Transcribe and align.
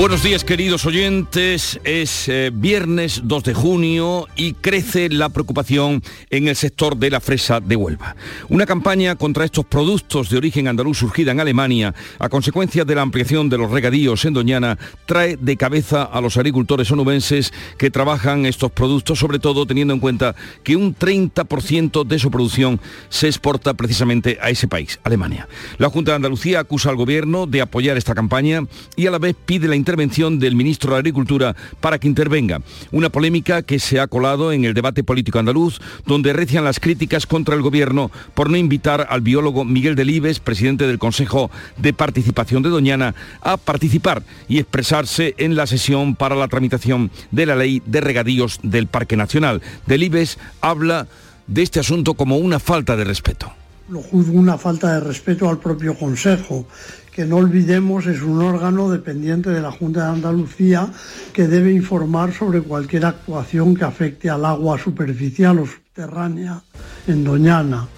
Buenos 0.00 0.22
días 0.22 0.44
queridos 0.44 0.86
oyentes, 0.86 1.78
es 1.84 2.26
eh, 2.30 2.50
viernes 2.54 3.20
2 3.24 3.44
de 3.44 3.52
junio 3.52 4.26
y 4.34 4.54
crece 4.54 5.10
la 5.10 5.28
preocupación 5.28 6.02
en 6.30 6.48
el 6.48 6.56
sector 6.56 6.96
de 6.96 7.10
la 7.10 7.20
fresa 7.20 7.60
de 7.60 7.76
Huelva. 7.76 8.16
Una 8.48 8.64
campaña 8.64 9.16
contra 9.16 9.44
estos 9.44 9.66
productos 9.66 10.30
de 10.30 10.38
origen 10.38 10.68
andaluz 10.68 10.96
surgida 10.96 11.32
en 11.32 11.40
Alemania 11.40 11.94
a 12.18 12.30
consecuencia 12.30 12.86
de 12.86 12.94
la 12.94 13.02
ampliación 13.02 13.50
de 13.50 13.58
los 13.58 13.70
regadíos 13.70 14.24
en 14.24 14.32
Doñana 14.32 14.78
trae 15.04 15.36
de 15.36 15.58
cabeza 15.58 16.04
a 16.04 16.22
los 16.22 16.38
agricultores 16.38 16.90
onubenses 16.90 17.52
que 17.76 17.90
trabajan 17.90 18.46
estos 18.46 18.72
productos, 18.72 19.18
sobre 19.18 19.38
todo 19.38 19.66
teniendo 19.66 19.92
en 19.92 20.00
cuenta 20.00 20.34
que 20.62 20.76
un 20.76 20.96
30% 20.96 22.06
de 22.06 22.18
su 22.18 22.30
producción 22.30 22.80
se 23.10 23.26
exporta 23.26 23.74
precisamente 23.74 24.38
a 24.40 24.48
ese 24.48 24.66
país, 24.66 24.98
Alemania. 25.04 25.46
La 25.76 25.90
Junta 25.90 26.12
de 26.12 26.16
Andalucía 26.16 26.60
acusa 26.60 26.88
al 26.88 26.96
gobierno 26.96 27.46
de 27.46 27.60
apoyar 27.60 27.98
esta 27.98 28.14
campaña 28.14 28.62
y 28.96 29.06
a 29.06 29.10
la 29.10 29.18
vez 29.18 29.36
pide 29.44 29.68
la 29.68 29.76
intervención 29.90 30.38
del 30.38 30.54
ministro 30.54 30.92
de 30.92 30.98
Agricultura 30.98 31.56
para 31.80 31.98
que 31.98 32.06
intervenga. 32.06 32.60
Una 32.92 33.08
polémica 33.08 33.62
que 33.62 33.80
se 33.80 33.98
ha 33.98 34.06
colado 34.06 34.52
en 34.52 34.64
el 34.64 34.72
debate 34.72 35.02
político 35.02 35.40
andaluz, 35.40 35.80
donde 36.06 36.32
recian 36.32 36.62
las 36.62 36.78
críticas 36.78 37.26
contra 37.26 37.56
el 37.56 37.62
gobierno 37.62 38.12
por 38.34 38.50
no 38.50 38.56
invitar 38.56 39.08
al 39.10 39.20
biólogo 39.20 39.64
Miguel 39.64 39.96
Delibes, 39.96 40.38
presidente 40.38 40.86
del 40.86 41.00
Consejo 41.00 41.50
de 41.76 41.92
Participación 41.92 42.62
de 42.62 42.68
Doñana, 42.68 43.16
a 43.40 43.56
participar 43.56 44.22
y 44.48 44.60
expresarse 44.60 45.34
en 45.38 45.56
la 45.56 45.66
sesión 45.66 46.14
para 46.14 46.36
la 46.36 46.46
tramitación 46.46 47.10
de 47.32 47.46
la 47.46 47.56
ley 47.56 47.82
de 47.84 48.00
regadíos 48.00 48.60
del 48.62 48.86
Parque 48.86 49.16
Nacional. 49.16 49.60
Delibes 49.88 50.38
habla 50.60 51.08
de 51.48 51.62
este 51.62 51.80
asunto 51.80 52.14
como 52.14 52.36
una 52.36 52.60
falta 52.60 52.94
de 52.94 53.02
respeto. 53.02 53.52
Lo 53.88 54.00
juzgo 54.02 54.38
una 54.38 54.56
falta 54.56 54.94
de 54.94 55.00
respeto 55.00 55.48
al 55.48 55.58
propio 55.58 55.98
Consejo 55.98 56.64
que 57.12 57.24
no 57.24 57.36
olvidemos 57.36 58.06
es 58.06 58.22
un 58.22 58.42
órgano 58.42 58.90
dependiente 58.90 59.50
de 59.50 59.60
la 59.60 59.70
Junta 59.70 60.04
de 60.04 60.10
Andalucía 60.10 60.88
que 61.32 61.48
debe 61.48 61.72
informar 61.72 62.32
sobre 62.32 62.62
cualquier 62.62 63.04
actuación 63.04 63.74
que 63.74 63.84
afecte 63.84 64.30
al 64.30 64.44
agua 64.44 64.78
superficial 64.78 65.58
o 65.58 65.66
subterránea 65.66 66.62
en 67.06 67.24
Doñana. 67.24 67.88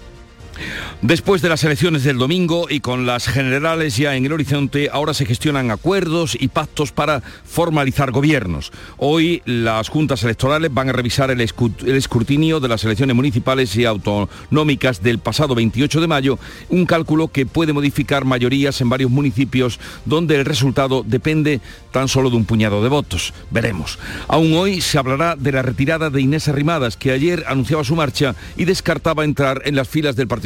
Después 1.01 1.41
de 1.41 1.49
las 1.49 1.63
elecciones 1.63 2.03
del 2.03 2.17
domingo 2.17 2.67
y 2.69 2.79
con 2.79 3.05
las 3.05 3.27
generales 3.27 3.97
ya 3.97 4.15
en 4.15 4.25
el 4.25 4.33
horizonte, 4.33 4.89
ahora 4.91 5.13
se 5.13 5.25
gestionan 5.25 5.71
acuerdos 5.71 6.37
y 6.39 6.47
pactos 6.47 6.91
para 6.91 7.21
formalizar 7.43 8.11
gobiernos. 8.11 8.71
Hoy 8.97 9.41
las 9.45 9.89
juntas 9.89 10.23
electorales 10.23 10.73
van 10.73 10.89
a 10.89 10.93
revisar 10.93 11.31
el, 11.31 11.41
escrutinio 11.41 12.59
de 12.59 12.67
las 12.67 12.83
elecciones 12.83 13.15
municipales 13.15 13.75
y 13.75 13.85
autonómicas 13.85 15.03
del 15.03 15.19
pasado 15.19 15.55
28 15.55 15.99
de 15.99 16.07
mayo, 16.07 16.39
un 16.69 16.85
cálculo 16.85 17.27
que 17.27 17.45
puede 17.45 17.73
modificar 17.73 18.23
mayorías 18.23 18.79
en 18.81 18.89
varios 18.89 19.11
municipios 19.11 19.79
donde 20.05 20.35
el 20.35 20.45
resultado 20.45 21.03
depende 21.05 21.59
tan 21.91 22.07
solo 22.07 22.29
de 22.29 22.37
un 22.37 22.45
puñado 22.45 22.81
de 22.81 22.89
votos. 22.89 23.33
Veremos. 23.51 23.99
Aún 24.27 24.53
hoy 24.53 24.81
se 24.81 24.97
hablará 24.97 25.35
de 25.35 25.51
la 25.51 25.61
retirada 25.61 26.09
de 26.09 26.21
Inés 26.21 26.47
Arrimadas, 26.47 26.97
que 26.97 27.11
ayer 27.11 27.43
anunciaba 27.47 27.83
su 27.83 27.95
marcha 27.95 28.35
y 28.57 28.65
descartaba 28.65 29.23
entrar 29.23 29.61
en 29.65 29.75
las 29.75 29.87
filas 29.87 30.15
del 30.15 30.27
Partido 30.27 30.42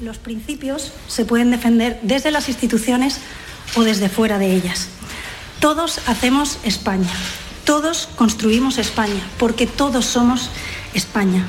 Los 0.00 0.18
principios 0.18 0.92
se 1.08 1.24
pueden 1.24 1.50
defender 1.50 1.98
desde 2.02 2.30
las 2.30 2.48
instituciones 2.48 3.20
o 3.76 3.82
desde 3.82 4.08
fuera 4.08 4.38
de 4.38 4.54
ellas. 4.54 4.88
Todos 5.60 6.00
hacemos 6.08 6.58
España, 6.64 7.12
todos 7.64 8.08
construimos 8.16 8.78
España, 8.78 9.22
porque 9.38 9.66
todos 9.66 10.04
somos 10.04 10.50
España. 10.94 11.46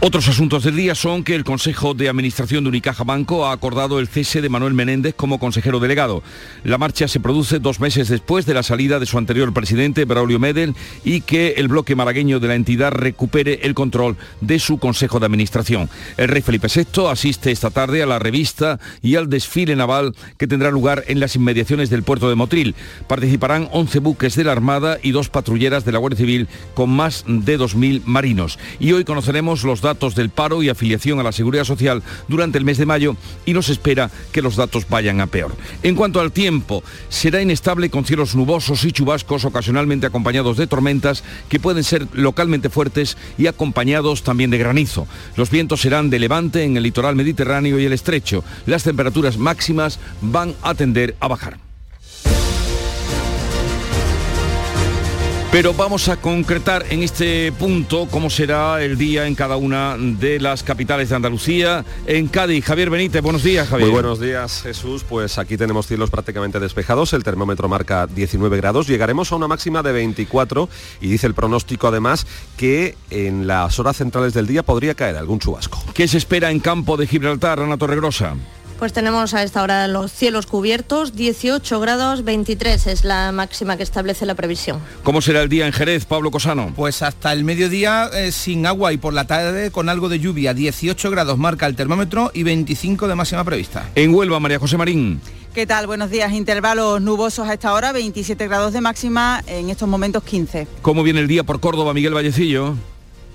Otros 0.00 0.28
asuntos 0.28 0.62
del 0.62 0.76
día 0.76 0.94
son 0.94 1.24
que 1.24 1.34
el 1.34 1.42
Consejo 1.42 1.92
de 1.92 2.08
Administración 2.08 2.62
de 2.62 2.68
Unicaja 2.68 3.02
Banco 3.02 3.46
ha 3.46 3.52
acordado 3.52 3.98
el 3.98 4.06
cese 4.06 4.40
de 4.40 4.48
Manuel 4.48 4.72
Menéndez 4.72 5.12
como 5.16 5.40
consejero 5.40 5.80
delegado. 5.80 6.22
La 6.62 6.78
marcha 6.78 7.08
se 7.08 7.18
produce 7.18 7.58
dos 7.58 7.80
meses 7.80 8.06
después 8.06 8.46
de 8.46 8.54
la 8.54 8.62
salida 8.62 9.00
de 9.00 9.06
su 9.06 9.18
anterior 9.18 9.52
presidente, 9.52 10.04
Braulio 10.04 10.38
Medel, 10.38 10.76
y 11.02 11.22
que 11.22 11.54
el 11.56 11.66
bloque 11.66 11.96
malagueño 11.96 12.38
de 12.38 12.46
la 12.46 12.54
entidad 12.54 12.92
recupere 12.92 13.58
el 13.64 13.74
control 13.74 14.16
de 14.40 14.60
su 14.60 14.78
Consejo 14.78 15.18
de 15.18 15.26
Administración. 15.26 15.90
El 16.16 16.28
rey 16.28 16.42
Felipe 16.42 16.68
VI 16.72 17.08
asiste 17.10 17.50
esta 17.50 17.70
tarde 17.70 18.00
a 18.00 18.06
la 18.06 18.20
revista 18.20 18.78
y 19.02 19.16
al 19.16 19.28
desfile 19.28 19.74
naval 19.74 20.14
que 20.36 20.46
tendrá 20.46 20.70
lugar 20.70 21.02
en 21.08 21.18
las 21.18 21.34
inmediaciones 21.34 21.90
del 21.90 22.04
puerto 22.04 22.28
de 22.28 22.36
Motril. 22.36 22.76
Participarán 23.08 23.68
11 23.72 23.98
buques 23.98 24.36
de 24.36 24.44
la 24.44 24.52
Armada 24.52 24.98
y 25.02 25.10
dos 25.10 25.28
patrulleras 25.28 25.84
de 25.84 25.90
la 25.90 25.98
Guardia 25.98 26.18
Civil 26.18 26.46
con 26.74 26.88
más 26.88 27.24
de 27.26 27.58
2.000 27.58 28.02
marinos. 28.04 28.60
Y 28.78 28.92
hoy 28.92 29.02
conoceremos 29.02 29.64
los 29.64 29.80
datos 29.80 29.87
del 30.14 30.30
paro 30.30 30.62
y 30.62 30.68
afiliación 30.68 31.18
a 31.18 31.22
la 31.22 31.32
Seguridad 31.32 31.64
Social 31.64 32.02
durante 32.28 32.58
el 32.58 32.64
mes 32.64 32.78
de 32.78 32.86
mayo 32.86 33.16
y 33.46 33.52
nos 33.52 33.68
espera 33.68 34.10
que 34.32 34.42
los 34.42 34.56
datos 34.56 34.88
vayan 34.88 35.20
a 35.20 35.26
peor. 35.26 35.54
En 35.82 35.94
cuanto 35.94 36.20
al 36.20 36.32
tiempo, 36.32 36.82
será 37.08 37.40
inestable 37.40 37.90
con 37.90 38.04
cielos 38.04 38.34
nubosos 38.34 38.84
y 38.84 38.92
chubascos 38.92 39.44
ocasionalmente 39.44 40.06
acompañados 40.06 40.56
de 40.56 40.66
tormentas 40.66 41.24
que 41.48 41.60
pueden 41.60 41.84
ser 41.84 42.06
localmente 42.12 42.70
fuertes 42.70 43.16
y 43.38 43.46
acompañados 43.46 44.22
también 44.22 44.50
de 44.50 44.58
granizo. 44.58 45.06
Los 45.36 45.50
vientos 45.50 45.80
serán 45.80 46.10
de 46.10 46.18
levante 46.18 46.64
en 46.64 46.76
el 46.76 46.82
litoral 46.82 47.16
mediterráneo 47.16 47.78
y 47.78 47.84
el 47.84 47.92
estrecho. 47.92 48.44
Las 48.66 48.84
temperaturas 48.84 49.38
máximas 49.38 49.98
van 50.20 50.54
a 50.62 50.74
tender 50.74 51.16
a 51.20 51.28
bajar. 51.28 51.67
Pero 55.50 55.72
vamos 55.72 56.10
a 56.10 56.18
concretar 56.18 56.84
en 56.90 57.02
este 57.02 57.50
punto 57.52 58.06
cómo 58.10 58.28
será 58.28 58.82
el 58.82 58.98
día 58.98 59.26
en 59.26 59.34
cada 59.34 59.56
una 59.56 59.96
de 59.96 60.38
las 60.38 60.62
capitales 60.62 61.08
de 61.08 61.16
Andalucía. 61.16 61.86
En 62.06 62.28
Cádiz, 62.28 62.66
Javier 62.66 62.90
Benítez, 62.90 63.22
buenos 63.22 63.42
días, 63.42 63.66
Javier. 63.66 63.88
Muy 63.88 63.94
buenos 63.94 64.20
días, 64.20 64.60
Jesús. 64.62 65.04
Pues 65.08 65.38
aquí 65.38 65.56
tenemos 65.56 65.86
cielos 65.86 66.10
prácticamente 66.10 66.60
despejados, 66.60 67.14
el 67.14 67.24
termómetro 67.24 67.66
marca 67.66 68.06
19 68.06 68.58
grados, 68.58 68.86
llegaremos 68.86 69.32
a 69.32 69.36
una 69.36 69.48
máxima 69.48 69.82
de 69.82 69.92
24 69.92 70.68
y 71.00 71.08
dice 71.08 71.26
el 71.26 71.34
pronóstico 71.34 71.88
además 71.88 72.26
que 72.58 72.94
en 73.08 73.46
las 73.46 73.78
horas 73.78 73.96
centrales 73.96 74.34
del 74.34 74.46
día 74.46 74.62
podría 74.62 74.94
caer 74.94 75.16
algún 75.16 75.38
chubasco. 75.38 75.82
¿Qué 75.94 76.08
se 76.08 76.18
espera 76.18 76.50
en 76.50 76.60
campo 76.60 76.98
de 76.98 77.06
Gibraltar, 77.06 77.58
Ana 77.58 77.78
Torregrosa? 77.78 78.36
Pues 78.78 78.92
tenemos 78.92 79.34
a 79.34 79.42
esta 79.42 79.60
hora 79.64 79.88
los 79.88 80.12
cielos 80.12 80.46
cubiertos, 80.46 81.16
18 81.16 81.80
grados, 81.80 82.22
23 82.22 82.86
es 82.86 83.02
la 83.02 83.32
máxima 83.32 83.76
que 83.76 83.82
establece 83.82 84.24
la 84.24 84.36
previsión. 84.36 84.80
¿Cómo 85.02 85.20
será 85.20 85.42
el 85.42 85.48
día 85.48 85.66
en 85.66 85.72
Jerez, 85.72 86.04
Pablo 86.04 86.30
Cosano? 86.30 86.72
Pues 86.76 87.02
hasta 87.02 87.32
el 87.32 87.42
mediodía 87.42 88.08
eh, 88.14 88.30
sin 88.30 88.66
agua 88.66 88.92
y 88.92 88.96
por 88.96 89.14
la 89.14 89.26
tarde 89.26 89.72
con 89.72 89.88
algo 89.88 90.08
de 90.08 90.20
lluvia, 90.20 90.54
18 90.54 91.10
grados 91.10 91.38
marca 91.38 91.66
el 91.66 91.74
termómetro 91.74 92.30
y 92.32 92.44
25 92.44 93.08
de 93.08 93.16
máxima 93.16 93.42
prevista. 93.42 93.90
En 93.96 94.14
Huelva, 94.14 94.38
María 94.38 94.60
José 94.60 94.76
Marín. 94.76 95.20
¿Qué 95.52 95.66
tal? 95.66 95.88
Buenos 95.88 96.10
días. 96.10 96.32
Intervalos 96.32 97.00
nubosos 97.02 97.48
a 97.48 97.54
esta 97.54 97.74
hora, 97.74 97.90
27 97.90 98.46
grados 98.46 98.72
de 98.72 98.80
máxima, 98.80 99.42
en 99.48 99.70
estos 99.70 99.88
momentos 99.88 100.22
15. 100.22 100.68
¿Cómo 100.82 101.02
viene 101.02 101.18
el 101.18 101.26
día 101.26 101.42
por 101.42 101.58
Córdoba, 101.58 101.94
Miguel 101.94 102.14
Vallecillo? 102.14 102.76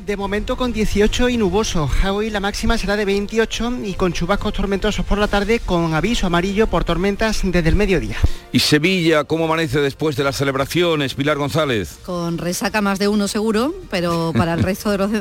De 0.06 0.18
momento 0.18 0.58
con 0.58 0.74
18 0.74 1.30
y 1.30 1.38
nuboso. 1.38 1.90
Hoy 2.12 2.30
la 2.30 2.42
máxima 2.42 2.78
será 2.78 2.98
de 2.98 3.06
28 3.06 3.80
y 3.86 3.94
con 3.94 4.12
chubascos 4.12 4.52
tormentosos 4.52 5.06
por 5.06 5.18
la 5.18 5.30
tarde 5.30 5.62
con 5.62 5.94
aviso 5.94 6.28
amarillo 6.28 6.68
por 6.68 6.84
tormentas 6.84 7.40
desde 7.42 7.70
el 7.70 7.76
mediodía. 7.76 8.18
¿Y 8.52 8.60
Sevilla 8.60 9.24
cómo 9.24 9.46
amanece 9.46 9.80
después 9.80 10.18
de 10.18 10.26
las 10.26 10.36
celebraciones? 10.36 11.14
Pilar 11.14 11.38
González. 11.38 12.00
Con 12.06 12.38
resaca 12.38 12.82
más 12.82 13.00
de 13.00 13.08
uno 13.08 13.30
seguro, 13.30 13.74
pero 13.90 14.34
para 14.36 14.56
el 14.56 14.64
resto 14.64 14.92
de 14.92 14.98
los, 14.98 15.12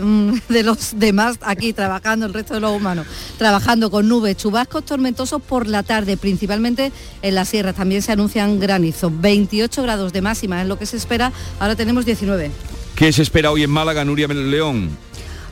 de 0.48 0.62
los 0.64 0.98
demás 0.98 1.38
aquí 1.42 1.72
trabajando, 1.72 2.26
el 2.26 2.34
resto 2.34 2.54
de 2.54 2.60
los 2.60 2.72
humanos, 2.72 3.06
trabajando 3.38 3.88
con 3.88 4.08
nubes, 4.08 4.36
chubascos 4.36 4.84
tormentosos 4.84 5.40
por 5.40 5.68
la 5.68 5.84
tarde, 5.84 6.16
principalmente 6.16 6.90
en 7.22 7.34
las 7.36 7.50
sierras. 7.50 7.76
También 7.76 8.02
se 8.02 8.10
anuncian 8.10 8.58
granizos. 8.58 9.12
28 9.14 9.80
grados 9.80 10.12
de 10.12 10.22
máxima 10.22 10.60
es 10.60 10.66
lo 10.66 10.76
que 10.76 10.86
se 10.86 10.96
espera. 10.96 11.30
Ahora 11.60 11.76
tenemos 11.76 12.04
19. 12.04 12.50
¿Qué 12.96 13.12
se 13.12 13.22
espera 13.22 13.50
hoy 13.50 13.62
en 13.62 13.70
Málaga, 13.70 14.04
Nuria 14.04 14.28
León? 14.28 14.90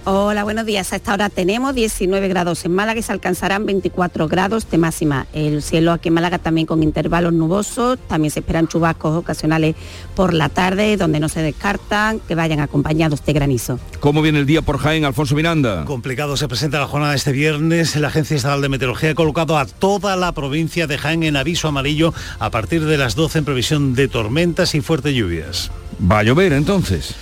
Hola, 0.06 0.44
buenos 0.44 0.64
días. 0.64 0.94
A 0.94 0.97
esta 0.97 1.12
hora 1.12 1.29
tenemos 1.29 1.75
19 1.75 2.26
grados 2.29 2.64
en 2.64 2.73
Málaga 2.73 2.99
y 2.99 3.02
se 3.02 3.12
alcanzarán 3.12 3.67
24 3.67 4.29
grados 4.29 4.70
de 4.70 4.79
máxima. 4.79 5.26
El 5.35 5.62
cielo 5.62 5.93
aquí 5.93 6.08
en 6.08 6.14
Málaga 6.14 6.38
también 6.38 6.67
con 6.67 6.82
intervalos 6.82 7.35
nubosos. 7.35 7.99
También 8.08 8.31
se 8.31 8.41
esperan 8.41 8.67
chubascos 8.67 9.14
ocasionales 9.14 9.76
por 10.14 10.32
la 10.32 10.49
tarde, 10.49 10.97
donde 10.97 11.20
no 11.20 11.29
se 11.29 11.43
descartan 11.43 12.19
que 12.20 12.35
vayan 12.35 12.61
acompañados 12.61 13.26
de 13.26 13.32
granizo. 13.35 13.79
¿Cómo 14.00 14.23
viene 14.23 14.38
el 14.38 14.47
día 14.47 14.62
por 14.62 14.79
Jaén, 14.79 15.05
Alfonso 15.05 15.35
Miranda? 15.35 15.85
Complicado 15.85 16.35
se 16.38 16.49
presenta 16.49 16.81
la 16.81 16.87
jornada 16.87 17.14
este 17.14 17.32
viernes. 17.32 17.94
La 17.96 18.08
Agencia 18.08 18.37
Estatal 18.37 18.62
de 18.62 18.70
Meteorología 18.70 19.11
ha 19.11 19.14
colocado 19.14 19.58
a 19.58 19.67
toda 19.67 20.17
la 20.17 20.32
provincia 20.32 20.87
de 20.87 20.96
Jaén 20.96 21.25
en 21.25 21.37
aviso 21.37 21.69
amarillo 21.69 22.14
a 22.38 22.50
partir 22.50 22.87
de 22.87 22.96
las 22.96 23.17
12 23.17 23.41
en 23.41 23.44
previsión 23.44 23.94
de 23.94 24.08
tormentas 24.08 24.75
y 24.75 24.81
fuertes 24.81 25.14
lluvias. 25.14 25.70
¿Va 26.00 26.20
a 26.20 26.23
llover 26.23 26.55
entonces? 26.55 27.14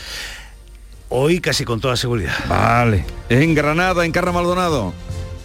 Hoy 1.10 1.40
casi 1.40 1.64
con 1.64 1.80
toda 1.80 1.96
seguridad. 1.96 2.34
Vale. 2.48 3.04
En 3.28 3.54
Granada, 3.54 4.04
en 4.04 4.12
Carra 4.12 4.32
Maldonado. 4.32 4.92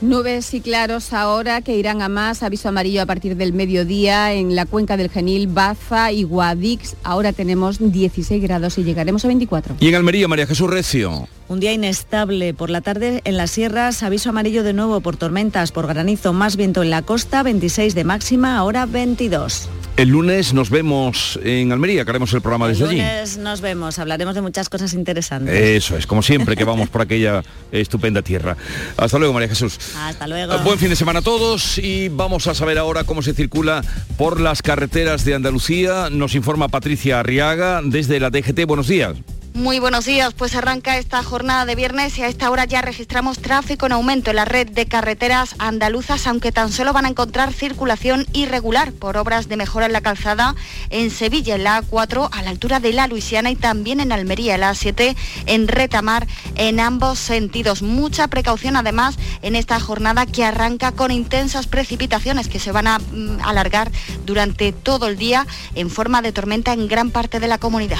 Nubes 0.02 0.54
y 0.54 0.60
claros 0.60 1.14
ahora 1.14 1.62
que 1.62 1.78
irán 1.78 2.02
a 2.02 2.10
más, 2.10 2.44
aviso 2.44 2.68
amarillo 2.68 3.02
a 3.02 3.06
partir 3.06 3.38
del 3.38 3.54
mediodía 3.54 4.34
en 4.34 4.54
la 4.54 4.66
cuenca 4.66 4.98
del 4.98 5.10
Genil, 5.10 5.48
Baza 5.48 6.12
y 6.12 6.24
Guadix. 6.24 6.98
Ahora 7.04 7.32
tenemos 7.32 7.78
16 7.80 8.44
grados 8.44 8.78
y 8.78 8.84
llegaremos 8.84 9.24
a 9.24 9.30
24. 9.30 9.78
Y 9.80 9.88
en 9.88 9.96
Almería, 9.96 10.28
María 10.28 10.46
Jesús 10.46 10.70
Recio. 10.70 11.30
Un 11.54 11.60
día 11.60 11.72
inestable. 11.72 12.56
Por 12.56 12.72
la 12.72 12.82
tarde 12.82 13.22
en 13.26 13.38
las 13.38 13.52
sierras, 13.52 14.02
aviso 14.02 14.32
amarillo 14.32 14.64
de 14.64 14.74
nuevo 14.74 15.02
por 15.02 15.18
tormentas, 15.18 15.72
por 15.72 15.86
granizo, 15.86 16.34
más 16.34 16.56
viento 16.56 16.82
en 16.82 16.90
la 16.90 17.04
costa, 17.04 17.44
26 17.44 17.94
de 17.94 18.04
máxima, 18.04 18.58
ahora 18.58 18.88
22. 18.88 19.70
El 19.96 20.10
lunes 20.10 20.56
nos 20.56 20.72
vemos 20.72 21.40
en 21.44 21.72
Almería, 21.72 22.06
que 22.06 22.10
haremos 22.10 22.34
el 22.34 22.42
programa 22.42 22.68
desde 22.68 22.86
allí. 22.86 23.00
El 23.00 23.06
lunes 23.06 23.38
nos 23.38 23.62
vemos, 23.62 24.00
hablaremos 24.00 24.34
de 24.34 24.42
muchas 24.42 24.68
cosas 24.68 24.96
interesantes. 24.96 25.54
Eso 25.54 25.96
es, 25.96 26.08
como 26.08 26.24
siempre 26.24 26.56
que 26.56 26.64
vamos 26.64 26.90
por 26.90 27.02
aquella 27.04 27.44
estupenda 27.72 28.24
tierra. 28.24 28.58
Hasta 28.98 29.20
luego, 29.20 29.32
María 29.36 29.50
Jesús. 29.50 29.78
Hasta 29.96 30.26
luego. 30.26 30.58
Buen 30.64 30.80
fin 30.80 30.90
de 30.90 30.96
semana 30.96 31.20
a 31.20 31.22
todos 31.22 31.78
y 31.78 32.10
vamos 32.10 32.48
a 32.48 32.56
saber 32.56 32.80
ahora 32.80 33.04
cómo 33.04 33.22
se 33.22 33.36
circula 33.36 33.84
por 34.18 34.42
las 34.42 34.64
carreteras 34.64 35.24
de 35.24 35.36
Andalucía. 35.36 36.10
Nos 36.10 36.34
informa 36.34 36.68
Patricia 36.70 37.20
Arriaga 37.20 37.82
desde 37.84 38.20
la 38.20 38.32
DGT. 38.32 38.66
Buenos 38.66 38.88
días. 38.88 39.18
Muy 39.56 39.78
buenos 39.78 40.06
días, 40.06 40.34
pues 40.34 40.56
arranca 40.56 40.98
esta 40.98 41.22
jornada 41.22 41.66
de 41.66 41.76
viernes 41.76 42.18
y 42.18 42.24
a 42.24 42.28
esta 42.28 42.50
hora 42.50 42.66
ya 42.66 42.82
registramos 42.82 43.38
tráfico 43.38 43.86
en 43.86 43.92
aumento 43.92 44.32
en 44.32 44.38
la 44.38 44.46
red 44.46 44.68
de 44.68 44.88
carreteras 44.88 45.54
andaluzas, 45.60 46.26
aunque 46.26 46.52
tan 46.52 46.72
solo 46.72 46.92
van 46.92 47.06
a 47.06 47.10
encontrar 47.10 47.54
circulación 47.54 48.26
irregular 48.34 48.94
por 48.94 49.16
obras 49.16 49.50
de 49.50 49.56
mejora 49.56 49.86
en 49.86 49.94
la 49.94 50.02
calzada 50.02 50.56
en 50.90 51.12
Sevilla, 51.12 51.54
en 51.54 51.66
la 51.66 51.84
A4 51.84 52.30
a 52.32 52.42
la 52.42 52.50
altura 52.50 52.80
de 52.80 52.94
la 52.94 53.06
Luisiana 53.06 53.52
y 53.52 53.56
también 53.56 54.00
en 54.00 54.12
Almería, 54.12 54.58
la 54.58 54.72
A7 54.72 55.16
en 55.46 55.68
Retamar 55.68 56.26
en 56.56 56.80
ambos 56.80 57.20
sentidos. 57.20 57.84
Mucha 57.84 58.28
precaución 58.30 58.76
además 58.76 59.18
en 59.44 59.56
esta 59.56 59.80
jornada 59.80 60.26
que 60.26 60.44
arranca 60.44 60.94
con 60.94 61.12
intensas 61.12 61.68
precipitaciones 61.68 62.48
que 62.48 62.60
se 62.60 62.72
van 62.72 62.88
a 62.88 62.98
mm, 62.98 63.38
alargar 63.44 63.92
durante 64.26 64.72
todo 64.72 65.06
el 65.08 65.16
día 65.16 65.46
en 65.76 65.92
forma 65.92 66.24
de 66.24 66.32
tormenta 66.32 66.74
en 66.74 66.88
gran 66.88 67.12
parte 67.12 67.40
de 67.40 67.48
la 67.48 67.60
comunidad. 67.60 68.00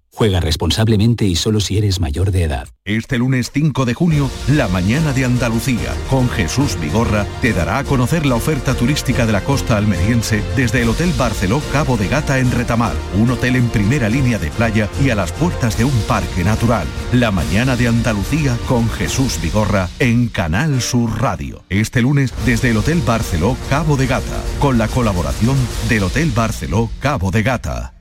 Juega 0.13 0.41
responsablemente 0.41 1.25
y 1.25 1.35
solo 1.35 1.61
si 1.61 1.77
eres 1.77 2.01
mayor 2.01 2.31
de 2.31 2.43
edad. 2.43 2.67
Este 2.83 3.17
lunes 3.17 3.51
5 3.53 3.85
de 3.85 3.93
junio, 3.93 4.29
la 4.49 4.67
mañana 4.67 5.13
de 5.13 5.23
Andalucía, 5.23 5.95
con 6.09 6.29
Jesús 6.29 6.77
Vigorra, 6.79 7.25
te 7.41 7.53
dará 7.53 7.77
a 7.77 7.83
conocer 7.85 8.25
la 8.25 8.35
oferta 8.35 8.75
turística 8.75 9.25
de 9.25 9.31
la 9.31 9.43
costa 9.43 9.77
almeriense 9.77 10.43
desde 10.57 10.81
el 10.81 10.89
Hotel 10.89 11.13
Barceló 11.17 11.61
Cabo 11.71 11.95
de 11.95 12.09
Gata 12.09 12.39
en 12.39 12.51
Retamar, 12.51 12.93
un 13.17 13.31
hotel 13.31 13.55
en 13.55 13.69
primera 13.69 14.09
línea 14.09 14.37
de 14.37 14.51
playa 14.51 14.89
y 15.01 15.11
a 15.11 15.15
las 15.15 15.31
puertas 15.31 15.77
de 15.77 15.85
un 15.85 15.97
parque 16.07 16.43
natural. 16.43 16.85
La 17.13 17.31
mañana 17.31 17.77
de 17.77 17.87
Andalucía 17.87 18.57
con 18.67 18.89
Jesús 18.89 19.39
Vigorra 19.41 19.89
en 19.99 20.27
Canal 20.27 20.81
Sur 20.81 21.21
Radio. 21.21 21.63
Este 21.69 22.01
lunes 22.01 22.33
desde 22.45 22.71
el 22.71 22.77
Hotel 22.77 23.01
Barceló 23.05 23.55
Cabo 23.69 23.95
de 23.95 24.07
Gata, 24.07 24.43
con 24.59 24.77
la 24.77 24.89
colaboración 24.89 25.55
del 25.87 26.03
Hotel 26.03 26.31
Barceló 26.35 26.89
Cabo 26.99 27.31
de 27.31 27.43
Gata. 27.43 28.00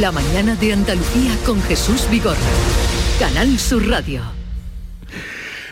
La 0.00 0.10
mañana 0.10 0.56
de 0.56 0.72
Andalucía 0.72 1.36
con 1.44 1.60
Jesús 1.64 2.08
Vigorra. 2.08 2.38
Canal 3.18 3.58
Sur 3.58 3.86
Radio. 3.86 4.41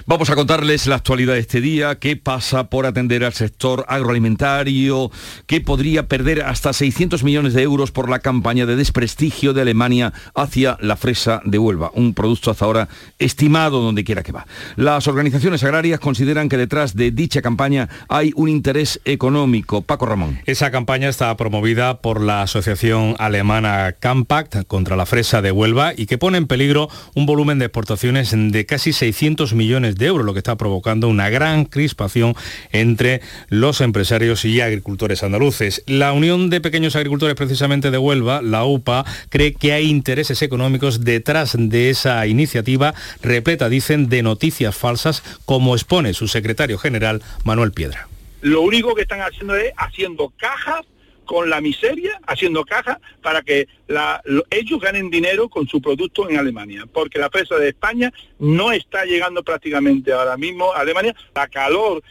Vamos 0.07 0.31
a 0.31 0.35
contarles 0.35 0.87
la 0.87 0.97
actualidad 0.97 1.35
de 1.35 1.41
este 1.41 1.61
día, 1.61 1.99
qué 1.99 2.17
pasa 2.17 2.71
por 2.71 2.87
atender 2.87 3.23
al 3.23 3.35
sector 3.35 3.85
agroalimentario, 3.87 5.11
que 5.47 5.61
podría 5.61 6.09
perder 6.09 6.43
hasta 6.43 6.73
600 6.73 7.23
millones 7.23 7.53
de 7.53 7.63
euros 7.63 7.91
por 7.91 8.09
la 8.09 8.21
campaña 8.21 8.65
de 8.65 8.77
desprestigio 8.77 9.53
de 9.53 9.61
Alemania 9.61 10.15
hacia 10.35 10.79
la 10.81 10.97
fresa 10.97 11.43
de 11.45 11.59
Huelva, 11.59 11.91
un 11.95 12.15
producto 12.15 12.51
hasta 12.51 12.65
ahora 12.65 12.89
estimado 13.19 13.83
donde 13.83 14.03
quiera 14.03 14.23
que 14.23 14.33
va. 14.33 14.47
Las 14.77 15.07
organizaciones 15.07 15.63
agrarias 15.65 16.01
consideran 16.01 16.49
que 16.49 16.57
detrás 16.57 16.97
de 16.97 17.11
dicha 17.11 17.43
campaña 17.43 17.89
hay 18.09 18.33
un 18.37 18.49
interés 18.49 19.01
económico. 19.05 19.83
Paco 19.83 20.07
Ramón. 20.07 20.41
Esa 20.47 20.71
campaña 20.71 21.11
está 21.11 21.37
promovida 21.37 22.01
por 22.01 22.23
la 22.23 22.43
asociación 22.43 23.17
alemana 23.19 23.95
Campact 24.01 24.67
contra 24.67 24.97
la 24.97 25.05
fresa 25.05 25.43
de 25.43 25.53
Huelva 25.53 25.93
y 25.95 26.07
que 26.07 26.17
pone 26.17 26.39
en 26.39 26.47
peligro 26.47 26.89
un 27.15 27.27
volumen 27.27 27.59
de 27.59 27.67
exportaciones 27.67 28.35
de 28.35 28.67
casi 28.67 28.93
600 28.93 29.53
millones 29.55 29.90
de 29.95 30.07
euros, 30.07 30.27
lo 30.27 30.33
que 30.33 30.39
está 30.39 30.57
provocando 30.57 31.09
una 31.09 31.29
gran 31.29 31.65
crispación 31.65 32.35
entre 32.73 33.21
los 33.49 33.81
empresarios 33.81 34.45
y 34.45 34.61
agricultores 34.61 35.23
andaluces. 35.23 35.83
La 35.87 36.13
Unión 36.13 36.51
de 36.51 36.61
Pequeños 36.61 36.97
Agricultores 36.97 37.35
precisamente 37.37 37.91
de 37.91 37.99
Huelva, 37.99 38.43
la 38.43 38.65
UPA, 38.65 39.05
cree 39.29 39.55
que 39.55 39.73
hay 39.73 39.89
intereses 39.89 40.43
económicos 40.43 41.05
detrás 41.05 41.57
de 41.59 41.91
esa 41.91 42.27
iniciativa 42.27 42.95
repleta, 43.23 43.69
dicen, 43.69 44.09
de 44.09 44.23
noticias 44.23 44.77
falsas, 44.77 45.23
como 45.45 45.75
expone 45.75 46.15
su 46.15 46.29
secretario 46.29 46.79
general, 46.79 47.23
Manuel 47.45 47.73
Piedra. 47.73 48.09
Lo 48.41 48.63
único 48.63 48.95
que 48.95 49.03
están 49.03 49.21
haciendo 49.21 49.55
es 49.55 49.73
haciendo 49.77 50.33
cajas 50.37 50.87
con 51.31 51.49
la 51.49 51.61
miseria, 51.61 52.21
haciendo 52.27 52.65
caja 52.65 52.99
para 53.23 53.43
que 53.43 53.69
ellos 54.51 54.81
ganen 54.81 55.11
dinero 55.11 55.49
con 55.49 55.69
su 55.69 55.81
producto 55.81 56.29
en 56.29 56.37
Alemania, 56.37 56.87
porque 56.93 57.21
la 57.21 57.31
presa 57.31 57.55
de 57.55 57.69
España 57.69 58.13
no 58.41 58.73
está 58.73 59.05
llegando 59.05 59.45
prácticamente 59.45 60.13
ahora 60.13 60.37
mismo 60.37 60.73
a 60.73 60.81
Alemania. 60.81 61.15
La 61.33 61.47
calor 61.47 62.03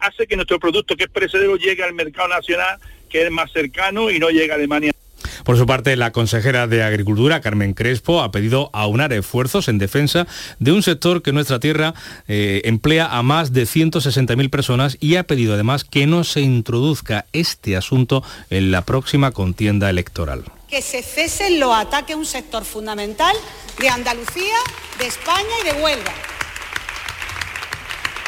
hace 0.00 0.26
que 0.26 0.36
nuestro 0.36 0.58
producto, 0.58 0.96
que 0.96 1.04
es 1.04 1.10
perecedero, 1.10 1.56
llegue 1.56 1.82
al 1.82 1.92
mercado 1.92 2.28
nacional, 2.28 2.78
que 3.10 3.26
es 3.26 3.30
más 3.30 3.52
cercano 3.52 4.10
y 4.10 4.18
no 4.18 4.30
llegue 4.30 4.52
a 4.52 4.54
Alemania. 4.54 4.92
Por 5.42 5.58
su 5.58 5.66
parte, 5.66 5.96
la 5.96 6.12
consejera 6.12 6.66
de 6.66 6.82
Agricultura, 6.82 7.40
Carmen 7.40 7.74
Crespo, 7.74 8.22
ha 8.22 8.30
pedido 8.30 8.70
aunar 8.72 9.12
esfuerzos 9.12 9.68
en 9.68 9.78
defensa 9.78 10.26
de 10.58 10.72
un 10.72 10.82
sector 10.82 11.22
que 11.22 11.32
nuestra 11.32 11.58
tierra 11.58 11.94
eh, 12.28 12.62
emplea 12.64 13.06
a 13.06 13.22
más 13.22 13.52
de 13.52 13.64
160.000 13.64 14.50
personas 14.50 14.96
y 15.00 15.16
ha 15.16 15.24
pedido 15.24 15.54
además 15.54 15.84
que 15.84 16.06
no 16.06 16.24
se 16.24 16.40
introduzca 16.40 17.26
este 17.32 17.76
asunto 17.76 18.22
en 18.50 18.70
la 18.70 18.82
próxima 18.82 19.32
contienda 19.32 19.90
electoral. 19.90 20.44
Que 20.68 20.82
se 20.82 21.02
cesen 21.02 21.60
los 21.60 21.74
ataques 21.74 22.14
a 22.14 22.18
un 22.18 22.26
sector 22.26 22.64
fundamental 22.64 23.36
de 23.78 23.88
Andalucía, 23.88 24.56
de 24.98 25.06
España 25.06 25.54
y 25.62 25.64
de 25.66 25.82
Huelva. 25.82 26.12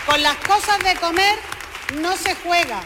Con 0.06 0.22
las 0.22 0.36
cosas 0.36 0.78
de 0.84 0.94
comer 1.00 1.36
no 2.00 2.16
se 2.16 2.34
juega. 2.36 2.82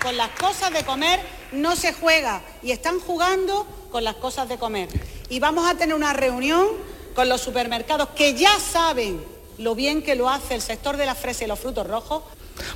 Con 0.00 0.16
las 0.16 0.30
cosas 0.30 0.72
de 0.72 0.84
comer 0.84 1.20
no 1.52 1.76
se 1.76 1.92
juega 1.92 2.42
y 2.62 2.72
están 2.72 3.00
jugando 3.00 3.66
con 3.90 4.04
las 4.04 4.16
cosas 4.16 4.48
de 4.48 4.58
comer. 4.58 4.88
Y 5.28 5.40
vamos 5.40 5.68
a 5.68 5.76
tener 5.76 5.94
una 5.94 6.12
reunión 6.12 6.66
con 7.14 7.28
los 7.28 7.40
supermercados 7.40 8.08
que 8.10 8.34
ya 8.34 8.58
saben 8.58 9.20
lo 9.58 9.74
bien 9.74 10.02
que 10.02 10.14
lo 10.14 10.30
hace 10.30 10.54
el 10.54 10.62
sector 10.62 10.96
de 10.96 11.06
la 11.06 11.14
fresa 11.14 11.44
y 11.44 11.48
los 11.48 11.58
frutos 11.58 11.86
rojos. 11.86 12.22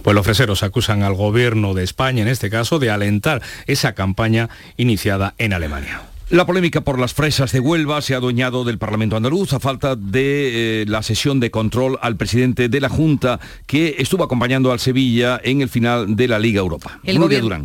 Pues 0.03 0.15
los 0.15 0.25
freseros 0.25 0.63
acusan 0.63 1.03
al 1.03 1.15
gobierno 1.15 1.75
de 1.75 1.85
España, 1.85 2.23
en 2.23 2.29
este 2.29 2.51
caso, 2.51 2.79
de 2.79 2.91
alentar 2.91 3.43
esa 3.67 3.95
campaña 3.95 4.49
iniciada 4.77 5.35
en 5.39 5.53
Alemania. 5.53 6.03
La 6.35 6.47
polémica 6.47 6.81
por 6.81 6.99
las 6.99 7.15
fresas 7.15 7.53
de 7.53 7.61
Huelva 7.61 8.03
se 8.03 8.13
ha 8.13 8.17
adueñado 8.17 8.65
del 8.65 8.77
Parlamento 8.77 9.17
andaluz 9.17 9.53
a 9.53 9.61
falta 9.61 9.95
de 9.95 10.83
eh, 10.83 10.85
la 10.89 11.05
sesión 11.05 11.39
de 11.39 11.53
control 11.53 11.97
al 12.03 12.17
presidente 12.17 12.69
de 12.69 12.81
la 12.81 12.89
Junta 12.89 13.39
que 13.69 13.95
estuvo 13.99 14.25
acompañando 14.25 14.73
al 14.73 14.81
Sevilla 14.81 15.41
en 15.45 15.61
el 15.61 15.69
final 15.69 16.17
de 16.17 16.27
la 16.27 16.41
Liga 16.41 16.59
Europa. 16.59 16.99
El, 17.05 17.23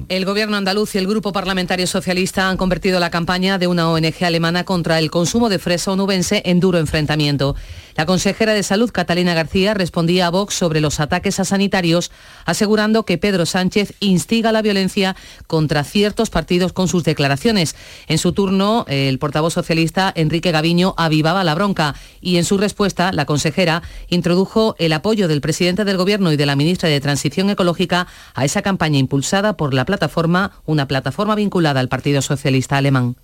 el 0.07 0.25
gobierno 0.25 0.55
andaluz 0.55 0.93
y 0.93 0.99
el 0.99 1.07
grupo 1.07 1.33
parlamentario 1.33 1.87
socialista 1.87 2.47
han 2.47 2.57
convertido 2.57 2.99
la 2.99 3.09
campaña 3.09 3.57
de 3.57 3.65
una 3.65 3.89
ONG 3.89 4.23
alemana 4.23 4.65
contra 4.65 4.99
el 4.99 5.09
consumo 5.09 5.49
de 5.49 5.57
fresa 5.57 5.89
onubense 5.89 6.43
en 6.45 6.59
duro 6.59 6.77
enfrentamiento. 6.77 7.55
La 7.99 8.05
consejera 8.05 8.53
de 8.53 8.63
Salud, 8.63 8.91
Catalina 8.93 9.33
García, 9.33 9.73
respondía 9.73 10.27
a 10.27 10.29
Vox 10.29 10.53
sobre 10.53 10.79
los 10.79 11.01
ataques 11.01 11.37
a 11.41 11.43
sanitarios, 11.43 12.11
asegurando 12.45 13.03
que 13.03 13.17
Pedro 13.17 13.45
Sánchez 13.45 13.93
instiga 13.99 14.53
la 14.53 14.61
violencia 14.61 15.17
contra 15.47 15.83
ciertos 15.83 16.29
partidos 16.29 16.71
con 16.71 16.87
sus 16.87 17.03
declaraciones. 17.03 17.75
En 18.07 18.17
su 18.17 18.31
turno, 18.31 18.85
el 18.87 19.19
portavoz 19.19 19.53
socialista, 19.53 20.13
Enrique 20.15 20.53
Gaviño, 20.53 20.93
avivaba 20.95 21.43
la 21.43 21.55
bronca 21.55 21.93
y 22.21 22.37
en 22.37 22.45
su 22.45 22.57
respuesta, 22.57 23.11
la 23.11 23.25
consejera 23.25 23.83
introdujo 24.07 24.77
el 24.79 24.93
apoyo 24.93 25.27
del 25.27 25.41
presidente 25.41 25.83
del 25.83 25.97
Gobierno 25.97 26.31
y 26.31 26.37
de 26.37 26.45
la 26.45 26.55
ministra 26.55 26.87
de 26.87 27.01
Transición 27.01 27.49
Ecológica 27.49 28.07
a 28.33 28.45
esa 28.45 28.61
campaña 28.61 28.97
impulsada 28.97 29.57
por 29.57 29.73
la 29.73 29.83
plataforma, 29.83 30.53
una 30.65 30.87
plataforma 30.87 31.35
vinculada 31.35 31.81
al 31.81 31.89
Partido 31.89 32.21
Socialista 32.21 32.77
Alemán. 32.77 33.17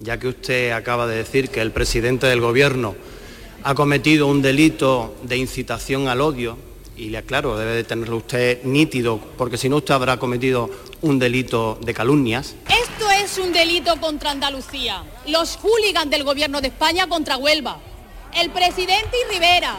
Ya 0.00 0.18
que 0.18 0.28
usted 0.28 0.72
acaba 0.72 1.06
de 1.06 1.16
decir 1.16 1.48
que 1.48 1.62
el 1.62 1.70
presidente 1.70 2.26
del 2.26 2.42
Gobierno 2.42 2.94
ha 3.64 3.74
cometido 3.74 4.26
un 4.26 4.42
delito 4.42 5.14
de 5.22 5.36
incitación 5.36 6.08
al 6.08 6.20
odio 6.20 6.56
y 6.96 7.10
le 7.10 7.18
aclaro, 7.18 7.56
debe 7.56 7.72
de 7.72 7.84
tenerlo 7.84 8.18
usted 8.18 8.62
nítido, 8.64 9.18
porque 9.38 9.56
si 9.56 9.68
no 9.68 9.76
usted 9.76 9.94
habrá 9.94 10.18
cometido 10.18 10.70
un 11.00 11.18
delito 11.18 11.78
de 11.80 11.94
calumnias. 11.94 12.54
Esto 12.68 13.10
es 13.10 13.38
un 13.38 13.52
delito 13.52 13.98
contra 14.00 14.30
Andalucía. 14.30 15.02
Los 15.26 15.56
hooligans 15.56 16.10
del 16.10 16.24
gobierno 16.24 16.60
de 16.60 16.68
España 16.68 17.08
contra 17.08 17.36
Huelva. 17.36 17.78
El 18.34 18.50
presidente 18.50 19.16
y 19.26 19.32
Rivera. 19.32 19.76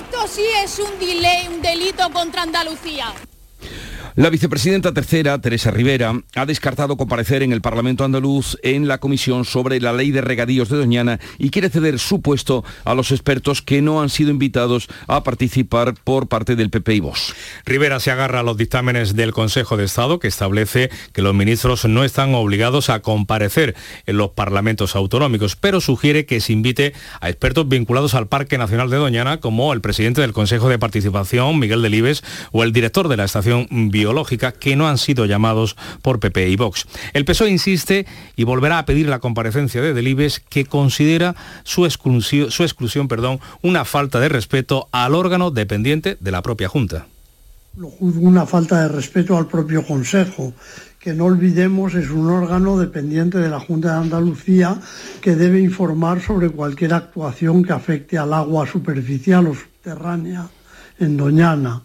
Esto 0.00 0.26
sí 0.28 0.44
es 0.62 0.78
un, 0.78 0.98
delay, 0.98 1.48
un 1.48 1.62
delito 1.62 2.10
contra 2.10 2.42
Andalucía. 2.42 3.12
La 4.16 4.30
vicepresidenta 4.30 4.94
tercera, 4.94 5.38
Teresa 5.42 5.70
Rivera, 5.70 6.22
ha 6.36 6.46
descartado 6.46 6.96
comparecer 6.96 7.42
en 7.42 7.52
el 7.52 7.60
Parlamento 7.60 8.02
andaluz 8.02 8.56
en 8.62 8.88
la 8.88 8.96
comisión 8.96 9.44
sobre 9.44 9.78
la 9.78 9.92
ley 9.92 10.10
de 10.10 10.22
regadíos 10.22 10.70
de 10.70 10.78
Doñana 10.78 11.20
y 11.36 11.50
quiere 11.50 11.68
ceder 11.68 11.98
su 11.98 12.22
puesto 12.22 12.64
a 12.86 12.94
los 12.94 13.12
expertos 13.12 13.60
que 13.60 13.82
no 13.82 14.00
han 14.00 14.08
sido 14.08 14.30
invitados 14.30 14.88
a 15.06 15.22
participar 15.22 15.92
por 16.02 16.28
parte 16.28 16.56
del 16.56 16.70
PP 16.70 16.94
y 16.94 17.00
Vox. 17.00 17.34
Rivera 17.66 18.00
se 18.00 18.10
agarra 18.10 18.40
a 18.40 18.42
los 18.42 18.56
dictámenes 18.56 19.16
del 19.16 19.34
Consejo 19.34 19.76
de 19.76 19.84
Estado 19.84 20.18
que 20.18 20.28
establece 20.28 20.88
que 21.12 21.20
los 21.20 21.34
ministros 21.34 21.84
no 21.84 22.02
están 22.02 22.34
obligados 22.34 22.88
a 22.88 23.00
comparecer 23.00 23.74
en 24.06 24.16
los 24.16 24.30
parlamentos 24.30 24.96
autonómicos, 24.96 25.56
pero 25.56 25.82
sugiere 25.82 26.24
que 26.24 26.40
se 26.40 26.54
invite 26.54 26.94
a 27.20 27.28
expertos 27.28 27.68
vinculados 27.68 28.14
al 28.14 28.28
Parque 28.28 28.56
Nacional 28.56 28.88
de 28.88 28.96
Doñana 28.96 29.40
como 29.40 29.74
el 29.74 29.82
presidente 29.82 30.22
del 30.22 30.32
Consejo 30.32 30.70
de 30.70 30.78
Participación, 30.78 31.58
Miguel 31.58 31.82
Delibes, 31.82 32.24
o 32.50 32.62
el 32.64 32.72
director 32.72 33.08
de 33.08 33.18
la 33.18 33.24
estación 33.24 33.68
Bio 33.70 34.05
que 34.58 34.76
no 34.76 34.88
han 34.88 34.98
sido 34.98 35.24
llamados 35.26 35.76
por 36.02 36.20
PP 36.20 36.48
y 36.48 36.56
Vox. 36.56 36.86
El 37.12 37.24
PSOE 37.24 37.50
insiste 37.50 38.06
y 38.36 38.44
volverá 38.44 38.78
a 38.78 38.86
pedir 38.86 39.08
la 39.08 39.18
comparecencia 39.18 39.80
de 39.80 39.94
Delibes 39.94 40.40
que 40.40 40.64
considera 40.64 41.34
su 41.64 41.84
exclusión, 41.84 42.50
su 42.50 42.62
exclusión 42.62 43.08
perdón, 43.08 43.40
una 43.62 43.84
falta 43.84 44.20
de 44.20 44.28
respeto 44.28 44.88
al 44.92 45.14
órgano 45.14 45.50
dependiente 45.50 46.16
de 46.20 46.30
la 46.30 46.42
propia 46.42 46.68
Junta. 46.68 47.06
Lo 47.76 47.90
juzgo 47.90 48.26
una 48.26 48.46
falta 48.46 48.80
de 48.80 48.88
respeto 48.88 49.36
al 49.36 49.48
propio 49.48 49.86
Consejo, 49.86 50.54
que 50.98 51.12
no 51.12 51.26
olvidemos 51.26 51.94
es 51.94 52.10
un 52.10 52.30
órgano 52.30 52.78
dependiente 52.78 53.38
de 53.38 53.50
la 53.50 53.60
Junta 53.60 53.92
de 53.92 53.98
Andalucía 53.98 54.80
que 55.20 55.36
debe 55.36 55.60
informar 55.60 56.20
sobre 56.20 56.48
cualquier 56.48 56.94
actuación 56.94 57.62
que 57.62 57.72
afecte 57.72 58.18
al 58.18 58.32
agua 58.32 58.66
superficial 58.66 59.46
o 59.46 59.54
subterránea 59.54 60.48
en 60.98 61.16
Doñana. 61.16 61.82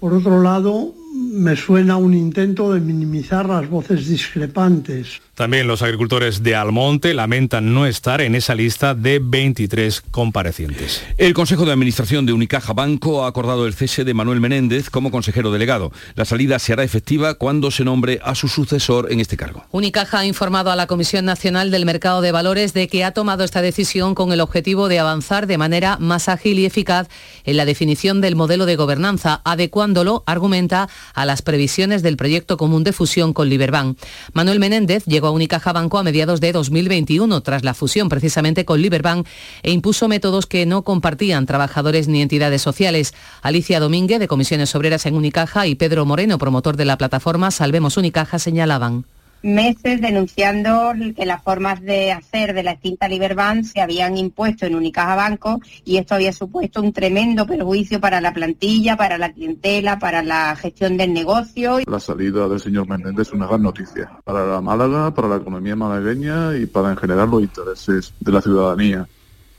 Por 0.00 0.14
otro 0.14 0.42
lado, 0.42 0.94
me 1.30 1.56
suena 1.56 1.96
un 1.96 2.14
intento 2.14 2.72
de 2.72 2.80
minimizar 2.80 3.46
las 3.46 3.68
voces 3.68 4.08
discrepantes. 4.08 5.20
También 5.34 5.68
los 5.68 5.82
agricultores 5.82 6.42
de 6.42 6.56
Almonte 6.56 7.14
lamentan 7.14 7.72
no 7.72 7.86
estar 7.86 8.20
en 8.20 8.34
esa 8.34 8.56
lista 8.56 8.94
de 8.94 9.20
23 9.22 10.00
comparecientes. 10.10 11.04
El 11.16 11.32
Consejo 11.32 11.64
de 11.64 11.72
Administración 11.72 12.26
de 12.26 12.32
Unicaja 12.32 12.72
Banco 12.72 13.24
ha 13.24 13.28
acordado 13.28 13.66
el 13.66 13.74
cese 13.74 14.04
de 14.04 14.14
Manuel 14.14 14.40
Menéndez 14.40 14.90
como 14.90 15.12
consejero 15.12 15.52
delegado. 15.52 15.92
La 16.16 16.24
salida 16.24 16.58
se 16.58 16.72
hará 16.72 16.82
efectiva 16.82 17.34
cuando 17.34 17.70
se 17.70 17.84
nombre 17.84 18.18
a 18.24 18.34
su 18.34 18.48
sucesor 18.48 19.12
en 19.12 19.20
este 19.20 19.36
cargo. 19.36 19.64
Unicaja 19.70 20.20
ha 20.20 20.26
informado 20.26 20.72
a 20.72 20.76
la 20.76 20.88
Comisión 20.88 21.24
Nacional 21.24 21.70
del 21.70 21.86
Mercado 21.86 22.20
de 22.20 22.32
Valores 22.32 22.74
de 22.74 22.88
que 22.88 23.04
ha 23.04 23.12
tomado 23.12 23.44
esta 23.44 23.62
decisión 23.62 24.16
con 24.16 24.32
el 24.32 24.40
objetivo 24.40 24.88
de 24.88 24.98
avanzar 24.98 25.46
de 25.46 25.58
manera 25.58 25.98
más 26.00 26.28
ágil 26.28 26.58
y 26.58 26.66
eficaz 26.66 27.08
en 27.44 27.56
la 27.56 27.64
definición 27.64 28.20
del 28.20 28.34
modelo 28.34 28.66
de 28.66 28.74
gobernanza, 28.74 29.40
adecuándolo, 29.44 30.24
argumenta, 30.26 30.88
a 31.18 31.24
las 31.24 31.42
previsiones 31.42 32.02
del 32.02 32.16
proyecto 32.16 32.56
común 32.56 32.84
de 32.84 32.92
fusión 32.92 33.32
con 33.32 33.48
Liberbank. 33.48 33.98
Manuel 34.34 34.60
Menéndez 34.60 35.04
llegó 35.06 35.26
a 35.26 35.32
Unicaja 35.32 35.72
Banco 35.72 35.98
a 35.98 36.04
mediados 36.04 36.40
de 36.40 36.52
2021 36.52 37.40
tras 37.40 37.64
la 37.64 37.74
fusión 37.74 38.08
precisamente 38.08 38.64
con 38.64 38.80
Liberbank 38.80 39.26
e 39.64 39.72
impuso 39.72 40.06
métodos 40.06 40.46
que 40.46 40.64
no 40.64 40.82
compartían 40.82 41.44
trabajadores 41.44 42.06
ni 42.06 42.22
entidades 42.22 42.62
sociales. 42.62 43.14
Alicia 43.42 43.80
Domínguez 43.80 44.20
de 44.20 44.28
Comisiones 44.28 44.72
Obreras 44.76 45.06
en 45.06 45.16
Unicaja 45.16 45.66
y 45.66 45.74
Pedro 45.74 46.06
Moreno, 46.06 46.38
promotor 46.38 46.76
de 46.76 46.84
la 46.84 46.98
plataforma 46.98 47.50
Salvemos 47.50 47.96
Unicaja, 47.96 48.38
señalaban 48.38 49.04
meses 49.42 50.00
denunciando 50.00 50.92
que 51.16 51.26
las 51.26 51.42
formas 51.42 51.80
de 51.82 52.12
hacer 52.12 52.54
de 52.54 52.62
la 52.62 52.72
extinta 52.72 53.08
Liberbank 53.08 53.64
se 53.64 53.80
habían 53.80 54.16
impuesto 54.16 54.66
en 54.66 54.74
Unicaja 54.74 55.14
Banco 55.14 55.60
y 55.84 55.98
esto 55.98 56.14
había 56.14 56.32
supuesto 56.32 56.80
un 56.80 56.92
tremendo 56.92 57.46
perjuicio 57.46 58.00
para 58.00 58.20
la 58.20 58.32
plantilla, 58.32 58.96
para 58.96 59.18
la 59.18 59.32
clientela, 59.32 59.98
para 59.98 60.22
la 60.22 60.56
gestión 60.56 60.96
del 60.96 61.12
negocio. 61.12 61.78
La 61.86 62.00
salida 62.00 62.48
del 62.48 62.60
señor 62.60 62.88
Menéndez 62.88 63.28
es 63.28 63.32
una 63.32 63.46
gran 63.46 63.62
noticia 63.62 64.10
para 64.24 64.46
la 64.46 64.60
Málaga, 64.60 65.14
para 65.14 65.28
la 65.28 65.36
economía 65.36 65.76
malagueña 65.76 66.56
y 66.56 66.66
para 66.66 66.90
en 66.90 66.96
general 66.96 67.30
los 67.30 67.42
intereses 67.42 68.12
de 68.20 68.32
la 68.32 68.40
ciudadanía. 68.40 69.08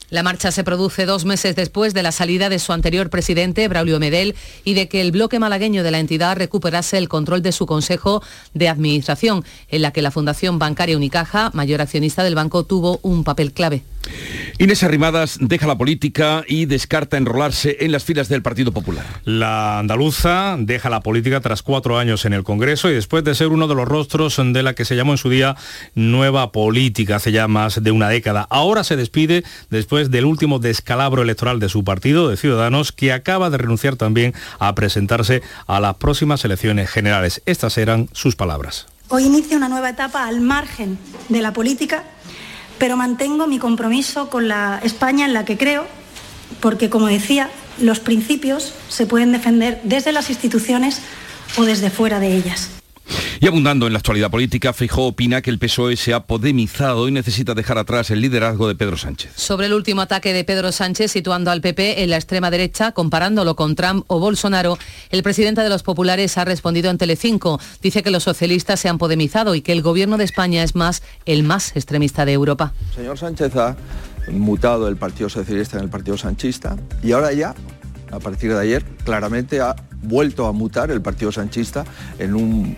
La 0.10 0.24
marcha 0.24 0.52
se 0.52 0.64
produce 0.64 1.06
dos 1.06 1.24
meses 1.26 1.56
después 1.56 1.94
de 1.94 2.02
la 2.02 2.12
salida 2.12 2.50
de 2.50 2.58
su 2.58 2.74
anterior 2.74 3.12
presidente, 3.12 3.68
Braulio 3.68 4.00
Medel, 4.00 4.36
y 4.64 4.74
de 4.74 4.88
que 4.88 5.02
el 5.02 5.12
bloque 5.12 5.38
malagueño 5.38 5.84
de 5.84 5.92
la 5.92 6.00
entidad 6.00 6.36
recuperase 6.36 6.98
el 6.98 7.08
control 7.08 7.44
de 7.44 7.52
su 7.52 7.68
Consejo 7.68 8.24
de 8.56 8.70
Administración, 8.70 9.46
en 9.70 9.84
la 9.84 9.92
que 9.92 10.02
la 10.02 10.10
Fundación 10.10 10.58
Bancaria 10.58 10.98
Unicaja, 10.98 11.52
mayor 11.54 11.82
accionista 11.82 12.24
del 12.24 12.34
banco, 12.34 12.64
tuvo 12.64 13.00
un 13.04 13.24
papel 13.24 13.54
clave. 13.54 13.84
Inés 14.58 14.84
Arrimadas 14.84 15.38
deja 15.40 15.68
la 15.68 15.78
política 15.78 16.44
y 16.46 16.66
descarta 16.66 17.16
enrolarse 17.16 17.78
en 17.80 17.94
las 17.94 18.04
filas 18.04 18.28
del 18.28 18.42
Partido 18.42 18.74
Popular. 18.74 19.06
La 19.24 19.80
andaluza 19.80 20.58
deja 20.60 20.90
la 20.90 21.00
política 21.00 21.40
tras 21.40 21.64
cuatro 21.64 21.98
años 21.98 22.26
en 22.26 22.34
el 22.34 22.44
Congreso 22.44 22.90
y 22.90 22.94
después 22.94 23.24
de 23.24 23.36
ser 23.36 23.48
uno 23.48 23.70
de 23.70 23.76
los 23.76 23.88
rostros 23.88 24.38
de 24.38 24.64
la 24.64 24.74
que 24.74 24.84
se 24.84 24.98
llamó 24.98 25.14
en 25.14 25.18
su 25.18 25.30
día 25.30 25.56
Nueva 25.96 26.52
Política 26.52 27.18
hace 27.18 27.32
ya 27.32 27.48
más 27.48 27.82
de 27.82 27.92
una 27.92 28.10
década. 28.10 28.48
Ahora 28.50 28.84
se 28.84 28.98
despide 28.98 29.44
después 29.70 30.12
del 30.12 30.26
último 30.26 30.60
descalabro 30.60 31.22
electoral 31.22 31.60
de 31.60 31.70
su 31.70 31.84
partido, 31.84 32.30
de 32.30 32.36
Ciudadanos, 32.36 32.92
que 32.92 33.14
acaba 33.14 33.50
de 33.50 33.60
renunciar 33.60 33.96
también 33.96 34.34
a 34.60 34.76
presentarse 34.76 35.42
a 35.68 35.80
las 35.80 35.96
próximas 35.96 36.44
elecciones 36.44 36.90
generales. 36.90 37.42
Estas 37.46 37.78
eran 37.78 38.10
sus 38.12 38.36
palabras. 38.36 38.88
Hoy 39.12 39.24
inicia 39.24 39.58
una 39.58 39.70
nueva 39.70 39.90
etapa 39.90 40.28
al 40.28 40.40
margen 40.40 41.00
de 41.30 41.42
la 41.42 41.52
política 41.52 42.04
pero 42.80 42.98
mantengo 42.98 43.46
mi 43.46 43.60
compromiso 43.60 44.30
con 44.30 44.48
la 44.48 44.80
España 44.84 45.26
en 45.26 45.34
la 45.34 45.46
que 45.46 45.58
creo, 45.58 45.86
porque, 46.62 46.90
como 46.90 47.08
decía, 47.08 47.50
los 47.80 48.00
principios 48.00 48.74
se 48.88 49.06
pueden 49.06 49.32
defender 49.32 49.80
desde 49.84 50.12
las 50.12 50.30
instituciones 50.30 51.02
o 51.58 51.64
desde 51.64 51.90
fuera 51.90 52.20
de 52.20 52.36
ellas. 52.36 52.79
Y 53.42 53.48
abundando 53.48 53.88
en 53.88 53.94
la 53.94 54.00
actualidad 54.00 54.30
política, 54.30 54.74
Feijóo 54.74 55.08
opina 55.08 55.42
que 55.42 55.50
el 55.50 55.60
PSOE 55.60 55.96
se 55.96 56.14
ha 56.14 56.26
podemizado 56.26 57.08
y 57.08 57.12
necesita 57.12 57.54
dejar 57.54 57.78
atrás 57.78 58.12
el 58.12 58.20
liderazgo 58.20 58.68
de 58.68 58.76
Pedro 58.76 58.98
Sánchez. 58.98 59.32
Sobre 59.34 59.68
el 59.68 59.74
último 59.74 60.02
ataque 60.02 60.34
de 60.34 60.44
Pedro 60.44 60.74
Sánchez 60.74 61.10
situando 61.10 61.50
al 61.50 61.62
PP 61.62 62.04
en 62.04 62.10
la 62.10 62.18
extrema 62.18 62.52
derecha, 62.52 62.92
comparándolo 62.92 63.56
con 63.56 63.76
Trump 63.76 64.04
o 64.08 64.20
Bolsonaro, 64.20 64.78
el 65.10 65.24
presidente 65.24 65.62
de 65.62 65.70
los 65.70 65.84
populares 65.84 66.38
ha 66.38 66.44
respondido 66.44 66.92
en 66.92 66.98
Telecinco. 66.98 67.62
Dice 67.82 68.04
que 68.04 68.12
los 68.12 68.24
socialistas 68.24 68.82
se 68.82 68.90
han 68.90 68.98
podemizado 68.98 69.56
y 69.56 69.62
que 69.62 69.72
el 69.72 69.82
gobierno 69.82 70.18
de 70.18 70.26
España 70.26 70.62
es 70.62 70.76
más 70.76 71.02
el 71.26 71.44
más 71.44 71.78
extremista 71.78 72.26
de 72.26 72.34
Europa. 72.34 72.74
señor 72.94 73.18
Sánchez 73.18 73.56
ha 73.56 73.78
mutado 74.34 74.90
el 74.90 74.98
Partido 74.98 75.30
Socialista 75.30 75.78
en 75.78 75.86
el 75.86 75.90
Partido 75.90 76.18
Sanchista 76.18 76.76
y 77.02 77.14
ahora 77.14 77.32
ya, 77.32 77.56
a 78.12 78.20
partir 78.20 78.52
de 78.52 78.60
ayer, 78.60 78.84
claramente 79.06 79.62
ha 79.62 79.78
vuelto 80.02 80.46
a 80.46 80.52
mutar 80.52 80.92
el 80.92 81.02
Partido 81.02 81.32
Sanchista 81.32 81.86
en 82.20 82.36
un 82.36 82.76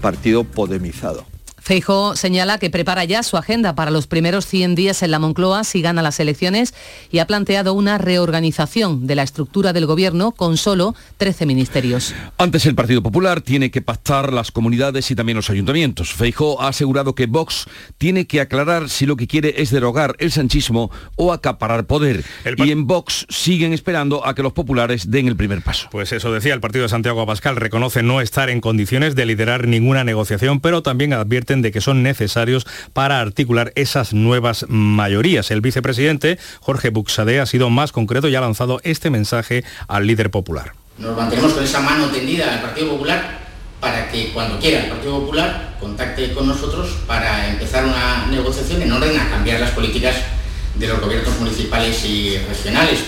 partido 0.00 0.44
podemizado. 0.44 1.29
Feijo 1.60 2.16
señala 2.16 2.58
que 2.58 2.70
prepara 2.70 3.04
ya 3.04 3.22
su 3.22 3.36
agenda 3.36 3.74
para 3.74 3.90
los 3.90 4.06
primeros 4.06 4.46
100 4.46 4.74
días 4.74 5.02
en 5.02 5.10
la 5.10 5.18
Moncloa 5.18 5.64
si 5.64 5.82
gana 5.82 6.02
las 6.02 6.18
elecciones 6.18 6.74
y 7.10 7.18
ha 7.18 7.26
planteado 7.26 7.74
una 7.74 7.98
reorganización 7.98 9.06
de 9.06 9.14
la 9.14 9.22
estructura 9.22 9.72
del 9.72 9.86
gobierno 9.86 10.32
con 10.32 10.56
solo 10.56 10.94
13 11.18 11.46
ministerios. 11.46 12.14
Antes 12.38 12.66
el 12.66 12.74
Partido 12.74 13.02
Popular 13.02 13.40
tiene 13.40 13.70
que 13.70 13.82
pactar 13.82 14.32
las 14.32 14.50
comunidades 14.50 15.10
y 15.10 15.14
también 15.14 15.36
los 15.36 15.50
ayuntamientos. 15.50 16.12
Feijo 16.12 16.60
ha 16.60 16.68
asegurado 16.68 17.14
que 17.14 17.26
Vox 17.26 17.66
tiene 17.98 18.26
que 18.26 18.40
aclarar 18.40 18.88
si 18.88 19.06
lo 19.06 19.16
que 19.16 19.26
quiere 19.26 19.54
es 19.58 19.70
derogar 19.70 20.16
el 20.18 20.32
sanchismo 20.32 20.90
o 21.16 21.32
acaparar 21.32 21.86
poder. 21.86 22.24
Y 22.56 22.70
en 22.70 22.86
Vox 22.86 23.26
siguen 23.28 23.72
esperando 23.72 24.26
a 24.26 24.34
que 24.34 24.42
los 24.42 24.52
populares 24.52 25.10
den 25.10 25.28
el 25.28 25.36
primer 25.36 25.62
paso. 25.62 25.88
Pues 25.90 26.12
eso 26.12 26.32
decía 26.32 26.54
el 26.54 26.60
partido 26.60 26.84
de 26.84 26.88
Santiago 26.88 27.20
Abascal, 27.20 27.56
reconoce 27.56 28.02
no 28.02 28.20
estar 28.20 28.50
en 28.50 28.60
condiciones 28.60 29.14
de 29.14 29.26
liderar 29.26 29.66
ninguna 29.66 30.04
negociación, 30.04 30.60
pero 30.60 30.82
también 30.82 31.12
advierte 31.12 31.49
de 31.50 31.72
que 31.72 31.80
son 31.80 32.04
necesarios 32.04 32.64
para 32.92 33.20
articular 33.20 33.72
esas 33.74 34.12
nuevas 34.12 34.66
mayorías. 34.68 35.50
El 35.50 35.60
vicepresidente 35.60 36.38
Jorge 36.60 36.90
Buxade 36.90 37.40
ha 37.40 37.46
sido 37.46 37.70
más 37.70 37.90
concreto 37.90 38.28
y 38.28 38.36
ha 38.36 38.40
lanzado 38.40 38.80
este 38.84 39.10
mensaje 39.10 39.64
al 39.88 40.06
líder 40.06 40.30
popular. 40.30 40.74
Nos 40.98 41.16
mantenemos 41.16 41.52
con 41.54 41.64
esa 41.64 41.80
mano 41.80 42.06
tendida 42.06 42.54
al 42.54 42.60
Partido 42.60 42.90
Popular 42.90 43.40
para 43.80 44.08
que 44.10 44.30
cuando 44.32 44.60
quiera 44.60 44.84
el 44.84 44.90
Partido 44.90 45.20
Popular 45.20 45.76
contacte 45.80 46.32
con 46.32 46.46
nosotros 46.46 46.98
para 47.06 47.48
empezar 47.48 47.84
una 47.84 48.26
negociación 48.26 48.82
en 48.82 48.92
orden 48.92 49.18
a 49.18 49.28
cambiar 49.30 49.58
las 49.58 49.70
políticas 49.70 50.14
de 50.76 50.86
los 50.86 51.00
gobiernos 51.00 51.36
municipales 51.40 52.04
y 52.04 52.38
regionales. 52.48 53.00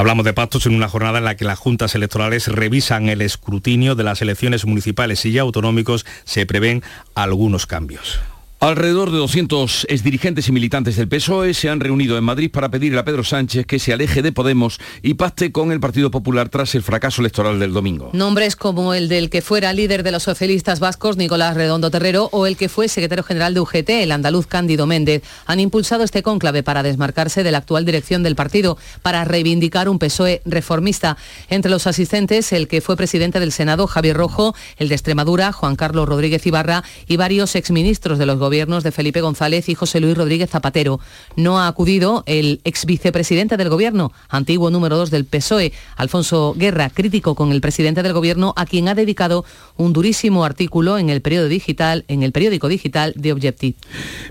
Hablamos 0.00 0.24
de 0.24 0.32
pactos 0.32 0.64
en 0.64 0.74
una 0.74 0.88
jornada 0.88 1.18
en 1.18 1.26
la 1.26 1.36
que 1.36 1.44
las 1.44 1.58
juntas 1.58 1.94
electorales 1.94 2.48
revisan 2.48 3.10
el 3.10 3.20
escrutinio 3.20 3.94
de 3.94 4.02
las 4.02 4.22
elecciones 4.22 4.64
municipales 4.64 5.26
y 5.26 5.36
autonómicos. 5.36 6.06
Se 6.24 6.46
prevén 6.46 6.82
algunos 7.14 7.66
cambios. 7.66 8.18
Alrededor 8.62 9.10
de 9.10 9.16
200 9.16 9.86
exdirigentes 9.88 10.46
y 10.46 10.52
militantes 10.52 10.96
del 10.96 11.08
PSOE 11.08 11.54
se 11.54 11.70
han 11.70 11.80
reunido 11.80 12.18
en 12.18 12.24
Madrid 12.24 12.50
para 12.50 12.68
pedirle 12.68 12.98
a 12.98 13.06
Pedro 13.06 13.24
Sánchez 13.24 13.64
que 13.64 13.78
se 13.78 13.94
aleje 13.94 14.20
de 14.20 14.32
Podemos 14.32 14.78
y 15.00 15.14
pacte 15.14 15.50
con 15.50 15.72
el 15.72 15.80
Partido 15.80 16.10
Popular 16.10 16.50
tras 16.50 16.74
el 16.74 16.82
fracaso 16.82 17.22
electoral 17.22 17.58
del 17.58 17.72
domingo. 17.72 18.10
Nombres 18.12 18.56
como 18.56 18.92
el 18.92 19.08
del 19.08 19.30
que 19.30 19.40
fuera 19.40 19.72
líder 19.72 20.02
de 20.02 20.12
los 20.12 20.24
socialistas 20.24 20.78
vascos, 20.78 21.16
Nicolás 21.16 21.56
Redondo 21.56 21.90
Terrero, 21.90 22.28
o 22.32 22.46
el 22.46 22.58
que 22.58 22.68
fue 22.68 22.88
secretario 22.88 23.24
general 23.24 23.54
de 23.54 23.60
UGT, 23.60 23.88
el 23.88 24.12
andaluz 24.12 24.46
Cándido 24.46 24.86
Méndez, 24.86 25.22
han 25.46 25.58
impulsado 25.58 26.04
este 26.04 26.22
cónclave 26.22 26.62
para 26.62 26.82
desmarcarse 26.82 27.42
de 27.42 27.52
la 27.52 27.58
actual 27.58 27.86
dirección 27.86 28.22
del 28.22 28.36
partido, 28.36 28.76
para 29.00 29.24
reivindicar 29.24 29.88
un 29.88 29.98
PSOE 29.98 30.42
reformista. 30.44 31.16
Entre 31.48 31.70
los 31.70 31.86
asistentes, 31.86 32.52
el 32.52 32.68
que 32.68 32.82
fue 32.82 32.98
presidente 32.98 33.40
del 33.40 33.52
Senado, 33.52 33.86
Javier 33.86 34.18
Rojo, 34.18 34.54
el 34.76 34.90
de 34.90 34.96
Extremadura, 34.96 35.50
Juan 35.50 35.76
Carlos 35.76 36.06
Rodríguez 36.06 36.46
Ibarra, 36.46 36.84
y 37.08 37.16
varios 37.16 37.56
exministros 37.56 38.18
de 38.18 38.26
los 38.26 38.36
gobiernos 38.36 38.49
gobiernos 38.50 38.82
de 38.82 38.90
Felipe 38.90 39.20
González 39.20 39.68
y 39.68 39.76
José 39.76 40.00
Luis 40.00 40.16
Rodríguez 40.16 40.50
Zapatero. 40.50 40.98
No 41.36 41.60
ha 41.60 41.68
acudido 41.68 42.24
el 42.26 42.60
ex 42.64 42.84
vicepresidente 42.84 43.56
del 43.56 43.68
gobierno, 43.68 44.10
antiguo 44.28 44.72
número 44.72 44.96
dos 44.96 45.12
del 45.12 45.24
PSOE, 45.24 45.72
Alfonso 45.94 46.56
Guerra, 46.58 46.90
crítico 46.90 47.36
con 47.36 47.52
el 47.52 47.60
presidente 47.60 48.02
del 48.02 48.12
gobierno, 48.12 48.52
a 48.56 48.66
quien 48.66 48.88
ha 48.88 48.96
dedicado 48.96 49.44
un 49.76 49.92
durísimo 49.92 50.44
artículo 50.44 50.98
en 50.98 51.10
el 51.10 51.22
periódico 51.22 51.48
digital, 51.48 52.04
en 52.08 52.24
el 52.24 52.32
periódico 52.32 52.66
digital 52.66 53.12
de 53.14 53.32
Objective. 53.32 53.76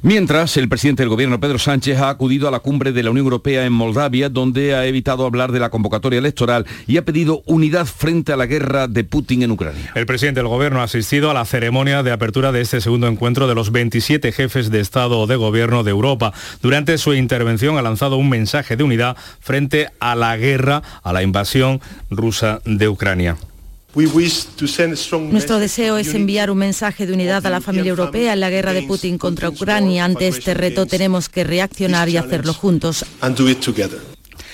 Mientras, 0.02 0.58
el 0.58 0.68
presidente 0.68 1.04
del 1.04 1.10
gobierno, 1.10 1.40
Pedro 1.40 1.60
Sánchez, 1.60 1.98
ha 2.00 2.10
acudido 2.10 2.50
a 2.50 2.52
la 2.52 2.60
cumbre 2.60 2.92
de 2.92 3.02
la 3.02 3.12
Unión 3.12 3.28
Europea 3.28 3.66
en 3.66 3.72
Moldavia, 3.72 4.28
donde 4.28 4.76
ha 4.76 4.86
evitado 4.86 5.26
hablar 5.26 5.54
de 5.54 5.62
la 5.62 5.70
convocatoria 5.70 6.20
electoral 6.20 6.66
y 6.88 6.98
ha 6.98 7.06
pedido 7.06 7.42
unidad 7.46 7.86
frente 7.86 8.34
a 8.34 8.36
la 8.36 8.48
guerra 8.48 8.90
de 8.90 9.06
Putin 9.06 9.44
en 9.44 9.52
Ucrania. 9.52 9.94
El 9.96 10.06
presidente 10.06 10.42
del 10.42 10.50
gobierno 10.50 10.82
ha 10.82 10.84
asistido 10.84 11.32
a 11.32 11.34
la 11.34 11.46
ceremonia 11.46 12.04
de 12.04 12.12
apertura 12.12 12.52
de 12.52 12.60
este 12.60 12.82
segundo 12.82 13.08
encuentro 13.08 13.48
de 13.48 13.56
los 13.56 13.72
27 13.72 14.00
jefes 14.18 14.72
de 14.72 14.80
Estado 14.80 15.20
o 15.20 15.28
de 15.28 15.36
Gobierno 15.36 15.84
de 15.84 15.92
Europa. 15.92 16.34
Durante 16.62 16.98
su 16.98 17.14
intervención 17.14 17.78
ha 17.78 17.82
lanzado 17.82 18.18
un 18.18 18.30
mensaje 18.30 18.76
de 18.76 18.84
unidad 18.84 19.16
frente 19.40 19.90
a 20.00 20.16
la 20.16 20.36
guerra, 20.38 20.82
a 21.04 21.14
la 21.14 21.22
invasión 21.22 21.80
rusa 22.10 22.62
de 22.66 22.90
Ucrania. 22.90 23.38
Nuestro 23.96 25.60
deseo 25.60 25.98
es 25.98 26.14
enviar 26.14 26.52
un 26.52 26.58
mensaje 26.60 27.08
de 27.08 27.14
unidad 27.14 27.46
a 27.46 27.50
la 27.50 27.60
familia 27.60 27.90
europea 27.90 28.34
en 28.34 28.40
la 28.40 28.50
guerra 28.50 28.74
de 28.74 28.84
Putin 28.84 29.18
contra 29.18 29.50
Ucrania. 29.50 30.06
Ante 30.06 30.28
este 30.28 30.54
reto 30.54 30.86
tenemos 30.86 31.28
que 31.28 31.44
reaccionar 31.44 32.08
y 32.10 32.18
hacerlo 32.18 32.54
juntos. 32.54 33.06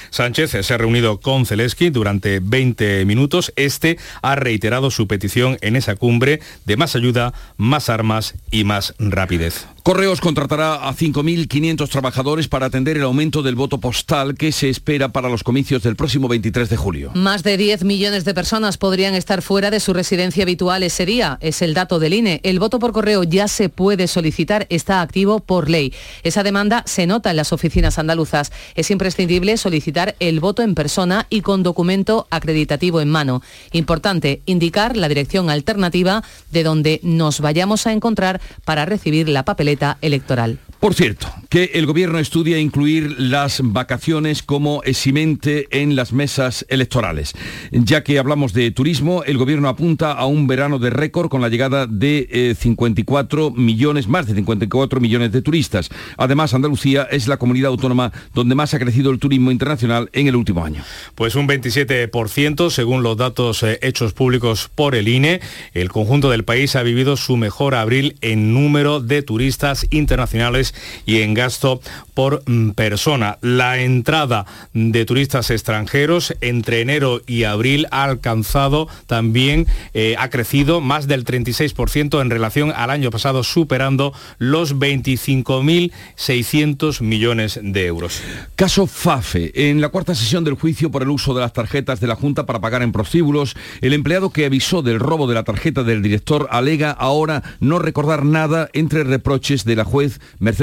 Sánchez 0.10 0.52
se 0.66 0.74
ha 0.74 0.78
reunido 0.78 1.20
con 1.20 1.46
Zelensky 1.46 1.90
durante 1.90 2.40
20 2.42 3.06
minutos. 3.06 3.54
Este 3.56 3.98
ha 4.22 4.36
reiterado 4.36 4.92
su 4.92 5.08
petición 5.08 5.58
en 5.62 5.76
esa 5.76 5.96
cumbre 5.96 6.40
de 6.66 6.78
más 6.78 6.96
ayuda, 6.96 7.34
más 7.58 7.90
armas 7.90 8.36
y 8.52 8.64
más 8.64 8.96
rapidez. 9.00 9.68
Correos 9.86 10.20
contratará 10.20 10.90
a 10.90 10.96
5.500 10.96 11.88
trabajadores 11.90 12.48
para 12.48 12.66
atender 12.66 12.98
el 12.98 13.04
aumento 13.04 13.44
del 13.44 13.54
voto 13.54 13.80
postal 13.80 14.34
que 14.34 14.52
se 14.52 14.68
espera 14.68 15.10
para 15.10 15.30
los 15.30 15.44
comicios 15.44 15.84
del 15.84 15.96
próximo 15.96 16.28
23 16.28 16.70
de 16.72 16.76
julio. 16.76 17.12
Más 17.14 17.44
de 17.44 17.56
10 17.56 17.84
millones 17.84 18.26
de 18.26 18.34
personas 18.34 18.80
podrían 18.80 19.14
estar 19.14 19.44
fuera 19.44 19.70
de 19.70 19.80
su 19.80 19.94
residencia 19.94 20.42
habitual 20.42 20.82
ese 20.82 21.06
día. 21.06 21.38
Es 21.40 21.62
el 21.62 21.76
dato 21.76 22.00
del 22.00 22.16
INE. 22.16 22.40
El 22.42 22.58
voto 22.58 22.80
por 22.80 22.94
correo 22.94 23.22
ya 23.22 23.48
se 23.48 23.70
puede 23.70 24.08
solicitar, 24.08 24.66
está 24.72 25.02
activo 25.02 25.40
por 25.40 25.70
ley. 25.70 25.94
Esa 26.24 26.42
demanda 26.42 26.82
se 26.88 27.06
nota 27.06 27.30
en 27.30 27.36
las 27.36 27.54
oficinas 27.54 28.00
andaluzas. 28.00 28.52
Es 28.74 28.90
imprescindible 28.90 29.56
solicitar 29.56 30.16
el 30.20 30.40
voto 30.40 30.64
en 30.64 30.74
persona 30.74 31.28
y 31.30 31.42
con 31.42 31.62
documento 31.62 32.26
acreditativo 32.32 33.02
en 33.02 33.12
mano. 33.12 33.44
Importante 33.72 34.42
indicar 34.48 34.98
la 34.98 35.10
dirección 35.10 35.52
alternativa 35.52 36.24
de 36.50 36.64
donde 36.64 37.00
nos 37.04 37.40
vayamos 37.40 37.86
a 37.86 37.92
encontrar 37.92 38.42
para 38.64 38.86
recibir 38.86 39.30
la 39.30 39.46
papeleta 39.46 39.75
electoral. 40.02 40.58
Por 40.86 40.94
cierto, 40.94 41.34
que 41.50 41.72
el 41.74 41.88
gobierno 41.88 42.20
estudia 42.20 42.60
incluir 42.60 43.16
las 43.18 43.60
vacaciones 43.64 44.44
como 44.44 44.84
eximente 44.84 45.68
en 45.72 45.96
las 45.96 46.14
mesas 46.14 46.64
electorales. 46.70 47.34
Ya 47.72 48.04
que 48.04 48.20
hablamos 48.20 48.54
de 48.54 48.70
turismo, 48.70 49.24
el 49.24 49.40
gobierno 49.40 49.68
apunta 49.68 50.12
a 50.12 50.28
un 50.28 50.46
verano 50.46 50.78
de 50.78 50.92
récord 50.92 51.30
con 51.30 51.42
la 51.42 51.50
llegada 51.50 51.88
de 51.88 52.56
54 52.56 53.48
eh, 53.48 53.52
millones, 53.56 54.08
más 54.08 54.28
de 54.28 54.36
54 54.36 55.00
millones 55.00 55.32
de 55.32 55.42
turistas. 55.42 55.90
Además, 56.18 56.54
Andalucía 56.54 57.08
es 57.10 57.28
la 57.28 57.38
comunidad 57.38 57.70
autónoma 57.72 58.12
donde 58.36 58.54
más 58.54 58.76
ha 58.76 58.80
crecido 58.80 59.10
el 59.10 59.18
turismo 59.18 59.50
internacional 59.50 60.12
en 60.14 60.28
el 60.28 60.36
último 60.36 60.64
año. 60.64 60.84
Pues 61.16 61.34
un 61.34 61.48
27% 61.48 62.70
según 62.70 63.02
los 63.02 63.18
datos 63.18 63.64
eh, 63.64 63.80
hechos 63.82 64.14
públicos 64.14 64.70
por 64.76 64.94
el 64.94 65.08
INE. 65.08 65.42
El 65.74 65.90
conjunto 65.90 66.30
del 66.30 66.44
país 66.44 66.76
ha 66.76 66.84
vivido 66.84 67.18
su 67.18 67.38
mejor 67.38 67.74
abril 67.74 68.18
en 68.22 68.54
número 68.54 69.00
de 69.00 69.24
turistas 69.24 69.88
internacionales 69.90 70.75
y 71.06 71.22
en 71.22 71.34
gasto 71.34 71.80
por 72.14 72.44
mm, 72.46 72.72
persona. 72.72 73.38
La 73.42 73.80
entrada 73.80 74.46
de 74.74 75.06
turistas 75.06 75.52
extranjeros 75.52 76.34
entre 76.42 76.82
enero 76.82 77.22
y 77.28 77.44
abril 77.44 77.88
ha 77.92 78.04
alcanzado 78.04 78.90
también, 79.08 79.68
eh, 79.94 80.16
ha 80.18 80.30
crecido 80.30 80.82
más 80.82 81.08
del 81.08 81.24
36% 81.26 82.22
en 82.22 82.30
relación 82.30 82.74
al 82.76 82.90
año 82.90 83.12
pasado, 83.12 83.44
superando 83.44 84.14
los 84.38 84.76
25.600 84.76 87.02
millones 87.02 87.60
de 87.62 87.86
euros. 87.86 88.22
Caso 88.56 88.88
FAFE. 88.88 89.70
En 89.70 89.82
la 89.82 89.90
cuarta 89.90 90.16
sesión 90.16 90.44
del 90.44 90.56
juicio 90.56 90.92
por 90.92 91.04
el 91.04 91.10
uso 91.10 91.34
de 91.34 91.42
las 91.42 91.54
tarjetas 91.54 92.00
de 92.00 92.08
la 92.08 92.16
Junta 92.16 92.46
para 92.46 92.62
pagar 92.62 92.82
en 92.82 92.92
prostíbulos, 92.92 93.56
el 93.82 93.94
empleado 93.94 94.32
que 94.32 94.46
avisó 94.46 94.82
del 94.82 95.00
robo 95.00 95.28
de 95.28 95.36
la 95.36 95.44
tarjeta 95.44 95.84
del 95.84 96.02
director 96.02 96.48
alega 96.52 96.92
ahora 96.92 97.44
no 97.60 97.80
recordar 97.80 98.26
nada 98.26 98.70
entre 98.74 99.04
reproches 99.04 99.66
de 99.66 99.76
la 99.76 99.84
juez 99.84 100.20
Mercedes 100.40 100.55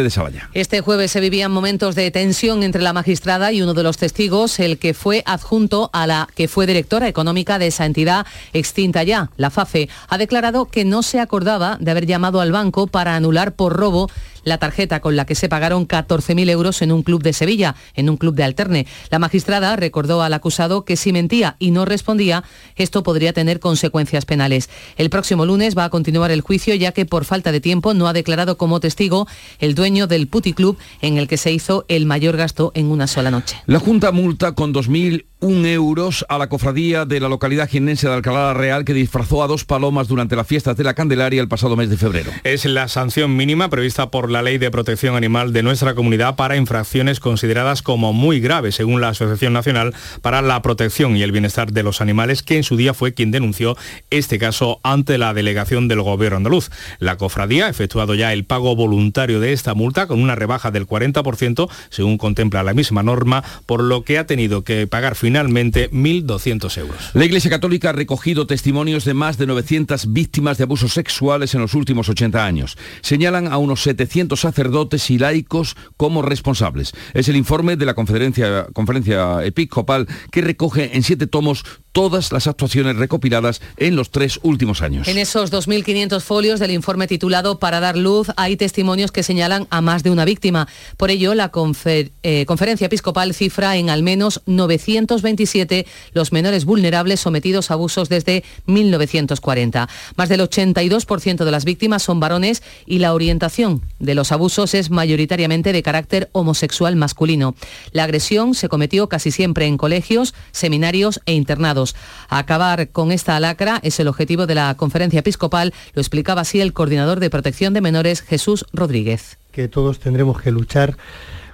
este 0.55 0.81
jueves 0.81 1.11
se 1.11 1.21
vivían 1.21 1.53
momentos 1.53 1.95
de 1.95 2.11
tensión 2.11 2.63
entre 2.63 2.83
la 2.83 2.93
magistrada 2.93 3.53
y 3.53 3.63
uno 3.63 3.75
de 3.75 3.83
los 3.83 3.99
testigos, 3.99 4.59
el 4.59 4.79
que 4.79 4.95
fue 4.95 5.23
adjunto 5.27 5.91
a 5.93 6.07
la 6.07 6.29
que 6.35 6.49
fue 6.49 6.67
directora 6.67 7.09
económica 7.09 7.59
de 7.59 7.67
esa 7.67 7.85
entidad 7.85 8.27
extinta 8.53 9.03
ya, 9.03 9.31
la 9.37 9.51
FAFE. 9.51 9.89
Ha 10.09 10.19
declarado 10.19 10.67
que 10.67 10.85
no 10.85 11.03
se 11.03 11.21
acordaba 11.21 11.77
de 11.81 11.91
haber 11.91 12.07
llamado 12.07 12.41
al 12.41 12.53
banco 12.53 12.87
para 12.87 13.17
anular 13.17 13.53
por 13.53 13.75
robo 13.75 14.09
la 14.45 14.59
tarjeta 14.59 15.01
con 15.01 15.17
la 15.17 15.25
que 15.25 15.35
se 15.35 15.49
pagaron 15.49 15.87
14.000 15.87 16.49
euros 16.51 16.83
en 16.83 16.93
un 16.93 17.03
club 17.03 17.23
de 17.23 17.33
Sevilla, 17.33 17.75
en 17.95 18.09
un 18.09 18.17
club 18.17 18.35
de 18.35 18.45
Alterne. 18.45 18.87
La 19.11 19.19
magistrada 19.19 19.77
recordó 19.77 20.23
al 20.23 20.35
acusado 20.35 20.85
que 20.85 20.97
si 20.97 21.13
mentía 21.13 21.57
y 21.59 21.71
no 21.71 21.85
respondía, 21.85 22.45
esto 22.77 23.03
podría 23.03 23.33
tener 23.33 23.61
consecuencias 23.61 24.25
penales. 24.25 24.71
El 24.97 25.11
próximo 25.11 25.47
lunes 25.47 25.77
va 25.77 25.85
a 25.85 25.91
continuar 25.91 26.31
el 26.31 26.41
juicio 26.41 26.75
ya 26.75 26.93
que 26.93 27.07
por 27.07 27.25
falta 27.25 27.53
de 27.53 27.61
tiempo 27.61 27.95
no 27.95 28.09
ha 28.09 28.13
declarado 28.13 28.57
como 28.57 28.81
testigo 28.81 29.27
el 29.59 29.75
dueño 29.75 30.07
del 30.07 30.29
puticlub 30.29 30.79
en 31.01 31.19
el 31.19 31.29
que 31.29 31.37
se 31.37 31.53
hizo 31.53 31.85
el 31.89 32.07
mayor 32.07 32.37
gasto 32.37 32.73
en 32.75 32.91
una 32.91 33.07
sola 33.07 33.31
noche. 33.31 33.57
La 33.67 33.79
Junta 33.79 34.13
multa 34.13 34.53
con 34.53 34.73
2.000 34.73 35.27
un 35.43 35.67
euros 35.67 36.25
a 36.29 36.39
la 36.39 36.49
cofradía 36.49 37.05
de 37.05 37.19
la 37.19 37.29
localidad 37.29 37.69
jienense 37.69 38.07
de 38.07 38.15
Alcalá 38.15 38.55
Real 38.55 38.85
que 38.85 38.95
disfrazó 38.95 39.43
a 39.43 39.49
dos 39.49 39.65
palomas 39.65 40.07
durante 40.07 40.37
las 40.37 40.47
fiestas 40.47 40.77
de 40.77 40.85
la 40.85 40.95
Candelaria 40.95 41.43
el 41.43 41.49
pasado 41.49 41.75
mes 41.77 41.91
de 41.91 41.97
febrero. 41.97 42.31
Es 42.45 42.65
la 42.65 42.87
sanción 42.87 43.37
mínima 43.37 43.69
prevista 43.69 44.09
por 44.09 44.31
la 44.31 44.41
Ley 44.41 44.59
de 44.59 44.71
Protección 44.71 45.17
Animal 45.17 45.53
de 45.53 45.65
nuestra 45.65 45.97
comunidad 45.97 46.37
para 46.37 46.57
infracciones 46.57 47.19
consideradas 47.19 47.83
como 47.83 48.13
muy 48.13 48.39
graves, 48.39 48.77
según 48.77 49.01
la 49.01 49.09
Asociación 49.09 49.53
Nacional 49.53 49.93
para 50.21 50.43
la 50.43 50.63
Protección 50.63 51.17
y 51.17 51.25
el 51.25 51.33
Bienestar 51.33 51.73
de 51.73 51.83
los 51.83 52.01
Animales, 52.01 52.45
que 52.45 52.57
en 52.57 52.63
su 52.63 52.77
día 52.77 52.95
fue 52.95 53.13
quien 53.13 53.33
denunció 53.33 53.77
este 54.11 54.39
caso 54.39 54.79
ante 54.85 55.19
la 55.19 55.35
delegación 55.35 55.89
del 55.89 56.03
Gobierno 56.03 56.37
andaluz. 56.37 56.71
La 57.01 57.17
cofradía 57.17 57.67
ha 57.67 57.71
efectuado 57.71 58.15
ya 58.15 58.33
el 58.33 58.45
pago 58.45 58.77
voluntario 58.77 59.41
de 59.41 59.53
esta 59.53 59.75
multa 59.75 60.07
con 60.07 60.23
una 60.23 60.37
rebaja 60.37 60.71
del 60.71 60.87
40%, 60.87 61.69
según 61.91 62.17
contempla 62.17 62.63
la 62.63 62.75
misma 62.75 63.03
norma, 63.03 63.43
por 63.67 63.83
lo 63.83 64.05
que 64.05 64.19
ha 64.19 64.27
tenido 64.27 64.63
que 64.63 64.87
pagar 64.87 65.17
finalmente 65.17 65.32
finalmente 65.33 65.91
1.200 65.91 66.77
euros. 66.77 67.11
La 67.15 67.25
Iglesia 67.25 67.51
Católica 67.51 67.89
ha 67.89 67.93
recogido 67.95 68.47
testimonios 68.47 69.07
de 69.07 69.15
más 69.15 69.39
de 69.39 69.47
900 69.47 70.13
víctimas 70.13 70.59
de 70.59 70.65
abusos 70.65 70.93
sexuales 70.93 71.55
en 71.55 71.63
los 71.63 71.73
últimos 71.73 72.11
80 72.11 72.45
años. 72.45 72.77
Señalan 73.01 73.51
a 73.51 73.57
unos 73.57 73.83
700 73.83 74.39
sacerdotes 74.39 75.11
y 75.11 75.17
laicos 75.17 75.75
como 75.97 76.21
responsables. 76.21 76.93
Es 77.15 77.31
el 77.31 77.37
informe 77.37 77.77
de 77.77 77.87
la 77.87 77.95
conferencia, 77.95 78.67
conferencia 78.75 79.43
episcopal 79.43 80.07
que 80.31 80.43
recoge 80.43 80.95
en 80.95 81.03
siete 81.03 81.27
tomos 81.27 81.65
todas 81.93 82.33
las 82.33 82.47
actuaciones 82.47 82.97
recopiladas 82.97 83.61
en 83.77 83.97
los 83.97 84.11
tres 84.11 84.41
últimos 84.43 84.83
años. 84.83 85.07
En 85.09 85.19
esos 85.19 85.53
2.500 85.53 86.21
folios 86.21 86.59
del 86.59 86.71
informe 86.71 87.07
titulado 87.07 87.59
Para 87.59 87.81
dar 87.81 87.97
luz 87.97 88.29
hay 88.37 88.57
testimonios 88.57 89.13
que 89.13 89.23
señalan 89.23 89.67
a 89.71 89.81
más 89.81 90.03
de 90.03 90.11
una 90.11 90.25
víctima. 90.25 90.67
Por 90.97 91.11
ello, 91.11 91.35
la 91.35 91.51
eh, 91.85 92.45
conferencia 92.47 92.87
episcopal 92.87 93.35
cifra 93.35 93.77
en 93.77 93.91
al 93.91 94.03
menos 94.03 94.43
927 94.47 95.87
los 96.15 96.33
menores 96.33 96.65
vulnerables 96.65 97.21
sometidos 97.21 97.71
a 97.71 97.75
abusos 97.75 98.09
desde 98.09 98.45
1940. 98.67 99.89
Más 100.17 100.29
del 100.29 100.41
82% 100.41 101.45
de 101.45 101.51
las 101.51 101.65
víctimas 101.65 102.03
son 102.03 102.21
varones 102.21 102.63
y 102.87 102.99
la 102.99 103.13
orientación 103.13 103.83
de 103.99 104.15
los 104.15 104.33
abusos 104.33 104.75
es 104.75 104.91
mayoritariamente 104.91 105.73
de 105.73 105.83
carácter 105.83 106.31
homosexual 106.33 106.97
masculino. 106.97 107.55
La 107.93 108.05
agresión 108.05 108.55
se 108.55 108.69
cometió 108.69 109.09
casi 109.09 109.31
siempre 109.31 109.67
en 109.67 109.77
colegios, 109.77 110.35
seminarios 110.53 111.21
e 111.27 111.35
internados 111.35 111.82
Acabar 112.29 112.89
con 112.91 113.13
esta 113.13 113.39
lacra 113.41 113.81
es 113.83 113.99
el 114.01 114.09
objetivo 114.09 114.47
de 114.47 114.55
la 114.55 114.75
conferencia 114.77 115.21
episcopal, 115.21 115.75
lo 115.95 116.01
explicaba 116.01 116.43
así 116.43 116.61
el 116.61 116.73
coordinador 116.73 117.21
de 117.21 117.31
protección 117.31 117.75
de 117.75 117.81
menores, 117.81 118.23
Jesús 118.23 118.65
Rodríguez. 118.73 119.39
Que 119.51 119.69
todos 119.69 119.99
tendremos 119.99 120.41
que 120.41 120.51
luchar 120.51 120.97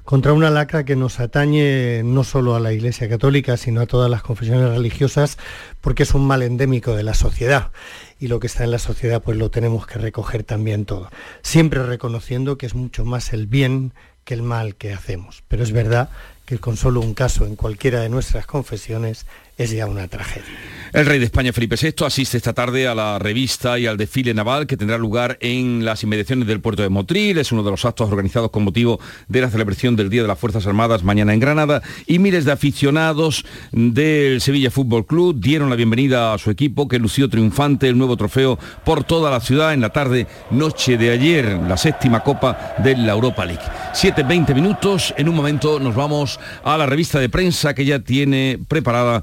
contra 0.08 0.32
una 0.32 0.48
lacra 0.48 0.84
que 0.84 0.96
nos 0.96 1.20
atañe 1.20 2.02
no 2.02 2.24
solo 2.24 2.54
a 2.54 2.60
la 2.60 2.72
Iglesia 2.72 3.10
Católica, 3.10 3.58
sino 3.58 3.82
a 3.82 3.86
todas 3.86 4.10
las 4.10 4.22
confesiones 4.22 4.70
religiosas, 4.70 5.36
porque 5.82 6.04
es 6.04 6.14
un 6.14 6.26
mal 6.26 6.42
endémico 6.42 6.96
de 6.96 7.02
la 7.02 7.12
sociedad. 7.12 7.72
Y 8.18 8.28
lo 8.28 8.40
que 8.40 8.46
está 8.46 8.64
en 8.64 8.70
la 8.70 8.78
sociedad, 8.78 9.22
pues 9.22 9.36
lo 9.36 9.50
tenemos 9.50 9.86
que 9.86 9.98
recoger 9.98 10.44
también 10.44 10.86
todo. 10.86 11.10
Siempre 11.42 11.82
reconociendo 11.82 12.56
que 12.56 12.64
es 12.64 12.74
mucho 12.74 13.04
más 13.04 13.34
el 13.34 13.46
bien 13.46 13.92
que 14.24 14.32
el 14.32 14.42
mal 14.42 14.76
que 14.76 14.94
hacemos. 14.94 15.42
Pero 15.46 15.62
es 15.62 15.72
verdad 15.72 16.08
que 16.46 16.56
con 16.56 16.78
solo 16.78 17.00
un 17.00 17.12
caso 17.12 17.44
en 17.44 17.54
cualquiera 17.54 18.00
de 18.00 18.08
nuestras 18.08 18.46
confesiones 18.46 19.26
es 19.58 19.70
ya 19.72 19.86
una 19.86 20.08
tragedia. 20.08 20.78
El 20.94 21.04
rey 21.04 21.18
de 21.18 21.26
España, 21.26 21.52
Felipe 21.52 21.76
VI, 21.80 22.06
asiste 22.06 22.38
esta 22.38 22.54
tarde 22.54 22.88
a 22.88 22.94
la 22.94 23.18
revista 23.18 23.78
y 23.78 23.86
al 23.86 23.98
desfile 23.98 24.32
naval 24.32 24.66
que 24.66 24.78
tendrá 24.78 24.96
lugar 24.96 25.36
en 25.42 25.84
las 25.84 26.02
inmediaciones 26.02 26.48
del 26.48 26.62
puerto 26.62 26.82
de 26.82 26.88
Motril. 26.88 27.36
Es 27.36 27.52
uno 27.52 27.62
de 27.62 27.70
los 27.70 27.84
actos 27.84 28.10
organizados 28.10 28.50
con 28.50 28.64
motivo 28.64 28.98
de 29.28 29.42
la 29.42 29.50
celebración 29.50 29.96
del 29.96 30.08
Día 30.08 30.22
de 30.22 30.28
las 30.28 30.38
Fuerzas 30.38 30.66
Armadas 30.66 31.04
mañana 31.04 31.34
en 31.34 31.40
Granada. 31.40 31.82
Y 32.06 32.18
miles 32.18 32.46
de 32.46 32.52
aficionados 32.52 33.44
del 33.70 34.40
Sevilla 34.40 34.70
Fútbol 34.70 35.04
Club 35.04 35.38
dieron 35.38 35.68
la 35.68 35.76
bienvenida 35.76 36.32
a 36.32 36.38
su 36.38 36.50
equipo 36.50 36.88
que 36.88 36.98
lució 36.98 37.28
triunfante 37.28 37.88
el 37.88 37.98
nuevo 37.98 38.16
trofeo 38.16 38.58
por 38.86 39.04
toda 39.04 39.30
la 39.30 39.40
ciudad 39.40 39.74
en 39.74 39.82
la 39.82 39.90
tarde, 39.90 40.26
noche 40.50 40.96
de 40.96 41.10
ayer, 41.10 41.60
la 41.68 41.76
séptima 41.76 42.20
copa 42.20 42.76
de 42.78 42.96
la 42.96 43.12
Europa 43.12 43.44
League. 43.44 43.62
7-20 43.92 44.54
minutos. 44.54 45.12
En 45.18 45.28
un 45.28 45.34
momento 45.34 45.78
nos 45.78 45.94
vamos 45.94 46.40
a 46.64 46.78
la 46.78 46.86
revista 46.86 47.20
de 47.20 47.28
prensa 47.28 47.74
que 47.74 47.84
ya 47.84 47.98
tiene 47.98 48.58
preparada 48.68 49.22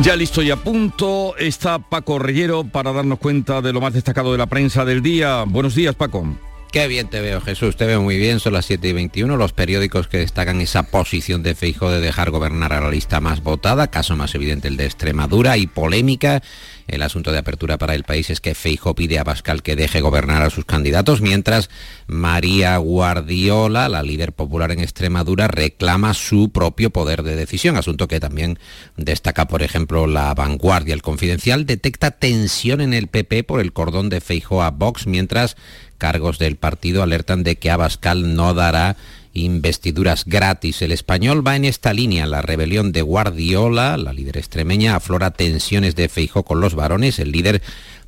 Ya 0.00 0.16
listo 0.16 0.42
y 0.42 0.50
a 0.50 0.56
punto 0.56 1.36
está 1.36 1.78
Paco 1.78 2.18
Rellero 2.18 2.64
para 2.64 2.92
darnos 2.92 3.20
cuenta 3.20 3.62
de 3.62 3.72
lo 3.72 3.80
más 3.80 3.92
destacado 3.92 4.32
de 4.32 4.38
la 4.38 4.46
prensa 4.46 4.84
del 4.84 5.02
día. 5.02 5.44
Buenos 5.46 5.76
días, 5.76 5.94
Paco. 5.94 6.26
Qué 6.74 6.88
bien 6.88 7.06
te 7.06 7.20
veo, 7.20 7.40
Jesús, 7.40 7.76
te 7.76 7.86
veo 7.86 8.02
muy 8.02 8.16
bien, 8.16 8.40
son 8.40 8.54
las 8.54 8.66
7 8.66 8.88
y 8.88 8.92
21, 8.92 9.36
los 9.36 9.52
periódicos 9.52 10.08
que 10.08 10.18
destacan 10.18 10.60
esa 10.60 10.82
posición 10.82 11.44
de 11.44 11.54
Feijo 11.54 11.88
de 11.88 12.00
dejar 12.00 12.32
gobernar 12.32 12.72
a 12.72 12.80
la 12.80 12.90
lista 12.90 13.20
más 13.20 13.44
votada, 13.44 13.92
caso 13.92 14.16
más 14.16 14.34
evidente 14.34 14.66
el 14.66 14.76
de 14.76 14.86
Extremadura 14.86 15.56
y 15.56 15.68
polémica. 15.68 16.42
El 16.88 17.02
asunto 17.02 17.30
de 17.30 17.38
apertura 17.38 17.78
para 17.78 17.94
el 17.94 18.02
país 18.02 18.28
es 18.28 18.40
que 18.40 18.56
Feijo 18.56 18.96
pide 18.96 19.20
a 19.20 19.24
Pascal 19.24 19.62
que 19.62 19.76
deje 19.76 20.00
gobernar 20.00 20.42
a 20.42 20.50
sus 20.50 20.64
candidatos, 20.64 21.20
mientras 21.20 21.70
María 22.08 22.76
Guardiola, 22.78 23.88
la 23.88 24.02
líder 24.02 24.32
popular 24.32 24.72
en 24.72 24.80
Extremadura, 24.80 25.46
reclama 25.46 26.12
su 26.12 26.50
propio 26.50 26.90
poder 26.90 27.22
de 27.22 27.36
decisión, 27.36 27.76
asunto 27.76 28.08
que 28.08 28.18
también 28.18 28.58
destaca, 28.96 29.46
por 29.46 29.62
ejemplo, 29.62 30.08
la 30.08 30.34
vanguardia. 30.34 30.92
El 30.92 31.02
confidencial 31.02 31.66
detecta 31.66 32.10
tensión 32.10 32.80
en 32.80 32.94
el 32.94 33.06
PP 33.06 33.44
por 33.44 33.60
el 33.60 33.72
cordón 33.72 34.08
de 34.08 34.20
Feijo 34.20 34.60
a 34.60 34.72
Vox, 34.72 35.06
mientras 35.06 35.56
cargos 36.04 36.38
del 36.38 36.56
partido 36.56 37.02
alertan 37.02 37.44
de 37.44 37.56
que 37.56 37.70
Abascal 37.70 38.36
no 38.36 38.52
dará 38.52 38.98
investiduras 39.32 40.26
gratis. 40.26 40.82
El 40.82 40.92
español 40.92 41.44
va 41.44 41.56
en 41.56 41.64
esta 41.64 41.94
línea. 41.94 42.26
La 42.26 42.42
rebelión 42.42 42.92
de 42.92 43.00
Guardiola, 43.00 43.96
la 43.96 44.12
líder 44.12 44.36
extremeña, 44.36 44.96
aflora 44.96 45.30
tensiones 45.30 45.96
de 45.96 46.10
Feijo 46.10 46.42
con 46.42 46.60
los 46.60 46.74
varones. 46.74 47.18
El 47.20 47.32
líder 47.32 47.62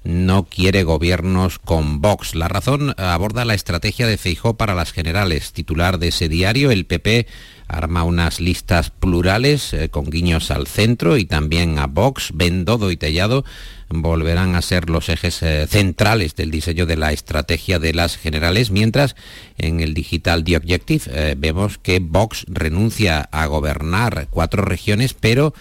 no 0.05 0.45
quiere 0.45 0.83
gobiernos 0.83 1.59
con 1.59 2.03
Vox. 2.03 2.35
La 2.35 2.49
razón 2.49 2.95
aborda 2.99 3.47
la 3.47 3.55
estrategia 3.55 4.07
de 4.07 4.19
Feijó 4.19 4.59
para 4.59 4.75
las 4.75 4.93
generales. 4.93 5.55
Titular 5.55 5.99
de 5.99 6.09
ese 6.09 6.29
diario, 6.29 6.71
el 6.71 6.85
PP 6.85 7.27
arma 7.69 8.05
unas 8.05 8.41
listas 8.41 8.91
plurales 8.91 9.73
eh, 9.73 9.89
con 9.89 10.11
guiños 10.11 10.51
al 10.51 10.67
centro 10.67 11.17
y 11.17 11.25
también 11.25 11.79
a 11.79 11.87
Vox, 11.87 12.31
Bendodo 12.35 12.91
y 12.91 12.97
Tellado 12.97 13.45
volverán 13.89 14.55
a 14.57 14.63
ser 14.63 14.91
los 14.91 15.09
ejes 15.09 15.43
eh, 15.43 15.67
centrales 15.69 16.35
del 16.35 16.51
diseño 16.51 16.87
de 16.87 16.97
la 16.97 17.13
estrategia 17.13 17.79
de 17.79 17.95
las 17.95 18.17
generales, 18.17 18.71
mientras 18.71 19.15
en 19.59 19.81
el 19.81 19.95
Digital 19.95 20.45
The 20.45 20.57
Objective 20.57 21.05
eh, 21.09 21.35
vemos 21.39 21.79
que 21.79 22.01
Vox 22.01 22.45
renuncia 22.49 23.29
a 23.31 23.47
gobernar 23.47 24.27
cuatro 24.31 24.63
regiones, 24.63 25.15
pero 25.15 25.55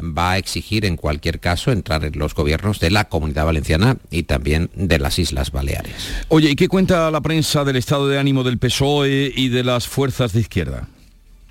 va 0.00 0.32
a 0.32 0.38
exigir 0.38 0.84
en 0.84 0.96
cualquier 0.96 1.40
caso 1.40 1.72
entrar 1.72 2.04
en 2.04 2.18
los 2.18 2.34
gobiernos 2.34 2.80
de 2.80 2.90
la 2.90 3.08
Comunidad 3.08 3.46
Valenciana 3.46 3.96
y 4.10 4.24
también 4.24 4.70
de 4.74 4.98
las 4.98 5.18
Islas 5.18 5.50
Baleares. 5.50 5.94
Oye, 6.28 6.50
¿y 6.50 6.56
qué 6.56 6.68
cuenta 6.68 7.10
la 7.10 7.20
prensa 7.20 7.64
del 7.64 7.76
estado 7.76 8.08
de 8.08 8.18
ánimo 8.18 8.44
del 8.44 8.58
PSOE 8.58 9.32
y 9.34 9.48
de 9.48 9.64
las 9.64 9.88
fuerzas 9.88 10.32
de 10.32 10.40
izquierda? 10.40 10.88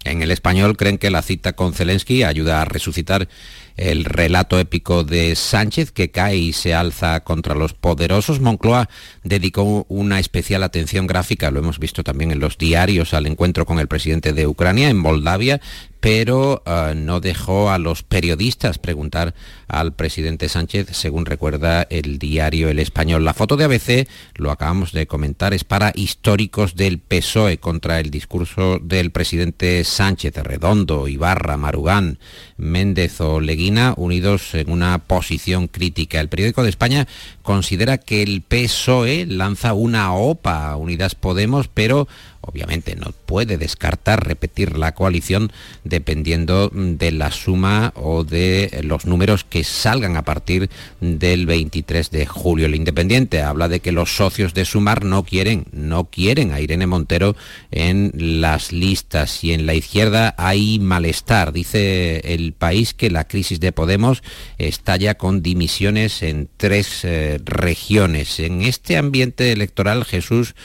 En 0.06 0.22
el 0.22 0.32
español 0.32 0.78
creen 0.78 0.98
que 0.98 1.10
la 1.10 1.22
cita 1.22 1.54
con 1.54 1.74
Zelensky 1.74 2.24
ayuda 2.24 2.62
a 2.62 2.66
resucitar 2.66 3.28
el 3.76 4.06
relato 4.06 4.60
épico 4.60 5.04
de 5.04 5.36
Sánchez 5.36 5.92
que 5.92 6.12
cae 6.12 6.38
y 6.38 6.54
se 6.54 6.74
alza 6.74 7.22
contra 7.22 7.56
los 7.56 7.74
poderosos. 7.74 8.42
Moncloa 8.42 8.90
dedicó 9.24 9.86
una 9.88 10.20
especial 10.20 10.64
atención 10.64 11.08
gráfica, 11.08 11.52
lo 11.52 11.60
hemos 11.60 11.80
visto 11.80 12.04
también 12.04 12.32
en 12.32 12.40
los 12.40 12.58
diarios, 12.58 13.14
al 13.14 13.26
encuentro 13.26 13.66
con 13.66 13.80
el 13.80 13.88
presidente 13.88 14.34
de 14.34 14.48
Ucrania 14.48 14.90
en 14.90 14.98
Moldavia, 14.98 15.62
pero 16.00 16.64
uh, 16.66 16.96
no 16.96 17.20
dejó 17.20 17.72
a 17.72 17.78
los 17.78 18.04
periodistas 18.04 18.78
preguntar 18.78 19.34
al 19.68 19.94
presidente 19.94 20.50
Sánchez, 20.50 20.88
según 20.92 21.26
recuerda 21.26 21.84
el 21.90 22.20
diario 22.20 22.70
El 22.70 22.80
Español. 22.80 23.26
La 23.26 23.34
foto 23.34 23.58
de 23.58 23.66
ABC, 23.66 24.08
lo 24.36 24.52
acabamos 24.52 24.94
de 24.94 25.08
comentar, 25.08 25.54
es 25.54 25.64
para 25.64 25.92
históricos 25.96 26.76
del 26.76 27.00
PSOE 27.00 27.60
contra 27.60 28.00
el 28.00 28.12
discurso 28.12 28.80
del 28.80 29.12
presidente 29.12 29.84
Sánchez, 29.84 30.36
Redondo, 30.38 31.08
Ibarra, 31.08 31.58
Marugán, 31.58 32.18
Méndez 32.58 33.22
o 33.22 33.40
Leguina, 33.40 33.94
unidos 33.98 34.56
en 34.56 34.72
una 34.72 34.98
posición 35.00 35.68
crítica. 35.68 36.20
El 36.20 36.30
periódico 36.30 36.64
de 36.64 36.70
España 36.70 37.08
considera 37.44 37.98
que 37.98 38.24
el 38.24 38.42
PSOE 38.42 39.26
lanza 39.26 39.74
una 39.74 40.14
OPA 40.14 40.72
a 40.72 40.78
Unidas 40.78 41.16
Podemos, 41.16 41.68
pero 41.68 42.08
obviamente 42.50 42.96
no 42.96 43.14
puede 43.26 43.58
descartar 43.58 44.26
repetir 44.26 44.78
la 44.78 44.94
coalición 44.94 45.52
dependiendo 45.84 46.70
de 46.74 47.12
la 47.12 47.32
suma 47.32 47.94
o 47.96 48.24
de 48.24 48.82
los 48.84 49.06
números 49.06 49.44
que 49.44 49.64
salgan 49.64 50.18
a 50.18 50.24
partir 50.24 50.70
del 51.00 51.46
23 51.46 52.10
de 52.12 52.26
julio. 52.26 52.66
El 52.66 52.76
Independiente 52.76 53.42
habla 53.42 53.68
de 53.68 53.80
que 53.80 53.92
los 53.92 54.16
socios 54.16 54.54
de 54.54 54.66
Sumar 54.66 55.06
no 55.06 55.24
quieren, 55.24 55.66
no 55.72 56.06
quieren 56.06 56.52
a 56.52 56.60
Irene 56.60 56.88
Montero 56.88 57.36
en 57.72 58.12
las 58.16 58.72
listas 58.72 59.44
y 59.44 59.54
en 59.54 59.66
la 59.66 59.76
izquierda 59.76 60.34
hay 60.38 60.80
malestar. 60.80 61.54
Dice 61.54 62.20
el 62.34 62.54
país 62.54 62.94
que 62.94 63.12
la 63.12 63.28
crisis 63.28 63.60
de 63.60 63.72
Podemos 63.72 64.24
estalla 64.58 65.16
con 65.16 65.44
dimisiones 65.44 66.24
en 66.24 66.50
tres 66.58 67.04
eh, 67.04 67.40
regiones. 67.44 68.40
En 68.40 68.62
este 68.62 68.98
ambiente 68.98 69.52
electoral, 69.52 70.06
Jesús 70.06 70.56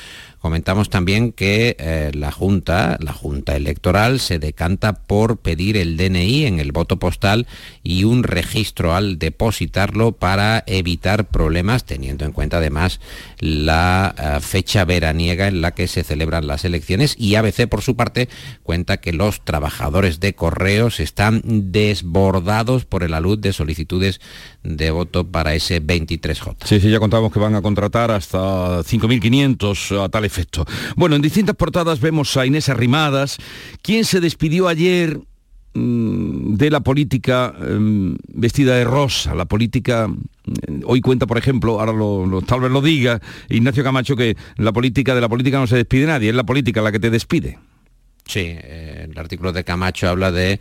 Comentamos 0.44 0.90
también 0.90 1.32
que 1.32 1.74
eh, 1.78 2.10
la 2.12 2.30
Junta, 2.30 2.98
la 3.00 3.14
Junta 3.14 3.56
Electoral, 3.56 4.20
se 4.20 4.38
decanta 4.38 4.92
por 4.92 5.38
pedir 5.38 5.78
el 5.78 5.96
DNI 5.96 6.44
en 6.44 6.60
el 6.60 6.70
voto 6.70 6.98
postal 6.98 7.46
y 7.82 8.04
un 8.04 8.24
registro 8.24 8.94
al 8.94 9.18
depositarlo 9.18 10.12
para 10.12 10.62
evitar 10.66 11.28
problemas, 11.28 11.86
teniendo 11.86 12.26
en 12.26 12.32
cuenta 12.32 12.58
además 12.58 13.00
la 13.44 14.14
eh, 14.16 14.40
fecha 14.40 14.86
veraniega 14.86 15.48
en 15.48 15.60
la 15.60 15.72
que 15.72 15.86
se 15.86 16.02
celebran 16.02 16.46
las 16.46 16.64
elecciones. 16.64 17.14
Y 17.18 17.34
ABC, 17.34 17.68
por 17.68 17.82
su 17.82 17.94
parte, 17.94 18.30
cuenta 18.62 18.96
que 18.96 19.12
los 19.12 19.44
trabajadores 19.44 20.18
de 20.18 20.34
correos 20.34 20.98
están 20.98 21.42
desbordados 21.44 22.86
por 22.86 23.02
el 23.02 23.12
alud 23.12 23.38
de 23.38 23.52
solicitudes 23.52 24.22
de 24.62 24.90
voto 24.90 25.26
para 25.26 25.54
ese 25.54 25.82
23J. 25.82 26.56
Sí, 26.64 26.80
sí, 26.80 26.88
ya 26.88 26.98
contamos 26.98 27.30
que 27.32 27.38
van 27.38 27.54
a 27.54 27.60
contratar 27.60 28.10
hasta 28.12 28.80
5.500 28.80 30.02
a 30.02 30.08
tal 30.08 30.24
efecto. 30.24 30.64
Bueno, 30.96 31.14
en 31.14 31.20
distintas 31.20 31.54
portadas 31.54 32.00
vemos 32.00 32.34
a 32.38 32.46
Inés 32.46 32.70
Arrimadas, 32.70 33.36
quien 33.82 34.06
se 34.06 34.20
despidió 34.20 34.68
ayer 34.68 35.20
mm, 35.74 36.54
de 36.54 36.70
la 36.70 36.80
política 36.80 37.54
em, 37.60 38.16
vestida 38.28 38.74
de 38.76 38.84
rosa, 38.84 39.34
la 39.34 39.44
política 39.44 40.08
mm, 40.08 40.63
hoy 40.84 41.00
cuenta 41.00 41.26
por 41.26 41.38
ejemplo, 41.38 41.80
ahora 41.80 41.92
lo, 41.92 42.42
tal 42.42 42.60
vez 42.60 42.70
lo 42.70 42.80
diga 42.80 43.20
Ignacio 43.48 43.84
Camacho 43.84 44.16
que 44.16 44.36
la 44.56 44.72
política 44.72 45.14
de 45.14 45.20
la 45.20 45.28
política 45.28 45.58
no 45.58 45.66
se 45.66 45.76
despide 45.76 46.06
nadie, 46.06 46.30
es 46.30 46.34
la 46.34 46.44
política 46.44 46.82
la 46.82 46.92
que 46.92 47.00
te 47.00 47.10
despide. 47.10 47.58
Sí, 48.26 48.40
eh, 48.40 49.06
el 49.10 49.18
artículo 49.18 49.52
de 49.52 49.64
Camacho 49.64 50.08
habla 50.08 50.32
de 50.32 50.58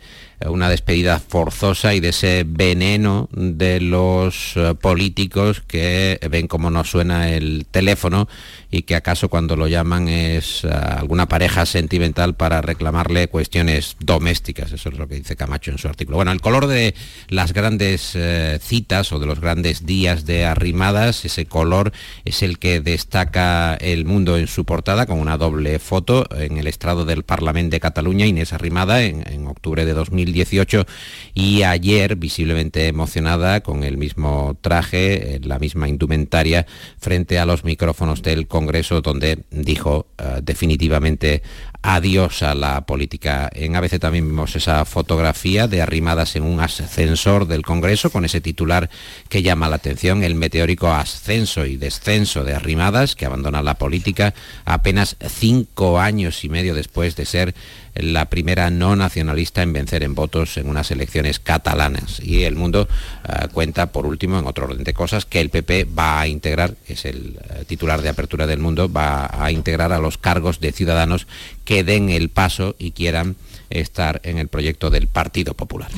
una 0.48 0.68
despedida 0.68 1.18
forzosa 1.18 1.94
y 1.94 2.00
de 2.00 2.10
ese 2.10 2.44
veneno 2.46 3.28
de 3.32 3.80
los 3.80 4.52
eh, 4.56 4.74
políticos 4.80 5.62
que 5.66 6.18
ven 6.30 6.48
cómo 6.48 6.70
no 6.70 6.84
suena 6.84 7.30
el 7.30 7.66
teléfono 7.70 8.28
y 8.70 8.82
que 8.82 8.96
acaso 8.96 9.28
cuando 9.28 9.56
lo 9.56 9.68
llaman 9.68 10.08
es 10.08 10.64
alguna 10.64 11.28
pareja 11.28 11.64
sentimental 11.64 12.34
para 12.34 12.60
reclamarle 12.60 13.28
cuestiones 13.28 13.96
domésticas. 14.00 14.72
Eso 14.72 14.88
es 14.88 14.98
lo 14.98 15.06
que 15.06 15.14
dice 15.14 15.36
Camacho 15.36 15.70
en 15.70 15.78
su 15.78 15.86
artículo. 15.88 16.16
Bueno, 16.16 16.32
el 16.32 16.40
color 16.40 16.66
de 16.66 16.94
las 17.28 17.52
grandes 17.52 18.18
citas 18.60 19.12
o 19.12 19.20
de 19.20 19.26
los 19.26 19.38
grandes 19.38 19.86
días 19.86 20.26
de 20.26 20.44
arrimadas, 20.44 21.24
ese 21.24 21.46
color 21.46 21.92
es 22.24 22.42
el 22.42 22.58
que 22.58 22.80
destaca 22.80 23.74
el 23.76 24.04
mundo 24.04 24.36
en 24.36 24.48
su 24.48 24.64
portada 24.64 25.06
con 25.06 25.18
una 25.18 25.36
doble 25.36 25.78
foto 25.78 26.26
en 26.36 26.58
el 26.58 26.66
estrado 26.66 27.04
del 27.04 27.22
Parlamento 27.22 27.74
de 27.74 27.80
Cataluña, 27.80 28.26
Inés 28.26 28.52
Arrimada, 28.52 29.02
en, 29.02 29.46
octubre 29.46 29.84
de 29.84 29.92
2018, 30.34 30.86
y 31.34 31.62
ayer 31.62 32.16
visiblemente 32.16 32.88
emocionada 32.88 33.62
con 33.62 33.84
el 33.84 33.96
mismo 33.96 34.56
traje, 34.60 35.40
la 35.42 35.58
misma 35.58 35.88
indumentaria, 35.88 36.66
frente 36.98 37.38
a 37.38 37.46
los 37.46 37.64
micrófonos 37.64 38.22
del 38.22 38.46
Congreso, 38.48 39.00
donde 39.00 39.44
dijo 39.50 40.06
eh, 40.18 40.40
definitivamente 40.42 41.42
adiós 41.86 42.42
a 42.42 42.54
la 42.54 42.80
política. 42.86 43.50
En 43.52 43.76
ABC 43.76 44.00
también 44.00 44.26
vimos 44.26 44.56
esa 44.56 44.86
fotografía 44.86 45.68
de 45.68 45.82
arrimadas 45.82 46.34
en 46.34 46.42
un 46.42 46.58
ascensor 46.60 47.46
del 47.46 47.62
Congreso 47.62 48.08
con 48.08 48.24
ese 48.24 48.40
titular 48.40 48.88
que 49.28 49.42
llama 49.42 49.68
la 49.68 49.76
atención, 49.76 50.24
el 50.24 50.34
meteórico 50.34 50.90
ascenso 50.90 51.66
y 51.66 51.76
descenso 51.76 52.42
de 52.42 52.54
arrimadas 52.54 53.14
que 53.14 53.26
abandona 53.26 53.62
la 53.62 53.74
política 53.74 54.32
apenas 54.64 55.16
cinco 55.28 56.00
años 56.00 56.42
y 56.42 56.48
medio 56.48 56.74
después 56.74 57.16
de 57.16 57.26
ser 57.26 57.54
la 57.94 58.28
primera 58.28 58.70
no 58.70 58.96
nacionalista 58.96 59.62
en 59.62 59.72
vencer 59.72 60.02
en 60.02 60.14
votos 60.14 60.56
en 60.56 60.68
unas 60.68 60.90
elecciones 60.90 61.38
catalanas. 61.38 62.20
Y 62.20 62.42
el 62.42 62.56
mundo 62.56 62.88
eh, 63.28 63.48
cuenta, 63.52 63.92
por 63.92 64.06
último, 64.06 64.38
en 64.38 64.46
otro 64.46 64.64
orden 64.64 64.84
de 64.84 64.94
cosas, 64.94 65.26
que 65.26 65.40
el 65.40 65.50
PP 65.50 65.84
va 65.96 66.20
a 66.20 66.26
integrar, 66.26 66.74
es 66.88 67.04
el 67.04 67.38
eh, 67.50 67.64
titular 67.66 68.02
de 68.02 68.08
apertura 68.08 68.46
del 68.46 68.58
mundo, 68.58 68.92
va 68.92 69.30
a 69.32 69.52
integrar 69.52 69.92
a 69.92 69.98
los 69.98 70.18
cargos 70.18 70.60
de 70.60 70.72
ciudadanos 70.72 71.26
que 71.64 71.84
den 71.84 72.10
el 72.10 72.28
paso 72.28 72.76
y 72.78 72.92
quieran 72.92 73.36
estar 73.70 74.20
en 74.24 74.38
el 74.38 74.48
proyecto 74.48 74.90
del 74.90 75.06
Partido 75.06 75.54
Popular. 75.54 75.90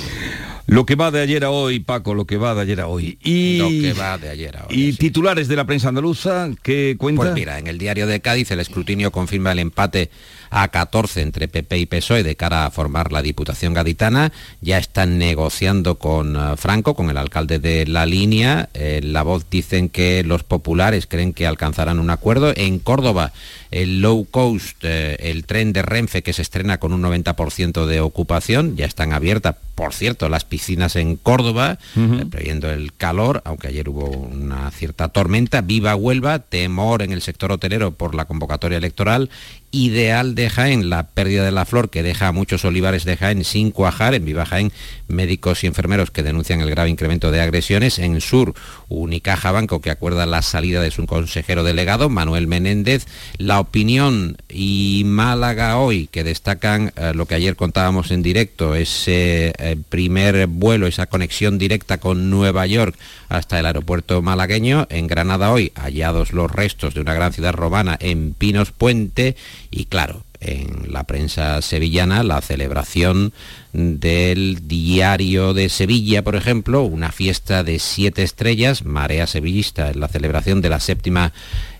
Lo 0.67 0.87
que 0.87 0.95
va 0.95 1.11
de 1.11 1.21
ayer 1.21 1.45
a 1.45 1.51
hoy, 1.51 1.81
Paco, 1.81 2.15
lo 2.15 2.25
que 2.25 2.37
va 2.37 2.55
de 2.55 2.63
ayer 2.63 2.81
a 2.81 2.89
hoy. 2.89 3.19
Y, 3.23 3.59
lo 3.59 3.69
que 3.69 3.93
va 3.93 4.19
de 4.19 4.31
ayer 4.31 4.57
a 4.57 4.67
hoy. 4.67 4.75
Y 4.75 4.93
titulares 4.95 5.49
de 5.49 5.57
la 5.57 5.65
prensa 5.65 5.89
andaluza, 5.89 6.51
¿qué 6.63 6.97
cuenta? 6.99 7.23
Pues 7.23 7.35
mira, 7.35 7.59
en 7.59 7.67
el 7.67 7.79
diario 7.79 8.07
de 8.07 8.21
Cádiz 8.21 8.51
el 8.51 8.61
escrutinio 8.61 9.13
confirma 9.13 9.53
el 9.53 9.61
empate 9.61 10.11
a 10.51 10.69
14 10.69 11.23
entre 11.23 11.49
PP 11.49 11.79
y 11.79 11.87
PSOE 11.87 12.23
de 12.23 12.37
cara 12.37 12.67
a 12.67 12.71
formar 12.71 13.13
la 13.13 13.23
Diputación 13.23 13.75
Gaditana. 13.75 14.33
Ya 14.61 14.79
están 14.79 15.19
negociando 15.19 15.97
con 15.97 16.37
eh, 16.37 16.57
Franco, 16.57 16.95
con 16.95 17.11
el 17.11 17.17
alcalde 17.17 17.59
de 17.59 17.87
la 17.87 18.07
línea. 18.07 18.69
En 18.75 19.13
la 19.13 19.23
voz 19.23 19.47
dicen 19.51 19.89
que 19.89 20.23
los 20.25 20.45
populares 20.45 21.07
creen 21.07 21.33
que 21.33 21.47
alcanzarán 21.47 21.99
un 21.99 22.11
acuerdo. 22.11 22.53
En 22.57 22.79
Córdoba, 22.79 23.33
el 23.71 24.01
low 24.01 24.27
cost, 24.31 24.77
eh, 24.83 25.17
el 25.21 25.45
tren 25.45 25.73
de 25.73 25.83
Renfe 25.83 26.23
que 26.23 26.33
se 26.33 26.43
estrena 26.43 26.79
con 26.79 26.93
un 26.93 27.03
90% 27.03 27.87
de 27.87 28.01
ocupación, 28.01 28.77
ya 28.77 28.87
están 28.87 29.13
abiertas, 29.13 29.57
por 29.77 29.93
cierto, 29.93 30.31
las 30.31 30.45
piscinas 30.45 30.97
en 30.97 31.17
Córdoba, 31.17 31.79
eh, 31.97 32.25
previendo 32.31 32.71
el 32.71 32.95
calor, 32.95 33.43
aunque 33.45 33.69
ayer 33.69 33.91
hubo 33.91 34.09
una 34.09 34.71
cierta 34.71 35.11
tormenta. 35.11 35.61
Viva 35.61 35.95
Huelva, 35.95 36.39
temor 36.39 37.03
en 37.03 37.13
el 37.13 37.21
sector 37.21 37.53
hotelero 37.53 37.93
por 37.93 38.15
la 38.15 38.25
convocatoria 38.25 38.79
electoral 38.79 39.29
ideal 39.77 40.35
de 40.35 40.49
Jaén, 40.49 40.89
la 40.89 41.09
pérdida 41.09 41.45
de 41.45 41.51
la 41.51 41.67
flor 41.67 41.91
que 41.91 42.03
deja 42.03 42.29
a 42.29 42.33
muchos 42.33 42.65
olivares 42.65 43.05
de 43.05 43.17
Jaén 43.19 43.45
sin 43.45 43.71
cuajar. 43.71 44.15
En 44.15 44.25
Viva 44.25 44.47
Jaén, 44.47 44.73
médicos 45.09 45.63
y 45.63 45.67
enfermeros 45.67 46.11
que 46.11 46.23
denuncian 46.23 46.63
el 46.63 46.71
grave 46.71 46.89
incremento 46.89 47.31
de 47.31 47.43
agresiones. 47.43 47.99
En 47.99 48.21
Sur, 48.23 48.55
Unicaja 48.89 49.53
Banco 49.53 49.81
que 49.81 49.91
acuerda 49.91 50.27
la 50.27 50.43
salida 50.43 50.81
de 50.81 50.91
su 50.91 51.07
consejero 51.07 51.65
delegado, 51.65 52.09
Manuel 52.09 52.47
Menéndez. 52.47 53.07
La 53.39 53.61
opinión 53.61 54.37
y 54.49 55.03
Málaga 55.07 55.79
hoy, 55.79 56.09
que 56.09 56.25
destacan 56.25 56.93
eh, 56.97 57.13
lo 57.15 57.27
que 57.27 57.35
ayer 57.35 57.57
contábamos 57.57 58.11
en 58.11 58.23
directo, 58.23 58.75
ese 58.75 59.53
eh, 59.59 59.77
primer 59.89 60.47
vuelo, 60.47 60.87
esa 60.87 61.07
conexión 61.07 61.59
directa 61.59 61.99
con 61.99 62.31
Nueva 62.31 62.67
York 62.67 62.97
hasta 63.29 63.59
el 63.59 63.67
aeropuerto 63.67 64.23
malagueño. 64.23 64.87
En 64.91 65.07
Granada 65.07 65.51
hoy, 65.51 65.73
hallados 65.75 66.33
los 66.33 66.51
restos 66.51 66.95
de 66.95 67.01
una 67.01 67.15
gran 67.15 67.33
ciudad 67.33 67.53
romana 67.53 67.97
en 68.01 68.35
Pinos 68.35 68.73
Puente 68.73 69.37
y 69.71 69.87
claro, 69.87 70.26
en 70.41 70.93
la 70.93 71.05
prensa 71.05 71.61
sevillana 71.63 72.23
la 72.23 72.41
celebración 72.41 73.33
del 73.73 74.67
diario 74.69 75.55
de 75.55 75.69
Sevilla, 75.69 76.23
por 76.23 76.37
ejemplo, 76.37 76.83
una 76.83 77.13
fiesta 77.13 77.63
de 77.63 77.79
siete 77.79 78.23
estrellas, 78.23 78.85
Marea 78.85 79.27
Sevillista, 79.27 79.93
la 79.95 80.09
celebración 80.09 80.63
de 80.63 80.71
la 80.71 80.81
séptima 80.81 81.33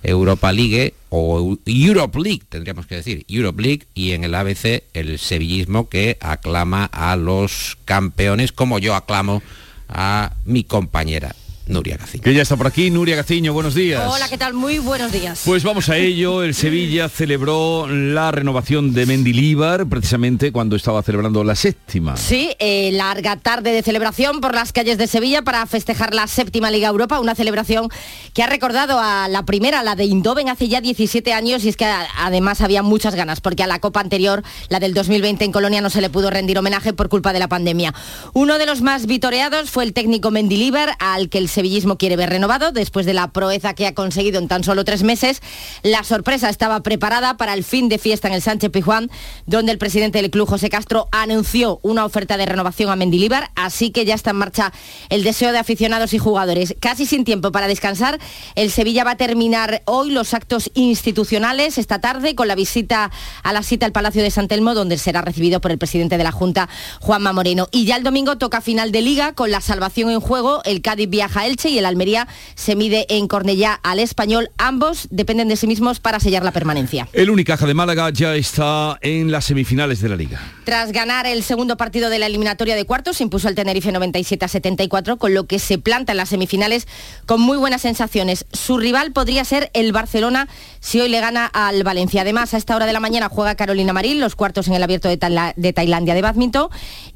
Europa 0.03 0.53
League 0.53 0.95
o 1.09 1.57
Europe 1.65 2.19
League, 2.21 2.43
tendríamos 2.49 2.87
que 2.87 2.97
decir, 2.97 3.25
Europe 3.29 3.63
League, 3.63 3.87
y 3.95 4.13
en 4.13 4.25
el 4.25 4.35
ABC 4.35 4.85
el 4.93 5.19
sevillismo 5.19 5.89
que 5.89 6.19
aclama 6.21 6.85
a 6.87 7.17
los 7.17 7.79
campeones 7.85 8.53
como 8.53 8.79
yo 8.79 8.95
aclamo 8.95 9.43
a 9.89 10.33
mi 10.45 10.65
compañera 10.65 11.35
Nuria 11.67 11.97
Gaciño. 11.97 12.23
Que 12.23 12.35
ya 12.35 12.43
está 12.43 12.57
por 12.57 12.67
aquí, 12.67 12.91
Nuria 12.91 13.17
Gaciño, 13.17 13.53
buenos 13.53 13.75
días. 13.75 14.03
Hola, 14.07 14.29
¿qué 14.29 14.39
tal? 14.39 14.55
Muy 14.55 14.79
buenos 14.79 15.11
días. 15.11 15.43
Pues 15.45 15.65
vamos 15.65 15.89
a 15.89 15.97
ello, 15.97 16.43
el 16.43 16.55
Sevilla 16.67 17.09
celebró 17.09 17.89
la 17.89 18.31
renovación 18.31 18.95
de 18.95 19.07
Mendilíbar 19.07 19.87
precisamente 19.87 20.53
cuando 20.53 20.77
estaba 20.77 21.03
celebrando 21.03 21.43
la 21.43 21.57
séptima. 21.57 22.17
Sí, 22.17 22.51
eh, 22.59 22.91
larga 22.93 23.37
tarde 23.37 23.73
de 23.73 23.83
celebración 23.83 24.41
por 24.41 24.55
las 24.55 24.73
calles 24.73 24.97
de 24.97 25.07
Sevilla 25.07 25.43
para 25.43 25.67
festejar 25.67 26.15
la 26.15 26.27
séptima 26.27 26.71
Liga 26.71 26.89
Europa, 26.89 27.19
una 27.21 27.35
celebración 27.35 27.89
que 28.33 28.43
ha 28.43 28.47
recordado 28.47 29.01
a 29.01 29.29
la 29.29 29.45
primera, 29.45 29.83
la 29.83 29.97
de 29.97 30.05
Indoven, 30.05 30.49
hace 30.49 30.69
ya 30.69 30.81
17 30.81 31.33
años 31.33 31.65
y 31.65 31.69
es 31.69 31.77
que 31.77 31.85
además 31.85 32.61
había 32.61 32.83
muchas 32.83 33.15
ganas 33.15 33.41
porque 33.41 33.63
a 33.63 33.67
la 33.67 33.81
Copa 33.81 34.01
anterior, 34.01 34.43
la 34.69 34.79
del 34.79 34.95
2020 34.95 35.45
en 35.45 35.53
Colonia, 35.53 35.81
no 35.81 35.91
se 35.91 36.01
le 36.01 36.11
pudo 36.11 36.31
rendir 36.31 36.59
homenaje 36.59 36.93
por 36.93 37.09
culpa 37.09 37.33
de 37.33 37.41
la 37.41 37.49
pandemia. 37.49 37.93
Uno 38.35 38.59
de 38.59 38.67
los 38.67 38.83
más 38.83 39.07
vitoreados 39.07 39.71
fue 39.71 39.85
el 39.85 39.93
técnico 39.93 40.31
Mendilíbar, 40.31 40.97
al 40.99 41.29
que 41.29 41.39
el 41.39 41.49
sevillismo 41.57 41.97
quiere 41.97 42.17
ver 42.17 42.29
renovado 42.29 42.71
después 42.71 43.07
de 43.07 43.15
la 43.15 43.33
proeza 43.33 43.73
que 43.73 43.87
ha 43.87 43.95
conseguido 43.95 44.39
en 44.39 44.47
tan 44.47 44.63
solo 44.63 44.85
tres 44.85 45.03
meses. 45.03 45.41
La 45.83 46.05
sorpresa 46.05 46.51
estaba 46.51 46.83
preparada 46.83 47.39
para 47.39 47.55
el 47.55 47.65
fin 47.65 47.89
de 47.89 47.99
fiesta 47.99 48.29
en 48.29 48.35
el 48.35 48.43
Sánchez 48.43 48.71
Pijuán, 48.71 49.11
donde 49.47 49.73
el 49.73 49.79
presidente 49.79 50.21
del 50.21 50.31
club, 50.31 50.47
José 50.47 50.69
Castro, 50.69 51.09
anunció 51.13 51.81
una 51.83 52.05
oferta 52.05 52.37
de 52.37 52.45
renovación 52.45 52.91
a 52.91 52.97
Mendilíbar, 52.97 53.51
así 53.55 53.91
que 53.91 54.05
ya 54.05 54.15
está 54.15 54.33
en 54.33 54.37
marcha 54.37 54.71
el 55.09 55.25
deseo 55.25 55.51
de 55.51 55.59
aficionados 55.59 56.13
y 56.13 56.19
jugadores. 56.19 56.75
Casi 56.79 57.07
sin 57.07 57.25
tiempo 57.25 57.53
para 57.53 57.69
descansar, 57.69 58.19
el 58.55 58.71
Sevilla 58.71 59.05
va 59.05 59.13
a 59.13 59.17
terminar 59.17 59.83
hoy 59.87 60.11
los 60.11 60.35
actos 60.35 60.71
institucionales 60.75 61.79
esta 61.79 62.03
tarde 62.03 62.35
con 62.35 62.49
la 62.49 62.55
visita 62.55 63.11
a 63.43 63.53
la 63.55 63.63
cita 63.63 63.87
al 63.87 63.93
Palacio 63.93 64.23
de 64.23 64.31
San 64.31 64.47
Telmo, 64.47 64.75
donde 64.75 64.99
será 64.99 65.23
recibido 65.23 65.63
por 65.63 65.71
el 65.71 65.79
presidente 65.79 66.19
de 66.19 66.25
la 66.25 66.33
Junta, 66.33 66.69
Juanma 67.01 67.33
Moreno. 67.33 67.69
Y 67.73 67.87
ya 67.87 67.97
el 67.97 68.03
domingo 68.03 68.37
toca 68.37 68.61
final 68.61 68.93
de 68.93 69.01
liga 69.01 69.33
con 69.33 69.51
la 69.51 69.63
salvación 69.63 70.11
en 70.11 70.21
juego. 70.21 70.61
El 70.65 70.83
Cádiz 70.83 71.09
viaja 71.09 71.46
Elche 71.47 71.69
y 71.69 71.79
el 71.79 71.87
Almería 71.87 72.29
se 72.55 72.77
mide 72.77 73.07
en 73.09 73.29
Cornellá 73.29 73.81
al 73.83 73.99
Español. 73.99 74.51
Ambos 74.59 75.09
dependen 75.11 75.49
de 75.49 75.57
sí 75.57 75.67
mismos 75.67 76.01
para 76.01 76.21
sellar 76.21 76.45
la 76.45 76.53
permanencia. 76.53 77.09
El 77.13 77.31
Unicaja 77.31 77.67
de 77.67 77.75
Málaga 77.75 78.11
ya 78.11 78.35
está 78.35 78.99
en 79.01 79.31
las 79.31 79.47
semifinales 79.47 80.01
de 80.01 80.09
la 80.09 80.17
Liga. 80.17 80.41
Tras 80.65 80.93
ganar 80.93 81.27
el 81.27 81.43
segundo 81.43 81.77
partido 81.77 82.11
de 82.11 82.19
la 82.19 82.27
eliminatoria 82.27 82.77
de 82.77 82.85
cuartos, 82.85 83.21
impuso 83.21 83.49
el 83.49 83.55
Tenerife 83.55 83.93
97 83.93 84.45
a 84.45 84.49
74, 84.49 85.17
con 85.17 85.35
lo 85.35 85.47
que 85.47 85.59
se 85.59 85.79
planta 85.79 86.13
en 86.13 86.19
las 86.19 86.29
semifinales 86.29 86.87
con 87.25 87.41
muy 87.41 87.57
buenas 87.57 87.83
sensaciones. 87.83 88.47
Su 88.53 88.79
rival 88.79 89.13
podría 89.13 89.45
ser 89.45 89.71
el 89.75 89.93
Barcelona 89.93 90.49
si 90.81 91.01
hoy 91.01 91.09
le 91.09 91.21
gana 91.21 91.47
al 91.47 91.83
Valencia. 91.85 92.23
Además, 92.23 92.55
a 92.55 92.57
esta 92.57 92.75
hora 92.77 92.87
de 92.87 92.93
la 92.93 93.01
mañana 93.01 93.29
juega 93.29 93.55
Carolina 93.55 93.93
Marín, 93.93 94.21
los 94.21 94.35
cuartos 94.35 94.69
en 94.69 94.75
el 94.75 94.83
abierto 94.83 95.09
de, 95.09 95.19
de 95.57 95.73
Tailandia 95.73 96.15
de 96.15 96.23
badminton. 96.23 96.69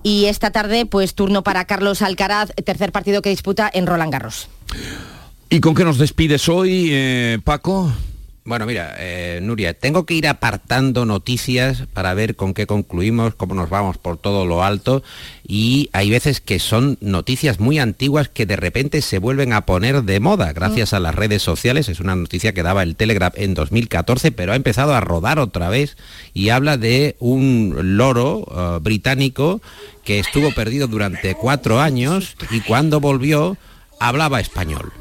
Y 0.03 0.27
esta 0.27 0.51
tarde, 0.51 0.87
pues 0.87 1.15
turno 1.15 1.43
para 1.43 1.65
Carlos 1.65 2.03
Alcaraz, 2.03 2.53
tercer 2.65 2.93
partido 2.93 3.23
que 3.23 3.31
disputa 3.31 3.71
en 3.73 3.87
Roland 3.87 4.13
Garros. 4.13 4.20
¿Y 5.49 5.61
con 5.61 5.75
qué 5.75 5.85
nos 5.85 5.99
despides 5.99 6.49
hoy, 6.49 6.89
eh, 6.93 7.39
Paco? 7.43 7.93
Bueno, 8.51 8.65
mira, 8.67 8.95
eh, 8.99 9.39
Nuria, 9.43 9.75
tengo 9.75 10.07
que 10.07 10.15
ir 10.15 10.27
apartando 10.27 11.05
noticias 11.05 11.85
para 11.93 12.15
ver 12.15 12.37
con 12.37 12.55
qué 12.55 12.67
concluimos, 12.67 13.35
cómo 13.35 13.55
nos 13.55 13.69
vamos 13.69 13.99
por 13.99 14.17
todo 14.17 14.47
lo 14.47 14.65
alto 14.65 15.03
y 15.47 15.91
hay 15.93 16.09
veces 16.09 16.41
que 16.41 16.59
son 16.59 16.97
noticias 17.01 17.61
muy 17.61 17.79
antiguas 17.79 18.29
que 18.31 18.47
de 18.47 18.57
repente 18.57 19.03
se 19.03 19.19
vuelven 19.19 19.53
a 19.53 19.67
poner 19.67 20.05
de 20.05 20.21
moda 20.21 20.53
gracias 20.55 20.95
a 20.95 21.01
las 21.01 21.15
redes 21.15 21.43
sociales. 21.43 21.89
Es 21.89 22.01
una 22.01 22.17
noticia 22.17 22.55
que 22.55 22.63
daba 22.63 22.83
el 22.83 22.97
Telegraph 22.97 23.35
en 23.37 23.53
2014, 23.55 24.33
pero 24.33 24.53
ha 24.53 24.57
empezado 24.57 24.95
a 24.95 25.01
rodar 25.01 25.39
otra 25.39 25.69
vez 25.69 25.99
y 26.33 26.49
habla 26.49 26.79
de 26.79 27.17
un 27.19 27.97
loro 27.99 28.47
eh, 28.51 28.79
británico 28.81 29.61
que 30.03 30.19
estuvo 30.19 30.51
perdido 30.53 30.89
durante 30.89 31.35
cuatro 31.35 31.79
años 31.79 32.37
y 32.51 32.61
cuando 32.63 33.01
volvió 33.01 33.59
hablaba 34.01 34.41
español. 34.41 34.93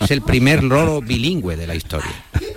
Es 0.00 0.10
el 0.10 0.22
primer 0.22 0.62
loro 0.62 1.00
bilingüe 1.00 1.56
de 1.56 1.66
la 1.66 1.74
historia. 1.74 2.10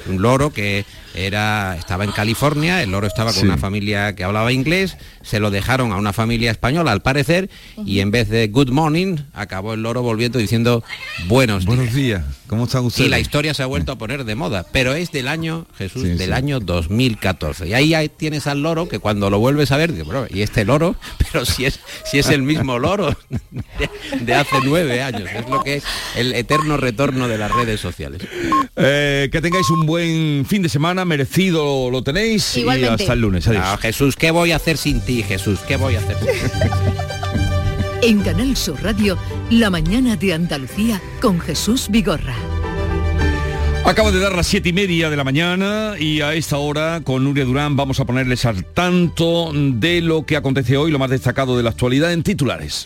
Un 0.08 0.21
loro 0.21 0.52
que 0.52 0.86
era, 1.15 1.75
estaba 1.78 2.04
en 2.04 2.12
California, 2.12 2.82
el 2.84 2.91
loro 2.91 3.08
estaba 3.08 3.32
con 3.32 3.41
Sí. 3.41 3.45
una 3.45 3.58
familia 3.58 4.15
que 4.15 4.23
hablaba 4.23 4.52
inglés, 4.52 4.95
se 5.23 5.39
lo 5.39 5.49
dejaron 5.52 5.91
a 5.91 5.97
una 5.97 6.13
familia 6.13 6.52
española 6.52 6.91
al 6.91 7.02
parecer 7.02 7.49
y 7.86 7.99
en 7.99 8.12
vez 8.12 8.30
de 8.30 8.47
good 8.47 8.69
morning 8.69 9.17
acabó 9.34 9.73
el 9.73 9.82
loro 9.84 10.02
volviendo 10.02 10.39
diciendo 10.39 10.84
buenos 11.28 11.65
días. 11.65 11.75
Buenos 11.75 11.93
días, 11.93 12.23
¿cómo 12.47 12.65
están 12.65 12.86
ustedes? 12.86 13.08
Y 13.08 13.10
la 13.10 13.19
historia 13.19 13.54
se 13.54 13.63
ha 13.63 13.65
vuelto 13.65 13.91
a 13.91 13.97
poner 13.97 14.23
de 14.23 14.36
moda, 14.36 14.65
pero 14.71 14.93
es 14.93 15.12
del 15.12 15.28
año, 15.28 15.65
Jesús, 15.78 16.04
Sí, 16.04 16.10
del 16.10 16.30
sí. 16.30 16.32
año 16.34 16.60
2014. 16.60 17.67
Y 17.67 17.73
ahí, 17.73 18.10
tienes 18.10 18.47
al 18.47 18.62
loro 18.62 18.88
que 18.88 18.99
cuando 18.99 19.30
lo 19.30 19.39
vuelves 19.39 19.71
a 19.71 19.78
ver, 19.78 19.91
dices, 19.91 20.06
"Bueno, 20.06 20.25
¿y 20.30 20.41
este 20.43 20.63
loro? 20.63 20.95
Pero 21.32 21.45
si 21.45 21.65
es, 21.65 21.80
si 22.06 22.17
es 22.19 22.30
el 22.30 22.41
mismo 22.43 22.80
loro 22.80 23.15
de, 23.52 23.89
de 24.21 24.34
hace 24.34 24.56
nueve 24.63 25.02
años. 25.04 25.30
Es 25.36 25.47
lo 25.49 25.62
que 25.63 25.75
es 25.75 25.84
el 26.15 26.34
eterno 26.34 26.78
retorno 26.79 27.27
de 27.27 27.37
las 27.37 27.51
redes 27.51 27.79
sociales. 27.79 28.21
Eh, 28.75 29.29
que 29.31 29.41
tengáis 29.41 29.69
un 29.69 29.85
buen 29.85 30.45
fin 30.45 30.61
de 30.61 30.69
semana, 30.69 31.05
merecido 31.05 31.89
lo 31.91 32.03
tenéis 32.03 32.57
y 32.57 32.67
hasta 32.85 33.13
el 33.13 33.21
lunes. 33.21 33.47
Adiós. 33.47 33.63
Ah, 33.65 33.77
Jesús, 33.77 34.15
¿qué 34.15 34.31
voy 34.31 34.51
a 34.51 34.57
hacer 34.57 34.77
sin 34.77 35.01
ti, 35.01 35.23
Jesús? 35.23 35.59
¿Qué 35.67 35.75
voy 35.77 35.95
a 35.95 35.99
hacer? 35.99 36.17
En 38.01 38.21
Canal 38.21 38.55
Sur 38.55 38.81
Radio, 38.81 39.17
La 39.49 39.69
mañana 39.69 40.15
de 40.15 40.33
Andalucía 40.33 41.01
con 41.19 41.37
Jesús 41.41 41.89
Vigorra. 41.89 42.35
Acabo 43.83 44.11
de 44.11 44.19
dar 44.19 44.35
las 44.35 44.47
siete 44.47 44.69
y 44.69 44.73
media 44.73 45.09
de 45.09 45.17
la 45.17 45.23
mañana 45.23 45.95
y 45.99 46.21
a 46.21 46.33
esta 46.33 46.57
hora 46.57 47.01
con 47.03 47.23
Nuria 47.23 47.43
Durán 47.43 47.75
vamos 47.75 47.99
a 47.99 48.05
ponerles 48.05 48.45
al 48.45 48.63
tanto 48.63 49.51
de 49.53 50.01
lo 50.01 50.25
que 50.25 50.37
acontece 50.37 50.77
hoy, 50.77 50.91
lo 50.91 50.99
más 50.99 51.09
destacado 51.09 51.57
de 51.57 51.63
la 51.63 51.71
actualidad 51.71 52.13
en 52.13 52.23
titulares. 52.23 52.85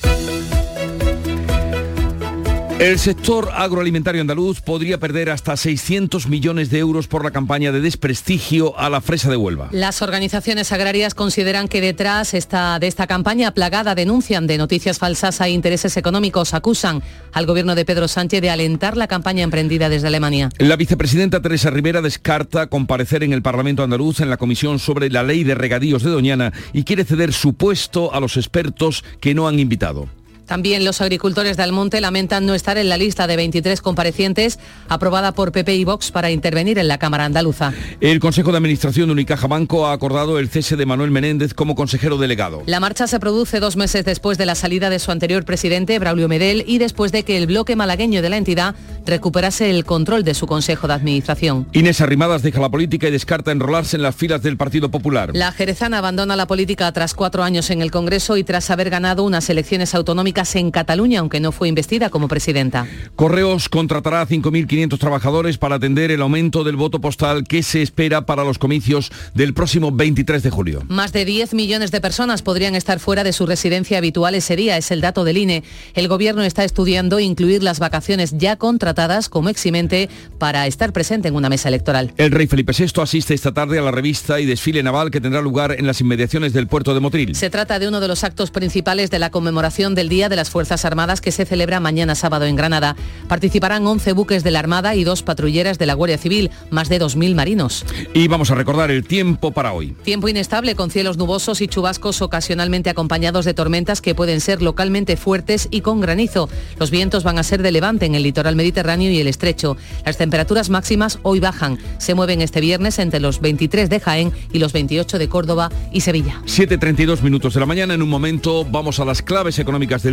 El 2.79 2.99
sector 2.99 3.49
agroalimentario 3.53 4.19
andaluz 4.19 4.59
podría 4.59 4.99
perder 4.99 5.29
hasta 5.29 5.55
600 5.55 6.27
millones 6.27 6.69
de 6.69 6.79
euros 6.79 7.07
por 7.07 7.23
la 7.23 7.31
campaña 7.31 7.71
de 7.71 7.79
desprestigio 7.79 8.77
a 8.77 8.89
la 8.89 8.99
fresa 8.99 9.29
de 9.29 9.37
Huelva. 9.37 9.69
Las 9.71 10.01
organizaciones 10.01 10.71
agrarias 10.71 11.13
consideran 11.13 11.67
que 11.67 11.81
detrás 11.81 12.33
esta, 12.33 12.79
de 12.79 12.87
esta 12.87 13.07
campaña 13.07 13.53
plagada 13.53 13.95
denuncian 13.95 14.47
de 14.47 14.57
noticias 14.57 14.97
falsas 14.97 15.39
a 15.39 15.49
intereses 15.49 15.95
económicos. 15.97 16.53
Acusan 16.53 17.03
al 17.31 17.45
gobierno 17.45 17.75
de 17.75 17.85
Pedro 17.85 18.07
Sánchez 18.07 18.41
de 18.41 18.49
alentar 18.49 18.97
la 18.97 19.07
campaña 19.07 19.43
emprendida 19.43 19.87
desde 19.87 20.07
Alemania. 20.07 20.49
La 20.57 20.75
vicepresidenta 20.75 21.41
Teresa 21.41 21.69
Rivera 21.69 22.01
descarta 22.01 22.67
comparecer 22.67 23.23
en 23.23 23.33
el 23.33 23.43
Parlamento 23.43 23.83
andaluz 23.83 24.19
en 24.19 24.29
la 24.29 24.37
comisión 24.37 24.79
sobre 24.79 25.09
la 25.09 25.23
ley 25.23 25.43
de 25.43 25.55
regadíos 25.55 26.03
de 26.03 26.09
Doñana 26.09 26.51
y 26.73 26.83
quiere 26.83 27.05
ceder 27.05 27.33
su 27.33 27.53
puesto 27.53 28.13
a 28.13 28.19
los 28.19 28.35
expertos 28.35 29.05
que 29.21 29.35
no 29.35 29.47
han 29.47 29.59
invitado. 29.59 30.09
También 30.53 30.85
los 30.85 31.01
agricultores 31.01 31.57
de 31.57 31.63
Almonte 31.63 31.99
lamentan 31.99 32.45
no 32.45 32.53
estar 32.53 32.77
en 32.77 32.87
la 32.87 32.95
lista 32.95 33.25
de 33.25 33.35
23 33.37 33.81
comparecientes 33.81 34.59
aprobada 34.87 35.31
por 35.31 35.51
PP 35.51 35.73
y 35.73 35.83
Vox 35.83 36.11
para 36.11 36.29
intervenir 36.29 36.77
en 36.77 36.87
la 36.87 36.99
Cámara 36.99 37.25
Andaluza. 37.25 37.73
El 37.99 38.19
Consejo 38.19 38.51
de 38.51 38.57
Administración 38.57 39.07
de 39.07 39.13
Unicaja 39.13 39.47
Banco 39.47 39.87
ha 39.87 39.93
acordado 39.93 40.37
el 40.37 40.49
cese 40.49 40.75
de 40.75 40.85
Manuel 40.85 41.09
Menéndez 41.09 41.55
como 41.55 41.73
consejero 41.73 42.19
delegado. 42.19 42.61
La 42.67 42.79
marcha 42.79 43.07
se 43.07 43.19
produce 43.19 43.59
dos 43.59 43.77
meses 43.77 44.05
después 44.05 44.37
de 44.37 44.45
la 44.45 44.53
salida 44.53 44.91
de 44.91 44.99
su 44.99 45.09
anterior 45.09 45.43
presidente, 45.43 45.97
Braulio 45.97 46.27
Medel, 46.27 46.63
y 46.67 46.77
después 46.77 47.11
de 47.11 47.23
que 47.23 47.35
el 47.35 47.47
bloque 47.47 47.75
malagueño 47.75 48.21
de 48.21 48.29
la 48.29 48.37
entidad 48.37 48.75
recuperase 49.07 49.71
el 49.71 49.85
control 49.85 50.23
de 50.23 50.35
su 50.35 50.45
Consejo 50.45 50.87
de 50.87 50.93
Administración. 50.93 51.65
Inés 51.73 51.99
Arrimadas 51.99 52.43
deja 52.43 52.61
la 52.61 52.69
política 52.69 53.07
y 53.07 53.11
descarta 53.11 53.51
enrolarse 53.51 53.95
en 53.95 54.03
las 54.03 54.15
filas 54.15 54.43
del 54.43 54.55
Partido 54.57 54.91
Popular. 54.91 55.31
La 55.33 55.51
jerezana 55.51 55.97
abandona 55.97 56.35
la 56.35 56.45
política 56.45 56.91
tras 56.91 57.15
cuatro 57.15 57.41
años 57.41 57.71
en 57.71 57.81
el 57.81 57.89
Congreso 57.89 58.37
y 58.37 58.43
tras 58.43 58.69
haber 58.69 58.91
ganado 58.91 59.23
unas 59.23 59.49
elecciones 59.49 59.95
autonómicas 59.95 60.42
en 60.55 60.71
Cataluña, 60.71 61.19
aunque 61.19 61.39
no 61.39 61.51
fue 61.51 61.67
investida 61.67 62.09
como 62.09 62.27
presidenta. 62.27 62.87
Correos 63.15 63.69
contratará 63.69 64.21
a 64.21 64.27
5.500 64.27 64.97
trabajadores 64.99 65.57
para 65.57 65.75
atender 65.75 66.11
el 66.11 66.21
aumento 66.21 66.63
del 66.63 66.75
voto 66.75 66.99
postal 66.99 67.43
que 67.43 67.63
se 67.63 67.81
espera 67.81 68.25
para 68.25 68.43
los 68.43 68.57
comicios 68.57 69.11
del 69.33 69.53
próximo 69.53 69.91
23 69.91 70.43
de 70.43 70.49
julio. 70.49 70.83
Más 70.89 71.13
de 71.13 71.25
10 71.25 71.53
millones 71.53 71.91
de 71.91 72.01
personas 72.01 72.41
podrían 72.41 72.75
estar 72.75 72.99
fuera 72.99 73.23
de 73.23 73.33
su 73.33 73.45
residencia 73.45 73.97
habitual 73.97 74.35
ese 74.35 74.55
día, 74.55 74.77
es 74.77 74.91
el 74.91 75.01
dato 75.01 75.23
del 75.23 75.37
INE. 75.37 75.63
El 75.93 76.07
gobierno 76.07 76.43
está 76.43 76.63
estudiando 76.63 77.19
incluir 77.19 77.63
las 77.63 77.79
vacaciones 77.79 78.35
ya 78.37 78.57
contratadas 78.57 79.29
como 79.29 79.49
eximente 79.49 80.09
para 80.37 80.67
estar 80.67 80.93
presente 80.93 81.27
en 81.27 81.35
una 81.35 81.49
mesa 81.49 81.69
electoral. 81.69 82.13
El 82.17 82.31
rey 82.31 82.47
Felipe 82.47 82.73
VI 82.77 83.01
asiste 83.01 83.33
esta 83.33 83.53
tarde 83.53 83.79
a 83.79 83.81
la 83.81 83.91
revista 83.91 84.39
y 84.39 84.45
desfile 84.45 84.83
naval 84.83 85.11
que 85.11 85.21
tendrá 85.21 85.41
lugar 85.41 85.75
en 85.77 85.87
las 85.87 86.01
inmediaciones 86.01 86.53
del 86.53 86.67
puerto 86.67 86.93
de 86.93 86.99
Motril. 86.99 87.35
Se 87.35 87.49
trata 87.49 87.79
de 87.79 87.87
uno 87.87 87.99
de 87.99 88.07
los 88.07 88.23
actos 88.23 88.51
principales 88.51 89.09
de 89.09 89.19
la 89.19 89.29
conmemoración 89.29 89.95
del 89.95 90.09
Día 90.09 90.22
de 90.29 90.35
las 90.35 90.49
Fuerzas 90.49 90.85
Armadas 90.85 91.21
que 91.21 91.31
se 91.31 91.45
celebra 91.45 91.79
mañana 91.79 92.15
sábado 92.15 92.45
en 92.45 92.55
Granada. 92.55 92.95
Participarán 93.27 93.85
11 93.85 94.13
buques 94.13 94.43
de 94.43 94.51
la 94.51 94.59
Armada 94.59 94.95
y 94.95 95.03
dos 95.03 95.23
patrulleras 95.23 95.77
de 95.77 95.85
la 95.85 95.93
Guardia 95.93 96.17
Civil, 96.17 96.51
más 96.69 96.89
de 96.89 96.99
2.000 96.99 97.35
marinos. 97.35 97.85
Y 98.13 98.27
vamos 98.27 98.51
a 98.51 98.55
recordar 98.55 98.91
el 98.91 99.05
tiempo 99.05 99.51
para 99.51 99.73
hoy. 99.73 99.95
Tiempo 100.03 100.27
inestable 100.27 100.75
con 100.75 100.91
cielos 100.91 101.17
nubosos 101.17 101.61
y 101.61 101.67
chubascos 101.67 102.21
ocasionalmente 102.21 102.89
acompañados 102.89 103.45
de 103.45 103.53
tormentas 103.53 104.01
que 104.01 104.15
pueden 104.15 104.41
ser 104.41 104.61
localmente 104.61 105.17
fuertes 105.17 105.67
y 105.71 105.81
con 105.81 106.01
granizo. 106.01 106.49
Los 106.79 106.91
vientos 106.91 107.23
van 107.23 107.39
a 107.39 107.43
ser 107.43 107.61
de 107.61 107.71
levante 107.71 108.05
en 108.05 108.15
el 108.15 108.23
litoral 108.23 108.55
mediterráneo 108.55 109.11
y 109.11 109.19
el 109.19 109.27
estrecho. 109.27 109.77
Las 110.05 110.17
temperaturas 110.17 110.69
máximas 110.69 111.19
hoy 111.23 111.39
bajan. 111.39 111.77
Se 111.97 112.13
mueven 112.15 112.41
este 112.41 112.61
viernes 112.61 112.99
entre 112.99 113.19
los 113.19 113.41
23 113.41 113.89
de 113.89 113.99
Jaén 113.99 114.31
y 114.51 114.59
los 114.59 114.73
28 114.73 115.17
de 115.17 115.29
Córdoba 115.29 115.71
y 115.91 116.01
Sevilla. 116.01 116.41
7.32 116.45 117.21
minutos 117.21 117.53
de 117.53 117.59
la 117.59 117.65
mañana. 117.65 117.93
En 117.93 118.01
un 118.01 118.09
momento 118.09 118.65
vamos 118.65 118.99
a 118.99 119.05
las 119.05 119.21
claves 119.21 119.59
económicas 119.59 120.03
del 120.03 120.12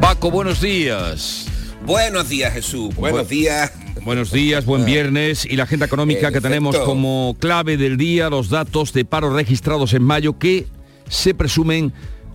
Paco, 0.00 0.30
buenos 0.30 0.60
días. 0.60 1.46
Buenos 1.84 2.28
días, 2.28 2.52
Jesús. 2.52 2.94
Buenos 2.94 3.26
Bu- 3.26 3.30
días. 3.30 3.72
Buenos 4.04 4.30
días, 4.30 4.64
buen 4.64 4.84
viernes 4.84 5.44
y 5.46 5.56
la 5.56 5.64
agenda 5.64 5.86
económica 5.86 6.30
que 6.30 6.40
tenemos 6.40 6.78
como 6.78 7.36
clave 7.40 7.76
del 7.76 7.96
día 7.96 8.30
los 8.30 8.50
datos 8.50 8.92
de 8.92 9.04
paro 9.04 9.34
registrados 9.34 9.94
en 9.94 10.02
mayo 10.04 10.38
que 10.38 10.66
se 11.08 11.34
presumen 11.34 11.92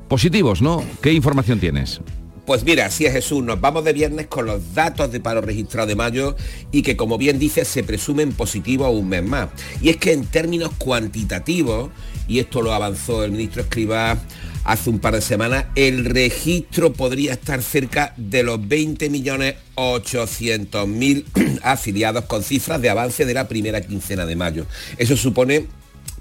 positivos, 0.09 0.61
¿no? 0.61 0.83
¿Qué 1.01 1.13
información 1.13 1.59
tienes? 1.59 2.01
Pues 2.45 2.65
mira, 2.65 2.87
así 2.87 3.05
es 3.05 3.13
Jesús, 3.13 3.41
nos 3.43 3.61
vamos 3.61 3.85
de 3.85 3.93
viernes 3.93 4.27
con 4.27 4.47
los 4.47 4.73
datos 4.73 5.11
de 5.13 5.21
paro 5.21 5.39
registrado 5.39 5.87
de 5.87 5.95
mayo 5.95 6.35
y 6.73 6.81
que 6.81 6.97
como 6.97 7.17
bien 7.17 7.39
dice 7.39 7.63
se 7.63 7.83
presumen 7.83 8.33
positivos 8.33 8.89
un 8.93 9.07
mes 9.07 9.23
más. 9.23 9.47
Y 9.81 9.89
es 9.89 9.97
que 9.97 10.11
en 10.11 10.25
términos 10.25 10.71
cuantitativos, 10.77 11.91
y 12.27 12.39
esto 12.39 12.61
lo 12.61 12.73
avanzó 12.73 13.23
el 13.23 13.31
ministro 13.31 13.61
Escribá 13.61 14.17
hace 14.63 14.89
un 14.89 14.99
par 14.99 15.15
de 15.15 15.21
semanas, 15.21 15.65
el 15.75 16.05
registro 16.05 16.93
podría 16.93 17.33
estar 17.33 17.61
cerca 17.61 18.13
de 18.17 18.43
los 18.43 18.59
20.800.000 18.59 21.59
afiliados 21.63 22.25
con 22.25 22.43
cifras 22.43 22.81
de 22.81 22.89
avance 22.89 23.25
de 23.25 23.33
la 23.33 23.47
primera 23.47 23.81
quincena 23.81 24.25
de 24.25 24.35
mayo. 24.35 24.65
Eso 24.97 25.15
supone 25.17 25.67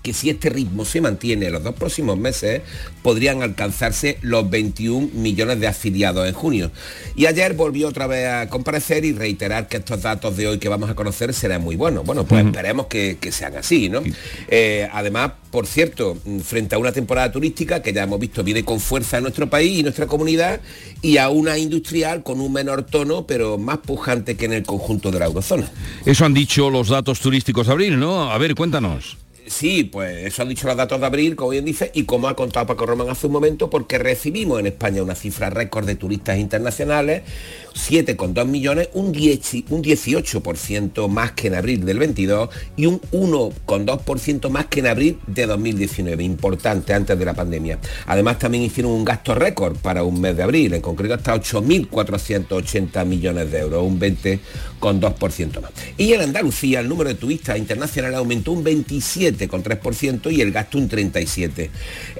que 0.03 0.13
si 0.13 0.31
este 0.31 0.49
ritmo 0.49 0.85
se 0.85 1.01
mantiene 1.01 1.47
en 1.47 1.53
los 1.53 1.63
dos 1.63 1.75
próximos 1.75 2.19
meses, 2.19 2.63
podrían 3.03 3.43
alcanzarse 3.43 4.19
los 4.23 4.49
21 4.49 5.11
millones 5.15 5.61
de 5.61 5.67
afiliados 5.67 6.27
en 6.27 6.35
junio. 6.35 6.71
Y 7.17 7.27
ayer 7.27 7.55
volvió 7.55 7.89
otra 7.89 8.07
vez 8.07 8.29
a 8.29 8.49
comparecer 8.49 9.05
y 9.05 9.13
reiterar 9.13 9.69
que 9.69 9.79
estos 9.79 10.03
datos 10.03 10.37
de 10.37 10.49
hoy 10.49 10.59
que 10.59 10.69
vamos 10.69 10.91
a 10.91 10.95
conocer 10.95 11.35
serán 11.35 11.63
muy 11.63 11.77
buenos. 11.77 12.05
Bueno, 12.05 12.25
pues 12.25 12.47
esperemos 12.47 12.87
que, 12.87 13.19
que 13.21 13.33
sean 13.33 13.57
así, 13.57 13.89
¿no? 13.89 14.03
Eh, 14.49 14.89
además, 14.93 15.33
por 15.51 15.67
cierto, 15.67 16.17
frente 16.45 16.75
a 16.75 16.79
una 16.79 16.93
temporada 16.93 17.31
turística 17.31 17.83
que 17.83 17.93
ya 17.93 18.05
hemos 18.05 18.21
visto 18.21 18.43
viene 18.43 18.65
con 18.65 18.81
fuerza 18.81 19.19
en 19.19 19.25
nuestro 19.25 19.51
país 19.51 19.79
y 19.79 19.83
nuestra 19.83 20.07
comunidad, 20.07 20.61
y 21.03 21.19
a 21.19 21.29
una 21.29 21.59
industrial 21.59 22.23
con 22.23 22.41
un 22.41 22.53
menor 22.53 22.85
tono, 22.85 23.27
pero 23.27 23.59
más 23.59 23.79
pujante 23.79 24.37
que 24.37 24.47
en 24.47 24.53
el 24.53 24.63
conjunto 24.63 25.11
de 25.11 25.19
la 25.19 25.27
eurozona. 25.27 25.71
Eso 26.05 26.25
han 26.25 26.35
dicho 26.35 26.71
los 26.71 26.89
datos 26.89 27.21
turísticos 27.21 27.67
de 27.67 27.73
abril, 27.73 27.99
¿no? 27.99 28.31
A 28.31 28.39
ver, 28.39 28.55
cuéntanos. 28.55 29.20
Sí, 29.51 29.83
pues 29.83 30.27
eso 30.27 30.43
han 30.43 30.49
dicho 30.49 30.69
los 30.69 30.77
datos 30.77 31.01
de 31.01 31.07
abril, 31.07 31.35
como 31.35 31.51
bien 31.51 31.65
dice, 31.65 31.91
y 31.93 32.05
como 32.05 32.29
ha 32.29 32.37
contado 32.37 32.67
Paco 32.67 32.87
Román 32.87 33.11
hace 33.11 33.27
un 33.27 33.33
momento, 33.33 33.69
porque 33.69 33.99
recibimos 33.99 34.61
en 34.61 34.69
España 34.69 35.03
una 35.03 35.17
cifra 35.17 35.51
récord 35.51 35.87
de 35.87 35.97
turistas 35.97 36.39
internacionales, 36.39 37.23
7,2 37.75 38.47
millones, 38.47 38.91
un, 38.95 39.11
10, 39.11 39.55
un 39.71 39.83
18% 39.83 41.09
más 41.09 41.33
que 41.33 41.49
en 41.49 41.57
abril 41.57 41.85
del 41.85 41.99
22 41.99 42.49
y 42.77 42.87
un 42.87 43.01
1,2% 43.11 44.51
más 44.51 44.67
que 44.67 44.81
en 44.81 44.87
abril 44.87 45.19
de 45.27 45.47
2019, 45.47 46.23
importante 46.23 46.95
antes 46.95 47.19
de 47.19 47.25
la 47.25 47.35
pandemia. 47.35 47.81
Además 48.07 48.39
también 48.39 48.63
hicieron 48.63 48.93
un 48.93 49.05
gasto 49.05 49.35
récord 49.35 49.77
para 49.77 50.05
un 50.05 50.21
mes 50.21 50.37
de 50.37 50.45
abril, 50.45 50.75
en 50.75 50.81
concreto 50.81 51.15
hasta 51.15 51.35
8.480 51.35 53.05
millones 53.05 53.51
de 53.51 53.59
euros, 53.59 53.83
un 53.83 53.99
20,2% 53.99 55.61
más. 55.61 55.73
Y 55.99 56.13
en 56.13 56.21
Andalucía 56.21 56.79
el 56.79 56.89
número 56.89 57.11
de 57.11 57.17
turistas 57.17 57.59
internacionales 57.59 58.17
aumentó 58.17 58.53
un 58.53 58.63
27,3% 59.49 60.33
y 60.33 60.41
el 60.41 60.53
gasto 60.53 60.79
un 60.79 60.89
37%. 60.89 61.69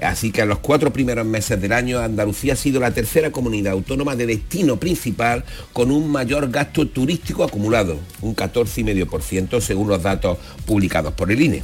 Así 0.01 0.31
que 0.31 0.41
en 0.41 0.49
los 0.49 0.59
cuatro 0.59 0.91
primeros 0.91 1.25
meses 1.25 1.61
del 1.61 1.73
año 1.73 1.99
Andalucía 1.99 2.53
ha 2.53 2.55
sido 2.55 2.79
la 2.79 2.91
tercera 2.91 3.31
comunidad 3.31 3.73
autónoma 3.73 4.15
de 4.15 4.25
destino 4.25 4.77
principal 4.77 5.43
con 5.73 5.91
un 5.91 6.09
mayor 6.11 6.49
gasto 6.49 6.87
turístico 6.87 7.43
acumulado, 7.43 7.99
un 8.21 8.35
14,5% 8.35 9.61
según 9.61 9.87
los 9.87 10.01
datos 10.01 10.37
publicados 10.65 11.13
por 11.13 11.31
el 11.31 11.41
INE. 11.41 11.63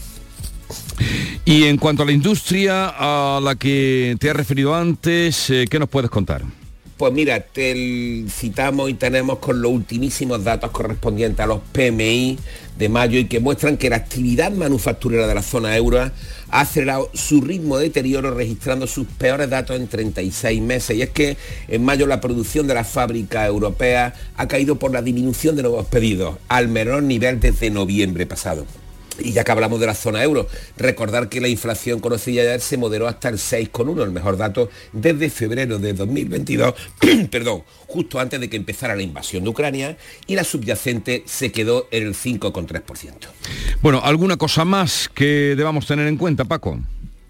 Y 1.46 1.64
en 1.64 1.78
cuanto 1.78 2.04
a 2.04 2.06
la 2.06 2.12
industria 2.12 2.94
a 2.98 3.40
la 3.42 3.56
que 3.56 4.18
te 4.20 4.30
has 4.30 4.36
referido 4.36 4.76
antes, 4.76 5.50
eh, 5.50 5.66
¿qué 5.70 5.80
nos 5.80 5.88
puedes 5.88 6.10
contar? 6.10 6.44
Pues 6.98 7.14
mira, 7.14 7.40
te 7.40 8.26
citamos 8.28 8.90
y 8.90 8.96
tenemos 8.96 9.38
con 9.38 9.62
los 9.62 9.72
ultimísimos 9.72 10.44
datos 10.44 10.72
correspondientes 10.72 11.40
a 11.40 11.46
los 11.46 11.60
PMI 11.72 12.40
de 12.78 12.90
mayo 12.90 13.20
y 13.20 13.26
que 13.26 13.40
muestran 13.40 13.78
que 13.78 13.90
la 13.90 13.96
actividad 13.98 14.52
manufacturera 14.52 15.28
de 15.28 15.36
la 15.36 15.42
zona 15.42 15.76
euro 15.76 16.00
ha 16.00 16.12
acelerado 16.50 17.10
su 17.14 17.42
ritmo 17.42 17.78
de 17.78 17.86
deterioro 17.86 18.32
registrando 18.32 18.88
sus 18.88 19.08
peores 19.08 19.50
datos 19.50 19.76
en 19.76 19.88
36 19.88 20.62
meses. 20.62 20.98
Y 20.98 21.02
es 21.02 21.10
que 21.10 21.38
en 21.68 21.84
mayo 21.84 22.08
la 22.08 22.22
producción 22.22 22.68
de 22.68 22.74
la 22.74 22.84
fábrica 22.84 23.46
europea 23.46 24.14
ha 24.36 24.48
caído 24.48 24.78
por 24.78 24.92
la 24.92 25.02
disminución 25.02 25.56
de 25.56 25.64
nuevos 25.64 25.88
pedidos 25.88 26.38
al 26.48 26.68
menor 26.68 27.04
nivel 27.04 27.40
desde 27.40 27.70
noviembre 27.70 28.26
pasado. 28.26 28.66
Y 29.20 29.32
ya 29.34 29.44
que 29.44 29.52
hablamos 29.52 29.80
de 29.80 29.86
la 29.86 29.96
zona 29.96 30.24
euro, 30.24 30.48
recordar 30.78 31.30
que 31.30 31.42
la 31.42 31.48
inflación 31.48 32.00
conocida 32.00 32.42
ayer 32.42 32.62
se 32.62 32.78
moderó 32.78 33.08
hasta 33.08 33.30
el 33.30 33.36
6,1, 33.36 34.04
el 34.04 34.12
mejor 34.12 34.38
dato 34.38 34.70
desde 34.94 35.30
febrero 35.30 35.80
de 35.80 35.94
2022, 35.94 36.74
perdón, 37.32 37.64
justo 37.88 38.20
antes 38.20 38.40
de 38.40 38.50
que 38.50 38.58
empezara 38.58 38.96
la 38.96 39.02
invasión 39.02 39.44
de 39.44 39.50
Ucrania, 39.50 39.98
y 40.28 40.36
la 40.36 40.44
subyacente 40.44 41.24
se 41.26 41.52
quedó 41.52 41.88
en 41.92 42.08
el 42.08 42.14
5,3%. 42.14 43.14
Bueno, 43.82 44.02
¿alguna 44.04 44.38
cosa 44.38 44.66
más 44.66 45.10
que 45.14 45.56
debamos 45.56 45.88
tener 45.88 46.08
en 46.08 46.18
cuenta, 46.18 46.46
Paco? 46.46 46.80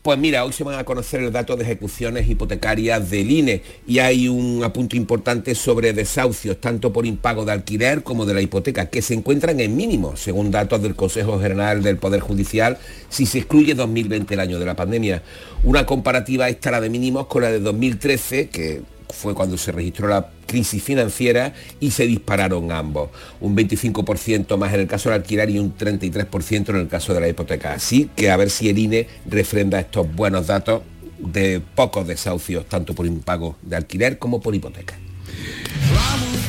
Pues 0.07 0.17
mira, 0.17 0.45
hoy 0.45 0.53
se 0.53 0.63
van 0.63 0.79
a 0.79 0.85
conocer 0.85 1.21
el 1.21 1.33
dato 1.33 1.57
de 1.57 1.65
ejecuciones 1.65 2.29
hipotecarias 2.29 3.09
del 3.09 3.29
INE 3.29 3.61
y 3.85 3.99
hay 3.99 4.29
un 4.29 4.63
apunto 4.63 4.95
importante 4.95 5.53
sobre 5.53 5.91
desahucios, 5.91 6.61
tanto 6.61 6.93
por 6.93 7.05
impago 7.05 7.43
de 7.43 7.51
alquiler 7.51 8.03
como 8.03 8.25
de 8.25 8.33
la 8.33 8.39
hipoteca, 8.39 8.85
que 8.85 9.01
se 9.01 9.15
encuentran 9.15 9.59
en 9.59 9.75
mínimo, 9.75 10.15
según 10.15 10.49
datos 10.49 10.81
del 10.81 10.95
Consejo 10.95 11.41
General 11.41 11.83
del 11.83 11.97
Poder 11.97 12.21
Judicial, 12.21 12.77
si 13.09 13.25
se 13.25 13.39
excluye 13.39 13.75
2020, 13.75 14.33
el 14.33 14.39
año 14.39 14.59
de 14.59 14.65
la 14.65 14.77
pandemia. 14.77 15.23
Una 15.65 15.85
comparativa 15.85 16.47
esta 16.47 16.71
la 16.71 16.79
de 16.79 16.89
mínimos 16.89 17.27
con 17.27 17.41
la 17.41 17.51
de 17.51 17.59
2013, 17.59 18.47
que 18.47 18.83
fue 19.09 19.33
cuando 19.33 19.57
se 19.57 19.71
registró 19.71 20.07
la 20.07 20.29
crisis 20.45 20.83
financiera 20.83 21.53
y 21.79 21.91
se 21.91 22.05
dispararon 22.05 22.71
ambos. 22.71 23.09
Un 23.41 23.55
25% 23.55 24.57
más 24.57 24.73
en 24.73 24.81
el 24.81 24.87
caso 24.87 25.09
del 25.09 25.21
alquiler 25.21 25.49
y 25.49 25.59
un 25.59 25.75
33% 25.77 26.69
en 26.69 26.75
el 26.75 26.87
caso 26.87 27.13
de 27.13 27.21
la 27.21 27.27
hipoteca. 27.27 27.73
Así 27.73 28.09
que 28.15 28.29
a 28.29 28.37
ver 28.37 28.49
si 28.49 28.69
el 28.69 28.77
INE 28.77 29.07
refrenda 29.25 29.79
estos 29.79 30.13
buenos 30.13 30.47
datos 30.47 30.81
de 31.19 31.61
pocos 31.75 32.07
desahucios, 32.07 32.67
tanto 32.67 32.93
por 32.93 33.05
impago 33.05 33.55
de 33.61 33.75
alquiler 33.75 34.19
como 34.19 34.41
por 34.41 34.55
hipoteca. 34.55 34.95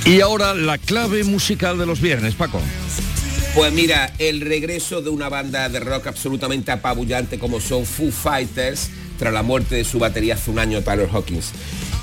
Y 0.05 0.21
ahora 0.21 0.55
la 0.55 0.79
clave 0.79 1.25
musical 1.25 1.79
de 1.79 1.87
los 1.87 2.01
viernes, 2.01 2.35
Paco. 2.35 2.61
Pues 3.55 3.73
mira, 3.73 4.13
el 4.19 4.41
regreso 4.41 5.01
de 5.01 5.11
una 5.11 5.29
banda 5.29 5.69
de 5.69 5.81
rock 5.81 6.07
absolutamente 6.07 6.71
apabullante 6.71 7.39
como 7.39 7.61
son 7.61 7.85
Foo 7.85 8.11
Fighters 8.11 8.91
tras 9.19 9.33
la 9.33 9.43
muerte 9.43 9.75
de 9.75 9.85
su 9.85 9.99
batería 9.99 10.35
hace 10.35 10.51
un 10.51 10.59
año 10.59 10.83
Tyler 10.83 11.09
Hawkins. 11.13 11.53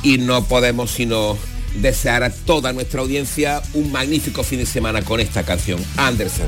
Y 0.05 0.19
no 0.19 0.43
podemos 0.43 0.91
sino 0.91 1.35
desear 1.81 2.23
a 2.23 2.29
toda 2.29 2.71
nuestra 2.73 3.01
audiencia 3.01 3.63
un 3.73 3.91
magnífico 3.91 4.43
fin 4.43 4.59
de 4.59 4.67
semana 4.67 5.01
con 5.01 5.19
esta 5.19 5.41
canción, 5.41 5.83
Anderson. 5.97 6.47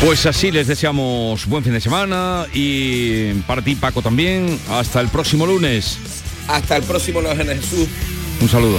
Pues 0.00 0.24
así 0.24 0.50
les 0.50 0.66
deseamos 0.66 1.44
buen 1.46 1.62
fin 1.62 1.74
de 1.74 1.80
semana 1.80 2.46
y 2.54 3.34
para 3.46 3.60
ti 3.60 3.74
Paco 3.74 4.00
también. 4.00 4.58
Hasta 4.70 5.00
el 5.00 5.08
próximo 5.08 5.46
lunes. 5.46 5.98
Hasta 6.48 6.76
el 6.78 6.82
próximo 6.84 7.20
lunes 7.20 7.60
Jesús. 7.60 7.86
Un 8.40 8.48
saludo. 8.48 8.78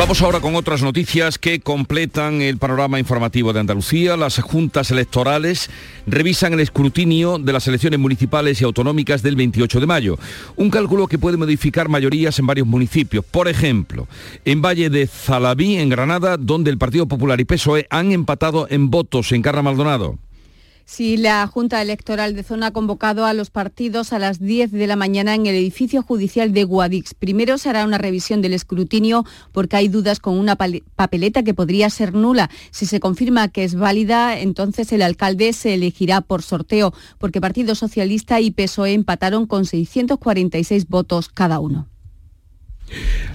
Vamos 0.00 0.22
ahora 0.22 0.40
con 0.40 0.56
otras 0.56 0.82
noticias 0.82 1.38
que 1.38 1.60
completan 1.60 2.40
el 2.40 2.56
panorama 2.56 2.98
informativo 2.98 3.52
de 3.52 3.60
Andalucía. 3.60 4.16
Las 4.16 4.38
juntas 4.38 4.90
electorales 4.90 5.68
revisan 6.06 6.54
el 6.54 6.60
escrutinio 6.60 7.36
de 7.38 7.52
las 7.52 7.68
elecciones 7.68 8.00
municipales 8.00 8.62
y 8.62 8.64
autonómicas 8.64 9.22
del 9.22 9.36
28 9.36 9.78
de 9.78 9.86
mayo. 9.86 10.18
Un 10.56 10.70
cálculo 10.70 11.06
que 11.06 11.18
puede 11.18 11.36
modificar 11.36 11.90
mayorías 11.90 12.38
en 12.38 12.46
varios 12.46 12.66
municipios. 12.66 13.26
Por 13.26 13.46
ejemplo, 13.46 14.08
en 14.46 14.62
Valle 14.62 14.88
de 14.88 15.06
Zalabí, 15.06 15.76
en 15.76 15.90
Granada, 15.90 16.38
donde 16.38 16.70
el 16.70 16.78
Partido 16.78 17.06
Popular 17.06 17.38
y 17.38 17.44
PSOE 17.44 17.86
han 17.90 18.10
empatado 18.10 18.68
en 18.70 18.88
votos 18.88 19.32
en 19.32 19.42
Carra 19.42 19.60
Maldonado. 19.60 20.18
Sí, 20.92 21.16
la 21.16 21.46
Junta 21.46 21.80
Electoral 21.80 22.34
de 22.34 22.42
Zona 22.42 22.66
ha 22.66 22.70
convocado 22.72 23.24
a 23.24 23.32
los 23.32 23.50
partidos 23.50 24.12
a 24.12 24.18
las 24.18 24.40
10 24.40 24.72
de 24.72 24.88
la 24.88 24.96
mañana 24.96 25.36
en 25.36 25.46
el 25.46 25.54
edificio 25.54 26.02
judicial 26.02 26.52
de 26.52 26.64
Guadix. 26.64 27.14
Primero 27.14 27.58
se 27.58 27.70
hará 27.70 27.84
una 27.84 27.96
revisión 27.96 28.42
del 28.42 28.54
escrutinio 28.54 29.24
porque 29.52 29.76
hay 29.76 29.86
dudas 29.86 30.18
con 30.18 30.36
una 30.36 30.56
papeleta 30.56 31.44
que 31.44 31.54
podría 31.54 31.90
ser 31.90 32.12
nula. 32.12 32.50
Si 32.72 32.86
se 32.86 32.98
confirma 32.98 33.46
que 33.46 33.62
es 33.62 33.76
válida, 33.76 34.36
entonces 34.40 34.90
el 34.90 35.02
alcalde 35.02 35.52
se 35.52 35.74
elegirá 35.74 36.22
por 36.22 36.42
sorteo, 36.42 36.92
porque 37.18 37.40
Partido 37.40 37.76
Socialista 37.76 38.40
y 38.40 38.50
PSOE 38.50 38.92
empataron 38.92 39.46
con 39.46 39.66
646 39.66 40.88
votos 40.88 41.28
cada 41.28 41.60
uno. 41.60 41.89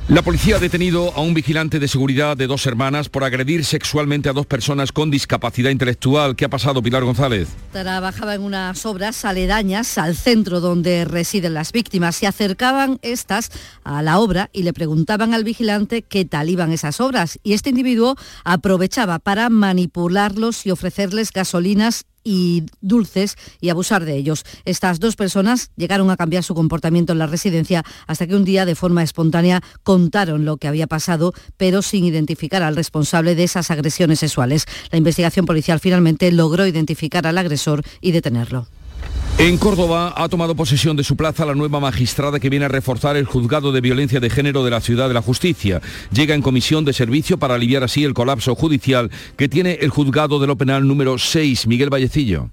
La 0.07 0.21
policía 0.21 0.57
ha 0.57 0.59
detenido 0.59 1.11
a 1.15 1.21
un 1.21 1.33
vigilante 1.33 1.79
de 1.79 1.87
seguridad 1.87 2.37
de 2.37 2.45
dos 2.45 2.67
hermanas 2.67 3.09
por 3.09 3.23
agredir 3.23 3.65
sexualmente 3.65 4.29
a 4.29 4.33
dos 4.33 4.45
personas 4.45 4.91
con 4.91 5.09
discapacidad 5.09 5.71
intelectual. 5.71 6.35
¿Qué 6.35 6.45
ha 6.45 6.49
pasado, 6.49 6.83
Pilar 6.83 7.03
González? 7.03 7.47
Trabajaba 7.71 8.35
en 8.35 8.43
unas 8.43 8.85
obras 8.85 9.25
aledañas 9.25 9.97
al 9.97 10.15
centro 10.15 10.59
donde 10.59 11.05
residen 11.05 11.55
las 11.55 11.71
víctimas. 11.71 12.17
Se 12.17 12.27
acercaban 12.27 12.99
estas 13.01 13.49
a 13.83 14.03
la 14.03 14.19
obra 14.19 14.51
y 14.53 14.61
le 14.61 14.73
preguntaban 14.73 15.33
al 15.33 15.43
vigilante 15.43 16.03
qué 16.03 16.23
tal 16.23 16.49
iban 16.49 16.71
esas 16.71 17.01
obras. 17.01 17.39
Y 17.41 17.53
este 17.53 17.71
individuo 17.71 18.15
aprovechaba 18.43 19.17
para 19.17 19.49
manipularlos 19.49 20.67
y 20.67 20.71
ofrecerles 20.71 21.31
gasolinas 21.31 22.05
y 22.25 22.63
dulces 22.81 23.37
y 23.61 23.69
abusar 23.69 24.03
de 24.03 24.17
ellos. 24.17 24.43
Estas 24.65 24.99
dos 24.99 25.15
personas 25.15 25.71
llegaron 25.77 26.09
a 26.09 26.17
cambiar 26.17 26.43
su 26.43 26.53
comportamiento 26.55 27.13
en 27.13 27.19
la 27.19 27.27
residencia 27.27 27.85
hasta 28.07 28.27
que 28.27 28.35
un 28.35 28.43
día 28.43 28.65
de 28.65 28.75
forma 28.75 29.03
espontánea 29.03 29.63
contaron 29.83 30.43
lo 30.43 30.57
que 30.57 30.67
había 30.67 30.87
pasado, 30.87 31.33
pero 31.55 31.81
sin 31.81 32.03
identificar 32.03 32.63
al 32.63 32.75
responsable 32.75 33.35
de 33.35 33.45
esas 33.45 33.71
agresiones 33.71 34.19
sexuales. 34.19 34.65
La 34.91 34.97
investigación 34.97 35.45
policial 35.45 35.79
finalmente 35.79 36.31
logró 36.33 36.67
identificar 36.67 37.27
al 37.27 37.37
agresor 37.37 37.83
y 38.01 38.11
detenerlo. 38.11 38.67
En 39.37 39.57
Córdoba 39.57 40.13
ha 40.15 40.29
tomado 40.29 40.55
posesión 40.55 40.95
de 40.95 41.03
su 41.03 41.17
plaza 41.17 41.45
la 41.45 41.55
nueva 41.55 41.81
magistrada 41.81 42.39
que 42.39 42.49
viene 42.49 42.65
a 42.65 42.69
reforzar 42.69 43.17
el 43.17 43.25
juzgado 43.25 43.73
de 43.73 43.81
violencia 43.81 44.21
de 44.21 44.29
género 44.29 44.63
de 44.63 44.71
la 44.71 44.79
Ciudad 44.79 45.09
de 45.09 45.13
la 45.13 45.21
Justicia. 45.21 45.81
Llega 46.13 46.35
en 46.35 46.41
comisión 46.41 46.85
de 46.85 46.93
servicio 46.93 47.37
para 47.37 47.55
aliviar 47.55 47.83
así 47.83 48.05
el 48.05 48.13
colapso 48.13 48.55
judicial 48.55 49.11
que 49.35 49.49
tiene 49.49 49.79
el 49.81 49.89
juzgado 49.89 50.39
de 50.39 50.47
lo 50.47 50.57
penal 50.57 50.87
número 50.87 51.17
6, 51.17 51.67
Miguel 51.67 51.89
Vallecillo. 51.89 52.49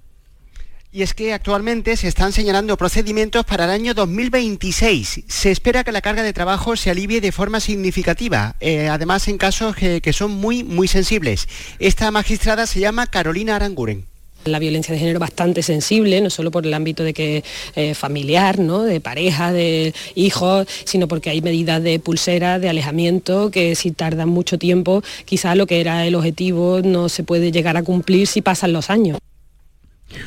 Y 0.91 1.03
es 1.03 1.13
que 1.13 1.33
actualmente 1.33 1.95
se 1.95 2.09
están 2.09 2.33
señalando 2.33 2.75
procedimientos 2.75 3.45
para 3.45 3.63
el 3.63 3.71
año 3.71 3.93
2026. 3.93 5.23
Se 5.25 5.51
espera 5.51 5.85
que 5.85 5.93
la 5.93 6.01
carga 6.01 6.21
de 6.21 6.33
trabajo 6.33 6.75
se 6.75 6.91
alivie 6.91 7.21
de 7.21 7.31
forma 7.31 7.61
significativa, 7.61 8.57
eh, 8.59 8.89
además 8.89 9.29
en 9.29 9.37
casos 9.37 9.73
que, 9.77 10.01
que 10.01 10.11
son 10.11 10.31
muy, 10.31 10.65
muy 10.65 10.89
sensibles. 10.89 11.47
Esta 11.79 12.11
magistrada 12.11 12.67
se 12.67 12.81
llama 12.81 13.07
Carolina 13.07 13.55
Aranguren. 13.55 14.12
La 14.45 14.59
violencia 14.59 14.93
de 14.93 14.99
género 14.99 15.19
bastante 15.19 15.63
sensible, 15.63 16.19
no 16.21 16.29
solo 16.29 16.51
por 16.51 16.65
el 16.65 16.73
ámbito 16.73 17.03
de 17.03 17.13
que 17.13 17.43
eh, 17.75 17.93
familiar, 17.93 18.59
¿no? 18.59 18.83
de 18.83 18.99
pareja, 18.99 19.51
de 19.51 19.93
hijos, 20.15 20.67
sino 20.85 21.07
porque 21.07 21.29
hay 21.29 21.41
medidas 21.41 21.81
de 21.81 21.99
pulsera, 21.99 22.59
de 22.59 22.69
alejamiento, 22.69 23.51
que 23.51 23.75
si 23.75 23.91
tardan 23.91 24.29
mucho 24.29 24.57
tiempo, 24.57 25.03
quizá 25.25 25.55
lo 25.55 25.67
que 25.67 25.79
era 25.79 26.05
el 26.05 26.15
objetivo 26.15 26.81
no 26.83 27.09
se 27.09 27.23
puede 27.23 27.51
llegar 27.51 27.77
a 27.77 27.83
cumplir 27.83 28.27
si 28.27 28.41
pasan 28.41 28.73
los 28.73 28.89
años. 28.89 29.17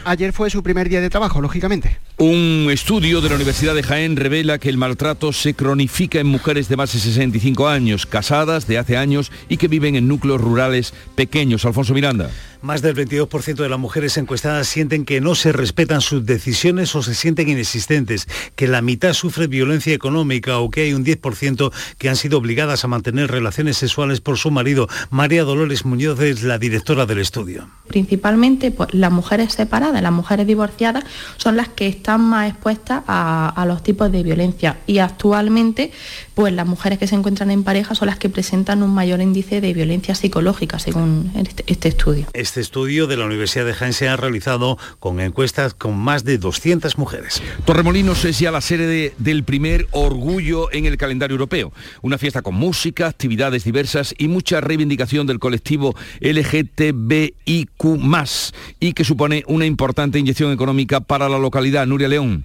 Ayer 0.04 0.32
fue 0.32 0.50
su 0.50 0.62
primer 0.62 0.88
día 0.88 1.00
de 1.00 1.10
trabajo, 1.10 1.40
lógicamente. 1.40 1.98
Un 2.18 2.68
estudio 2.70 3.20
de 3.20 3.28
la 3.28 3.34
Universidad 3.34 3.74
de 3.74 3.82
Jaén 3.82 4.16
revela 4.16 4.58
que 4.58 4.70
el 4.70 4.78
maltrato 4.78 5.32
se 5.32 5.52
cronifica 5.52 6.18
en 6.18 6.26
mujeres 6.26 6.68
de 6.68 6.76
más 6.76 6.92
de 6.92 6.98
65 6.98 7.68
años, 7.68 8.06
casadas 8.06 8.66
de 8.66 8.78
hace 8.78 8.96
años 8.96 9.30
y 9.48 9.58
que 9.58 9.68
viven 9.68 9.96
en 9.96 10.08
núcleos 10.08 10.40
rurales 10.40 10.94
pequeños. 11.14 11.64
Alfonso 11.66 11.92
Miranda. 11.92 12.30
Más 12.62 12.82
del 12.82 12.96
22% 12.96 13.56
de 13.56 13.68
las 13.68 13.78
mujeres 13.78 14.16
encuestadas 14.16 14.66
sienten 14.66 15.04
que 15.04 15.20
no 15.20 15.34
se 15.34 15.52
respetan 15.52 16.00
sus 16.00 16.24
decisiones 16.24 16.94
o 16.96 17.02
se 17.02 17.14
sienten 17.14 17.48
inexistentes, 17.48 18.26
que 18.56 18.66
la 18.66 18.82
mitad 18.82 19.12
sufre 19.12 19.46
violencia 19.46 19.94
económica 19.94 20.58
o 20.58 20.70
que 20.70 20.80
hay 20.82 20.94
un 20.94 21.04
10% 21.04 21.72
que 21.98 22.08
han 22.08 22.16
sido 22.16 22.38
obligadas 22.38 22.82
a 22.84 22.88
mantener 22.88 23.30
relaciones 23.30 23.76
sexuales 23.76 24.20
por 24.20 24.38
su 24.38 24.50
marido. 24.50 24.88
María 25.10 25.44
Dolores 25.44 25.84
Muñoz 25.84 26.20
es 26.20 26.42
la 26.42 26.58
directora 26.58 27.06
del 27.06 27.18
estudio. 27.18 27.68
Principalmente 27.88 28.70
pues, 28.70 28.92
las 28.94 29.12
mujeres 29.12 29.54
separadas, 29.76 30.02
las 30.02 30.12
mujeres 30.12 30.46
divorciadas 30.46 31.04
son 31.36 31.56
las 31.56 31.68
que 31.68 31.86
están 31.86 32.22
más 32.22 32.50
expuestas 32.50 33.02
a, 33.06 33.48
a 33.48 33.66
los 33.66 33.82
tipos 33.82 34.10
de 34.10 34.22
violencia 34.22 34.78
y 34.86 34.98
actualmente 34.98 35.90
pues 36.34 36.52
las 36.52 36.66
mujeres 36.66 36.98
que 36.98 37.06
se 37.06 37.14
encuentran 37.14 37.50
en 37.50 37.62
pareja 37.62 37.94
son 37.94 38.06
las 38.06 38.18
que 38.18 38.28
presentan 38.28 38.82
un 38.82 38.92
mayor 38.92 39.20
índice 39.20 39.60
de 39.60 39.72
violencia 39.72 40.14
psicológica 40.14 40.78
según 40.78 41.32
este, 41.34 41.64
este 41.66 41.88
estudio. 41.88 42.26
Este 42.32 42.60
estudio 42.60 43.06
de 43.06 43.16
la 43.16 43.24
Universidad 43.24 43.64
de 43.64 43.74
Jaén 43.74 43.92
se 43.92 44.08
ha 44.08 44.16
realizado 44.16 44.78
con 44.98 45.20
encuestas 45.20 45.74
con 45.74 45.96
más 45.96 46.24
de 46.24 46.38
200 46.38 46.98
mujeres. 46.98 47.42
Torremolinos 47.64 48.24
es 48.24 48.38
ya 48.38 48.50
la 48.50 48.60
sede 48.60 49.14
del 49.18 49.44
primer 49.44 49.88
orgullo 49.92 50.70
en 50.72 50.86
el 50.86 50.96
calendario 50.96 51.34
europeo. 51.34 51.72
Una 52.02 52.18
fiesta 52.18 52.42
con 52.42 52.54
música, 52.54 53.06
actividades 53.06 53.64
diversas 53.64 54.14
y 54.18 54.28
mucha 54.28 54.60
reivindicación 54.60 55.26
del 55.26 55.38
colectivo 55.38 55.94
LGTBIQ+, 56.20 57.34
y 58.80 58.92
que 58.92 59.04
supone 59.04 59.42
una 59.46 59.65
importante 59.66 60.18
inyección 60.18 60.52
económica 60.52 61.00
para 61.00 61.28
la 61.28 61.38
localidad. 61.38 61.86
Nuria 61.86 62.08
León. 62.08 62.44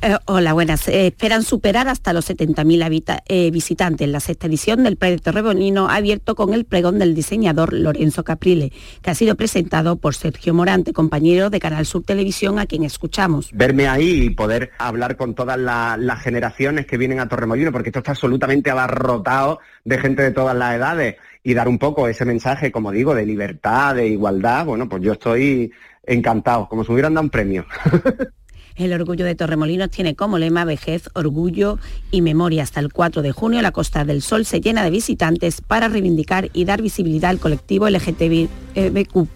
Eh, 0.00 0.16
hola, 0.26 0.52
buenas. 0.52 0.86
Eh, 0.86 1.08
esperan 1.08 1.42
superar 1.42 1.88
hasta 1.88 2.12
los 2.12 2.30
70.000 2.30 3.22
eh, 3.26 3.50
visitantes. 3.50 4.08
La 4.08 4.20
sexta 4.20 4.46
edición 4.46 4.84
del 4.84 4.96
Pride 4.96 5.18
Torremolino 5.18 5.88
ha 5.88 5.96
abierto 5.96 6.36
con 6.36 6.54
el 6.54 6.64
pregón 6.64 7.00
del 7.00 7.16
diseñador 7.16 7.72
Lorenzo 7.72 8.22
Caprile, 8.22 8.72
que 9.02 9.10
ha 9.10 9.16
sido 9.16 9.34
presentado 9.34 9.96
por 9.96 10.14
Sergio 10.14 10.54
Morante, 10.54 10.92
compañero 10.92 11.50
de 11.50 11.58
Canal 11.58 11.84
Sur 11.84 12.04
Televisión, 12.04 12.60
a 12.60 12.66
quien 12.66 12.84
escuchamos. 12.84 13.50
Verme 13.52 13.88
ahí 13.88 14.22
y 14.22 14.30
poder 14.30 14.70
hablar 14.78 15.16
con 15.16 15.34
todas 15.34 15.58
las 15.58 16.22
generaciones 16.22 16.86
que 16.86 16.96
vienen 16.96 17.18
a 17.18 17.28
Torremolino, 17.28 17.72
porque 17.72 17.88
esto 17.88 17.98
está 17.98 18.12
absolutamente 18.12 18.70
abarrotado 18.70 19.58
de 19.84 19.98
gente 19.98 20.22
de 20.22 20.30
todas 20.30 20.56
las 20.56 20.76
edades, 20.76 21.16
y 21.42 21.54
dar 21.54 21.66
un 21.66 21.78
poco 21.78 22.06
ese 22.06 22.24
mensaje, 22.24 22.70
como 22.70 22.92
digo, 22.92 23.14
de 23.14 23.26
libertad, 23.26 23.96
de 23.96 24.06
igualdad, 24.06 24.66
bueno, 24.66 24.88
pues 24.88 25.02
yo 25.02 25.14
estoy 25.14 25.72
encantado, 26.08 26.68
como 26.68 26.84
si 26.84 26.92
hubieran 26.92 27.14
dado 27.14 27.24
un 27.24 27.30
premio. 27.30 27.66
El 28.78 28.92
Orgullo 28.92 29.24
de 29.24 29.34
Torremolinos 29.34 29.90
tiene 29.90 30.14
como 30.14 30.38
lema 30.38 30.64
vejez, 30.64 31.10
orgullo 31.14 31.80
y 32.12 32.22
memoria. 32.22 32.62
Hasta 32.62 32.78
el 32.78 32.92
4 32.92 33.22
de 33.22 33.32
junio 33.32 33.60
la 33.60 33.72
Costa 33.72 34.04
del 34.04 34.22
Sol 34.22 34.44
se 34.44 34.60
llena 34.60 34.84
de 34.84 34.90
visitantes 34.90 35.60
para 35.60 35.88
reivindicar 35.88 36.48
y 36.52 36.64
dar 36.64 36.80
visibilidad 36.80 37.30
al 37.30 37.40
colectivo 37.40 37.88
LGTBQ+. 37.88 39.28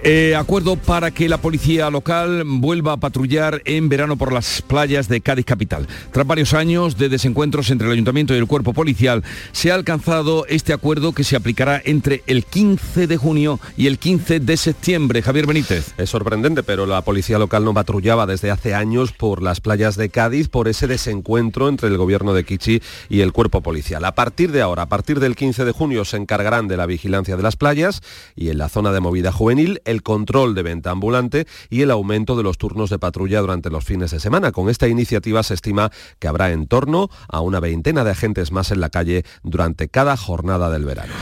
Eh, 0.00 0.36
acuerdo 0.36 0.76
para 0.76 1.10
que 1.10 1.28
la 1.28 1.38
policía 1.38 1.90
local 1.90 2.44
vuelva 2.46 2.92
a 2.92 2.96
patrullar 2.98 3.62
en 3.64 3.88
verano 3.88 4.16
por 4.16 4.32
las 4.32 4.62
playas 4.62 5.08
de 5.08 5.20
Cádiz 5.20 5.44
Capital. 5.44 5.88
Tras 6.12 6.24
varios 6.24 6.54
años 6.54 6.96
de 6.96 7.08
desencuentros 7.08 7.70
entre 7.70 7.88
el 7.88 7.94
ayuntamiento 7.94 8.32
y 8.32 8.38
el 8.38 8.46
cuerpo 8.46 8.72
policial, 8.72 9.24
se 9.50 9.72
ha 9.72 9.74
alcanzado 9.74 10.46
este 10.46 10.72
acuerdo 10.72 11.12
que 11.12 11.24
se 11.24 11.34
aplicará 11.34 11.82
entre 11.84 12.22
el 12.28 12.44
15 12.44 13.08
de 13.08 13.16
junio 13.16 13.58
y 13.76 13.88
el 13.88 13.98
15 13.98 14.38
de 14.38 14.56
septiembre. 14.56 15.20
Javier 15.20 15.46
Benítez. 15.46 15.92
Es 15.98 16.10
sorprendente, 16.10 16.62
pero 16.62 16.86
la 16.86 17.02
policía 17.02 17.40
local 17.40 17.64
no 17.64 17.74
patrullaba 17.74 18.26
desde 18.26 18.52
hace 18.52 18.74
años 18.74 19.10
por 19.10 19.42
las 19.42 19.60
playas 19.60 19.96
de 19.96 20.10
Cádiz 20.10 20.48
por 20.48 20.68
ese 20.68 20.86
desencuentro 20.86 21.68
entre 21.68 21.88
el 21.88 21.96
gobierno 21.96 22.34
de 22.34 22.44
Kichi 22.44 22.80
y 23.08 23.22
el 23.22 23.32
cuerpo 23.32 23.62
policial. 23.62 24.04
A 24.04 24.14
partir 24.14 24.52
de 24.52 24.62
ahora, 24.62 24.82
a 24.82 24.88
partir 24.88 25.18
del 25.18 25.34
15 25.34 25.64
de 25.64 25.72
junio, 25.72 26.04
se 26.04 26.18
encargarán 26.18 26.68
de 26.68 26.76
la 26.76 26.86
vigilancia 26.86 27.36
de 27.36 27.42
las 27.42 27.56
playas 27.56 28.00
y 28.36 28.50
en 28.50 28.58
la 28.58 28.68
zona 28.68 28.92
de 28.92 29.00
movida 29.00 29.32
juvenil 29.32 29.82
el 29.88 30.02
control 30.02 30.54
de 30.54 30.62
venta 30.62 30.90
ambulante 30.90 31.46
y 31.70 31.82
el 31.82 31.90
aumento 31.90 32.36
de 32.36 32.42
los 32.42 32.58
turnos 32.58 32.90
de 32.90 32.98
patrulla 32.98 33.40
durante 33.40 33.70
los 33.70 33.84
fines 33.84 34.10
de 34.10 34.20
semana. 34.20 34.52
Con 34.52 34.68
esta 34.68 34.86
iniciativa 34.86 35.42
se 35.42 35.54
estima 35.54 35.90
que 36.18 36.28
habrá 36.28 36.52
en 36.52 36.66
torno 36.66 37.10
a 37.28 37.40
una 37.40 37.60
veintena 37.60 38.04
de 38.04 38.10
agentes 38.10 38.52
más 38.52 38.70
en 38.70 38.80
la 38.80 38.90
calle 38.90 39.24
durante 39.42 39.88
cada 39.88 40.16
jornada 40.16 40.70
del 40.70 40.84
verano. 40.84 41.14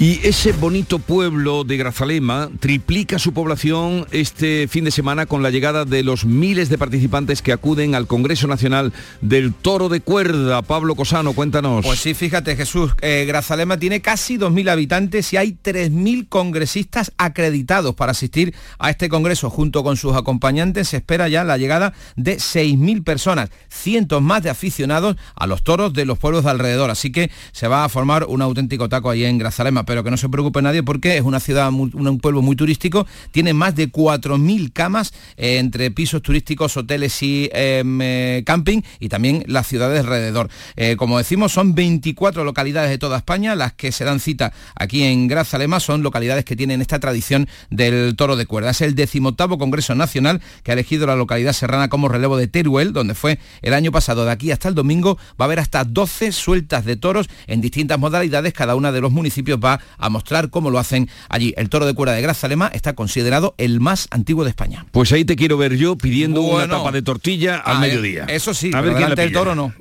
Y 0.00 0.20
ese 0.24 0.52
bonito 0.52 1.00
pueblo 1.00 1.64
de 1.64 1.76
Grazalema 1.76 2.50
triplica 2.60 3.18
su 3.18 3.32
población 3.32 4.06
este 4.12 4.68
fin 4.68 4.84
de 4.84 4.92
semana 4.92 5.26
con 5.26 5.42
la 5.42 5.50
llegada 5.50 5.84
de 5.84 6.04
los 6.04 6.24
miles 6.24 6.68
de 6.68 6.78
participantes 6.78 7.42
que 7.42 7.50
acuden 7.50 7.96
al 7.96 8.06
Congreso 8.06 8.46
Nacional 8.46 8.92
del 9.22 9.52
Toro 9.52 9.88
de 9.88 10.00
Cuerda. 10.00 10.62
Pablo 10.62 10.94
Cosano, 10.94 11.32
cuéntanos. 11.32 11.84
Pues 11.84 11.98
sí, 11.98 12.14
fíjate 12.14 12.54
Jesús, 12.54 12.92
eh, 13.00 13.24
Grazalema 13.26 13.76
tiene 13.76 14.00
casi 14.00 14.38
2.000 14.38 14.70
habitantes 14.70 15.32
y 15.32 15.36
hay 15.36 15.58
3.000 15.60 16.28
congresistas 16.28 17.10
acreditados 17.18 17.96
para 17.96 18.12
asistir 18.12 18.54
a 18.78 18.90
este 18.90 19.08
Congreso. 19.08 19.50
Junto 19.50 19.82
con 19.82 19.96
sus 19.96 20.14
acompañantes 20.14 20.90
se 20.90 20.98
espera 20.98 21.28
ya 21.28 21.42
la 21.42 21.58
llegada 21.58 21.92
de 22.14 22.36
6.000 22.36 23.02
personas, 23.02 23.50
cientos 23.68 24.22
más 24.22 24.44
de 24.44 24.50
aficionados 24.50 25.16
a 25.34 25.48
los 25.48 25.64
toros 25.64 25.92
de 25.92 26.04
los 26.04 26.18
pueblos 26.18 26.44
de 26.44 26.50
alrededor. 26.50 26.88
Así 26.88 27.10
que 27.10 27.32
se 27.50 27.66
va 27.66 27.82
a 27.82 27.88
formar 27.88 28.26
un 28.26 28.42
auténtico 28.42 28.88
taco 28.88 29.10
ahí 29.10 29.24
en 29.24 29.38
Grazalema 29.38 29.87
pero 29.88 30.04
que 30.04 30.10
no 30.10 30.18
se 30.18 30.28
preocupe 30.28 30.60
nadie 30.60 30.82
porque 30.82 31.16
es 31.16 31.22
una 31.22 31.40
ciudad, 31.40 31.70
un 31.72 32.18
pueblo 32.20 32.42
muy 32.42 32.56
turístico, 32.56 33.06
tiene 33.30 33.54
más 33.54 33.74
de 33.74 33.90
4.000 33.90 34.70
camas 34.70 35.14
eh, 35.38 35.56
entre 35.56 35.90
pisos 35.90 36.20
turísticos, 36.20 36.76
hoteles 36.76 37.22
y 37.22 37.48
em, 37.54 37.98
eh, 38.02 38.42
camping 38.44 38.82
y 39.00 39.08
también 39.08 39.44
las 39.46 39.66
ciudades 39.66 40.00
alrededor. 40.00 40.50
como 40.98 41.16
decimos, 41.16 41.52
son 41.52 41.74
24 41.74 42.44
localidades 42.44 42.90
de 42.90 42.98
toda 42.98 43.16
España 43.16 43.54
las 43.54 43.72
que 43.72 43.90
se 43.90 44.04
dan 44.04 44.20
cita 44.20 44.52
aquí 44.74 45.04
en 45.04 45.26
Grazalema, 45.26 45.80
son 45.80 46.02
localidades 46.02 46.44
que 46.44 46.54
tienen 46.54 46.82
esta 46.82 46.98
tradición 46.98 47.48
del 47.70 48.14
toro 48.14 48.36
de 48.36 48.44
cuerda. 48.44 48.70
Es 48.70 48.82
el 48.82 48.94
decimoctavo 48.94 49.56
Congreso 49.56 49.94
Nacional 49.94 50.42
que 50.64 50.72
ha 50.72 50.74
elegido 50.74 51.06
la 51.06 51.16
localidad 51.16 51.54
serrana 51.54 51.88
como 51.88 52.10
relevo 52.10 52.36
de 52.36 52.46
Teruel, 52.46 52.92
donde 52.92 53.14
fue 53.14 53.38
el 53.62 53.72
año 53.72 53.90
pasado. 53.90 54.26
De 54.26 54.32
aquí 54.32 54.50
hasta 54.50 54.68
el 54.68 54.74
domingo 54.74 55.16
va 55.40 55.44
a 55.44 55.44
haber 55.44 55.60
hasta 55.60 55.84
12 55.84 56.32
sueltas 56.32 56.84
de 56.84 56.96
toros 56.96 57.30
en 57.46 57.62
distintas 57.62 57.98
modalidades. 57.98 58.52
Cada 58.52 58.74
una 58.74 58.92
de 58.92 59.00
los 59.00 59.12
municipios 59.12 59.58
va 59.58 59.77
a 59.98 60.08
mostrar 60.08 60.50
cómo 60.50 60.70
lo 60.70 60.78
hacen 60.78 61.08
allí. 61.28 61.54
El 61.56 61.68
toro 61.68 61.86
de 61.86 61.94
cuerda 61.94 62.14
de 62.14 62.22
Grazalema 62.22 62.70
está 62.72 62.94
considerado 62.94 63.54
el 63.58 63.80
más 63.80 64.08
antiguo 64.10 64.44
de 64.44 64.50
España. 64.50 64.86
Pues 64.92 65.12
ahí 65.12 65.24
te 65.24 65.36
quiero 65.36 65.56
ver 65.56 65.76
yo 65.76 65.96
pidiendo 65.96 66.42
una 66.42 66.68
tapa 66.68 66.92
de 66.92 67.02
tortilla 67.02 67.58
al 67.58 67.76
ah, 67.76 67.80
mediodía. 67.80 68.24
Eso 68.24 68.54
sí, 68.54 68.70
a 68.74 68.80
ver 68.80 68.94
quién 68.94 69.18
el 69.18 69.32
toro 69.32 69.54
no. 69.54 69.72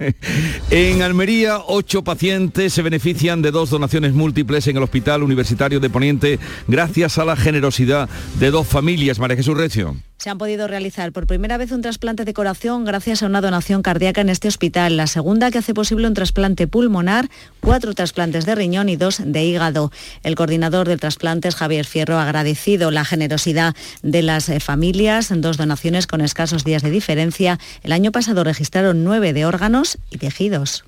en 0.70 1.02
Almería, 1.02 1.58
ocho 1.66 2.02
pacientes 2.02 2.72
se 2.72 2.82
benefician 2.82 3.42
de 3.42 3.50
dos 3.50 3.70
donaciones 3.70 4.12
múltiples 4.14 4.66
en 4.66 4.76
el 4.76 4.82
Hospital 4.82 5.22
Universitario 5.22 5.80
de 5.80 5.90
Poniente 5.90 6.38
gracias 6.68 7.18
a 7.18 7.24
la 7.24 7.36
generosidad 7.36 8.08
de 8.38 8.50
dos 8.50 8.66
familias. 8.66 9.18
María 9.18 9.36
Jesús 9.36 9.56
Recio. 9.56 9.96
Se 10.16 10.30
han 10.30 10.38
podido 10.38 10.68
realizar 10.68 11.12
por 11.12 11.26
primera 11.26 11.58
vez 11.58 11.72
un 11.72 11.82
trasplante 11.82 12.24
de 12.24 12.32
corazón 12.32 12.84
gracias 12.84 13.22
a 13.22 13.26
una 13.26 13.40
donación 13.40 13.82
cardíaca 13.82 14.20
en 14.20 14.30
este 14.30 14.48
hospital, 14.48 14.96
la 14.96 15.06
segunda 15.06 15.50
que 15.50 15.58
hace 15.58 15.74
posible 15.74 16.06
un 16.06 16.14
trasplante 16.14 16.66
pulmonar, 16.66 17.28
cuatro 17.60 17.92
trasplantes 17.94 18.46
de 18.46 18.54
riñón 18.54 18.88
y 18.88 18.96
dos 18.96 19.20
de 19.22 19.44
hígado. 19.44 19.92
El 20.22 20.34
coordinador 20.34 20.88
de 20.88 20.96
trasplantes, 20.96 21.56
Javier 21.56 21.84
Fierro, 21.84 22.16
ha 22.16 22.22
agradecido 22.22 22.90
la 22.90 23.04
generosidad 23.04 23.74
de 24.02 24.22
las 24.22 24.48
eh, 24.48 24.60
familias, 24.60 25.30
dos 25.34 25.56
donaciones 25.56 26.06
con 26.06 26.20
escasos 26.20 26.64
días 26.64 26.82
de 26.82 26.90
diferencia. 26.90 27.58
El 27.82 27.92
año 27.92 28.12
pasado 28.12 28.44
registraron 28.44 29.04
nueve 29.04 29.32
de 29.32 29.44
órganos 29.44 29.98
y 30.10 30.18
tejidos. 30.18 30.84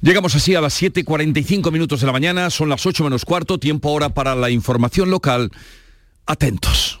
Llegamos 0.00 0.34
así 0.34 0.54
a 0.54 0.60
las 0.60 0.80
7.45 0.80 1.72
minutos 1.72 2.00
de 2.00 2.06
la 2.06 2.12
mañana, 2.12 2.50
son 2.50 2.68
las 2.68 2.86
8 2.86 3.04
menos 3.04 3.24
cuarto, 3.24 3.58
tiempo 3.58 3.88
ahora 3.88 4.10
para 4.10 4.34
la 4.34 4.50
información 4.50 5.10
local. 5.10 5.50
Atentos. 6.26 7.00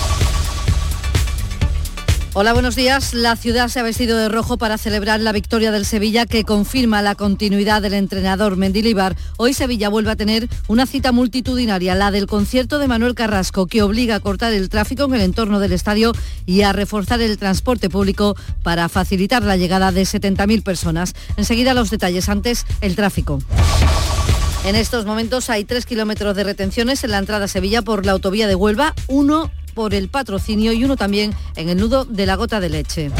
Hola, 2.33 2.53
buenos 2.53 2.77
días. 2.77 3.13
La 3.13 3.35
ciudad 3.35 3.67
se 3.67 3.81
ha 3.81 3.83
vestido 3.83 4.17
de 4.17 4.29
rojo 4.29 4.57
para 4.57 4.77
celebrar 4.77 5.19
la 5.19 5.33
victoria 5.33 5.69
del 5.73 5.85
Sevilla 5.85 6.25
que 6.25 6.45
confirma 6.45 7.01
la 7.01 7.15
continuidad 7.15 7.81
del 7.81 7.93
entrenador 7.93 8.55
Mendilibar. 8.55 9.17
Hoy 9.35 9.53
Sevilla 9.53 9.89
vuelve 9.89 10.11
a 10.11 10.15
tener 10.15 10.47
una 10.69 10.85
cita 10.85 11.11
multitudinaria, 11.11 11.93
la 11.93 12.09
del 12.09 12.27
concierto 12.27 12.79
de 12.79 12.87
Manuel 12.87 13.15
Carrasco, 13.15 13.67
que 13.67 13.83
obliga 13.83 14.15
a 14.15 14.19
cortar 14.21 14.53
el 14.53 14.69
tráfico 14.69 15.03
en 15.03 15.15
el 15.15 15.21
entorno 15.21 15.59
del 15.59 15.73
estadio 15.73 16.13
y 16.45 16.61
a 16.61 16.71
reforzar 16.71 17.19
el 17.19 17.37
transporte 17.37 17.89
público 17.89 18.37
para 18.63 18.87
facilitar 18.87 19.43
la 19.43 19.57
llegada 19.57 19.91
de 19.91 20.03
70.000 20.03 20.63
personas. 20.63 21.13
Enseguida 21.35 21.73
los 21.73 21.89
detalles, 21.89 22.29
antes 22.29 22.65
el 22.79 22.95
tráfico. 22.95 23.39
En 24.63 24.75
estos 24.75 25.05
momentos 25.05 25.49
hay 25.49 25.65
tres 25.65 25.85
kilómetros 25.85 26.35
de 26.35 26.45
retenciones 26.45 27.03
en 27.03 27.11
la 27.11 27.17
entrada 27.17 27.45
a 27.45 27.47
Sevilla 27.49 27.81
por 27.81 28.05
la 28.05 28.13
autovía 28.13 28.47
de 28.47 28.55
Huelva, 28.55 28.93
uno 29.07 29.51
por 29.71 29.93
el 29.93 30.09
patrocinio 30.09 30.71
y 30.73 30.83
uno 30.83 30.95
también 30.95 31.33
en 31.55 31.69
el 31.69 31.77
nudo 31.77 32.05
de 32.05 32.25
la 32.25 32.35
gota 32.35 32.59
de 32.59 32.69
leche. 32.69 33.11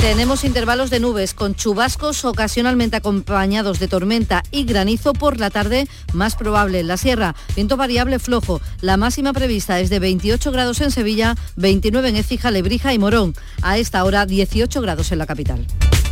Tenemos 0.00 0.42
intervalos 0.42 0.90
de 0.90 0.98
nubes 0.98 1.32
con 1.32 1.54
chubascos 1.54 2.24
ocasionalmente 2.24 2.96
acompañados 2.96 3.78
de 3.78 3.86
tormenta 3.86 4.42
y 4.50 4.64
granizo 4.64 5.12
por 5.12 5.38
la 5.38 5.48
tarde, 5.48 5.86
más 6.12 6.34
probable 6.34 6.80
en 6.80 6.88
la 6.88 6.96
sierra. 6.96 7.36
Viento 7.54 7.76
variable 7.76 8.18
flojo. 8.18 8.60
La 8.80 8.96
máxima 8.96 9.32
prevista 9.32 9.78
es 9.78 9.90
de 9.90 10.00
28 10.00 10.50
grados 10.50 10.80
en 10.80 10.90
Sevilla, 10.90 11.36
29 11.54 12.08
en 12.08 12.16
Écija, 12.16 12.50
Lebrija 12.50 12.92
y 12.92 12.98
Morón. 12.98 13.34
A 13.62 13.78
esta 13.78 14.02
hora 14.04 14.26
18 14.26 14.80
grados 14.80 15.12
en 15.12 15.18
la 15.18 15.26
capital. 15.26 15.66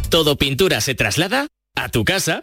Todo 0.08 0.36
pintura 0.36 0.80
se 0.80 0.94
traslada 0.94 1.48
a 1.74 1.88
tu 1.88 2.04
casa. 2.04 2.42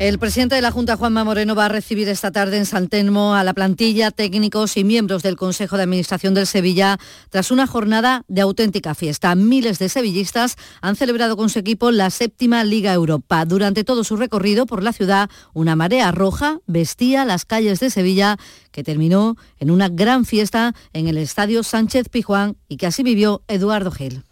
El 0.00 0.18
presidente 0.18 0.54
de 0.54 0.62
la 0.62 0.70
Junta, 0.70 0.96
Juanma 0.96 1.24
Moreno, 1.24 1.54
va 1.54 1.66
a 1.66 1.68
recibir 1.68 2.08
esta 2.08 2.30
tarde 2.30 2.56
en 2.56 2.64
San 2.64 2.88
Telmo 2.88 3.34
a 3.34 3.44
la 3.44 3.52
plantilla, 3.52 4.10
técnicos 4.10 4.78
y 4.78 4.82
miembros 4.82 5.22
del 5.22 5.36
Consejo 5.36 5.76
de 5.76 5.82
Administración 5.82 6.32
del 6.32 6.46
Sevilla 6.46 6.98
tras 7.28 7.50
una 7.50 7.66
jornada 7.66 8.24
de 8.26 8.40
auténtica 8.40 8.94
fiesta. 8.94 9.34
Miles 9.34 9.78
de 9.78 9.90
sevillistas 9.90 10.56
han 10.80 10.96
celebrado 10.96 11.36
con 11.36 11.50
su 11.50 11.58
equipo 11.58 11.90
la 11.90 12.08
séptima 12.08 12.64
Liga 12.64 12.94
Europa. 12.94 13.44
Durante 13.44 13.84
todo 13.84 14.02
su 14.02 14.16
recorrido 14.16 14.64
por 14.64 14.82
la 14.82 14.94
ciudad, 14.94 15.28
una 15.52 15.76
marea 15.76 16.12
roja 16.12 16.60
vestía 16.66 17.26
las 17.26 17.44
calles 17.44 17.78
de 17.80 17.90
Sevilla 17.90 18.38
que 18.72 18.82
terminó 18.82 19.36
en 19.58 19.70
una 19.70 19.90
gran 19.90 20.24
fiesta 20.24 20.74
en 20.94 21.08
el 21.08 21.18
Estadio 21.18 21.62
Sánchez 21.62 22.08
Pijuán 22.08 22.56
y 22.68 22.78
que 22.78 22.86
así 22.86 23.02
vivió 23.02 23.42
Eduardo 23.48 23.90
Gil. 23.90 24.24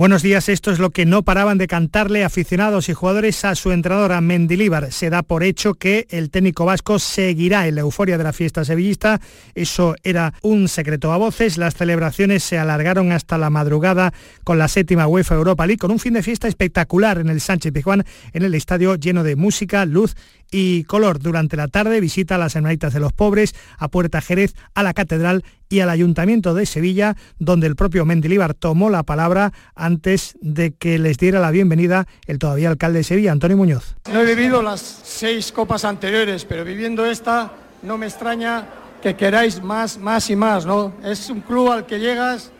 Buenos 0.00 0.22
días, 0.22 0.48
esto 0.48 0.70
es 0.70 0.78
lo 0.78 0.88
que 0.88 1.04
no 1.04 1.24
paraban 1.24 1.58
de 1.58 1.66
cantarle 1.66 2.24
aficionados 2.24 2.88
y 2.88 2.94
jugadores 2.94 3.44
a 3.44 3.54
su 3.54 3.70
entrenadora 3.70 4.22
Mendilíbar. 4.22 4.92
Se 4.92 5.10
da 5.10 5.22
por 5.22 5.42
hecho 5.42 5.74
que 5.74 6.06
el 6.08 6.30
técnico 6.30 6.64
vasco 6.64 6.98
seguirá 6.98 7.68
en 7.68 7.74
la 7.74 7.82
euforia 7.82 8.16
de 8.16 8.24
la 8.24 8.32
fiesta 8.32 8.64
sevillista. 8.64 9.20
Eso 9.54 9.96
era 10.02 10.32
un 10.40 10.68
secreto 10.68 11.12
a 11.12 11.18
voces. 11.18 11.58
Las 11.58 11.74
celebraciones 11.74 12.42
se 12.42 12.58
alargaron 12.58 13.12
hasta 13.12 13.36
la 13.36 13.50
madrugada 13.50 14.14
con 14.42 14.56
la 14.56 14.68
séptima 14.68 15.06
UEFA 15.06 15.34
Europa 15.34 15.66
League, 15.66 15.76
con 15.76 15.90
un 15.90 15.98
fin 15.98 16.14
de 16.14 16.22
fiesta 16.22 16.48
espectacular 16.48 17.18
en 17.18 17.28
el 17.28 17.42
Sánchez 17.42 17.70
Pizjuán, 17.70 18.06
en 18.32 18.42
el 18.42 18.54
estadio 18.54 18.94
lleno 18.94 19.22
de 19.22 19.36
música, 19.36 19.84
luz 19.84 20.16
y 20.50 20.84
color. 20.84 21.18
Durante 21.18 21.56
la 21.56 21.68
tarde 21.68 22.00
visita 22.00 22.34
a 22.34 22.38
las 22.38 22.56
Hermanitas 22.56 22.92
de 22.92 23.00
los 23.00 23.12
Pobres, 23.12 23.54
a 23.78 23.88
Puerta 23.88 24.20
Jerez, 24.20 24.54
a 24.74 24.82
la 24.82 24.94
Catedral 24.94 25.44
y 25.68 25.80
al 25.80 25.90
Ayuntamiento 25.90 26.54
de 26.54 26.66
Sevilla, 26.66 27.16
donde 27.38 27.66
el 27.66 27.76
propio 27.76 28.04
Mendilíbar 28.04 28.54
tomó 28.54 28.90
la 28.90 29.04
palabra 29.04 29.52
antes 29.74 30.36
de 30.40 30.72
que 30.72 30.98
les 30.98 31.18
diera 31.18 31.40
la 31.40 31.50
bienvenida 31.50 32.06
el 32.26 32.38
todavía 32.38 32.68
alcalde 32.68 32.98
de 32.98 33.04
Sevilla, 33.04 33.32
Antonio 33.32 33.56
Muñoz. 33.56 33.96
No 34.12 34.20
he 34.20 34.26
vivido 34.26 34.62
las 34.62 34.80
seis 34.80 35.52
copas 35.52 35.84
anteriores, 35.84 36.44
pero 36.44 36.64
viviendo 36.64 37.06
esta 37.06 37.52
no 37.82 37.96
me 37.96 38.06
extraña 38.06 38.66
que 39.00 39.16
queráis 39.16 39.62
más, 39.62 39.98
más 39.98 40.28
y 40.28 40.36
más, 40.36 40.66
¿no? 40.66 40.92
Es 41.02 41.30
un 41.30 41.40
club 41.40 41.70
al 41.70 41.86
que 41.86 41.98
llegas 41.98 42.50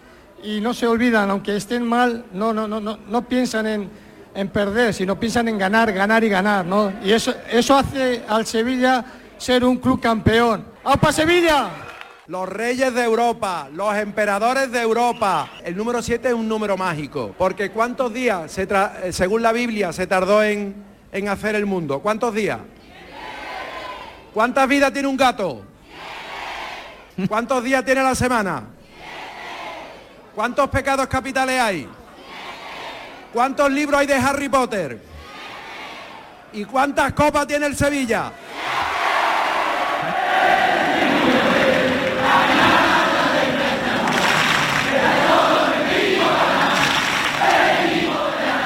y 0.42 0.60
no 0.60 0.72
se 0.72 0.86
olvidan, 0.86 1.30
aunque 1.30 1.56
estén 1.56 1.86
mal, 1.86 2.24
no, 2.32 2.52
no, 2.54 2.66
no, 2.66 2.80
no, 2.80 2.98
no 3.08 3.28
piensan 3.28 3.66
en 3.66 3.90
en 4.34 4.48
perder, 4.48 4.94
sino 4.94 5.18
piensan 5.18 5.48
en 5.48 5.58
ganar, 5.58 5.92
ganar 5.92 6.22
y 6.24 6.28
ganar, 6.28 6.64
¿no? 6.64 6.92
Y 7.02 7.12
eso, 7.12 7.34
eso 7.50 7.76
hace 7.76 8.22
al 8.28 8.46
Sevilla 8.46 9.04
ser 9.38 9.64
un 9.64 9.78
club 9.78 10.00
campeón. 10.00 10.64
¡Aupa 10.84 11.12
Sevilla! 11.12 11.70
Los 12.26 12.48
reyes 12.48 12.94
de 12.94 13.02
Europa, 13.02 13.68
los 13.72 13.92
emperadores 13.96 14.70
de 14.70 14.80
Europa. 14.80 15.50
El 15.64 15.76
número 15.76 16.00
7 16.00 16.28
es 16.28 16.34
un 16.34 16.48
número 16.48 16.76
mágico, 16.76 17.34
porque 17.36 17.70
¿cuántos 17.70 18.12
días, 18.12 18.52
se 18.52 18.68
eh, 19.02 19.12
según 19.12 19.42
la 19.42 19.50
Biblia, 19.50 19.92
se 19.92 20.06
tardó 20.06 20.42
en, 20.42 20.74
en 21.10 21.28
hacer 21.28 21.56
el 21.56 21.66
mundo? 21.66 21.98
¿Cuántos 21.98 22.32
días? 22.32 22.60
¿Cuántas 24.32 24.68
vidas 24.68 24.92
tiene 24.92 25.08
un 25.08 25.16
gato? 25.16 25.62
¿Cuántos 27.28 27.64
días 27.64 27.84
tiene 27.84 28.02
la 28.02 28.14
semana? 28.14 28.62
¿Cuántos 30.34 30.68
pecados 30.68 31.08
capitales 31.08 31.60
hay? 31.60 31.88
¿Cuántos 33.32 33.70
libros 33.70 34.00
hay 34.00 34.06
de 34.08 34.14
Harry 34.14 34.48
Potter? 34.48 34.98
¿Y 36.52 36.64
cuántas 36.64 37.12
copas 37.12 37.46
tiene 37.46 37.66
el 37.66 37.76
Sevilla? 37.76 38.32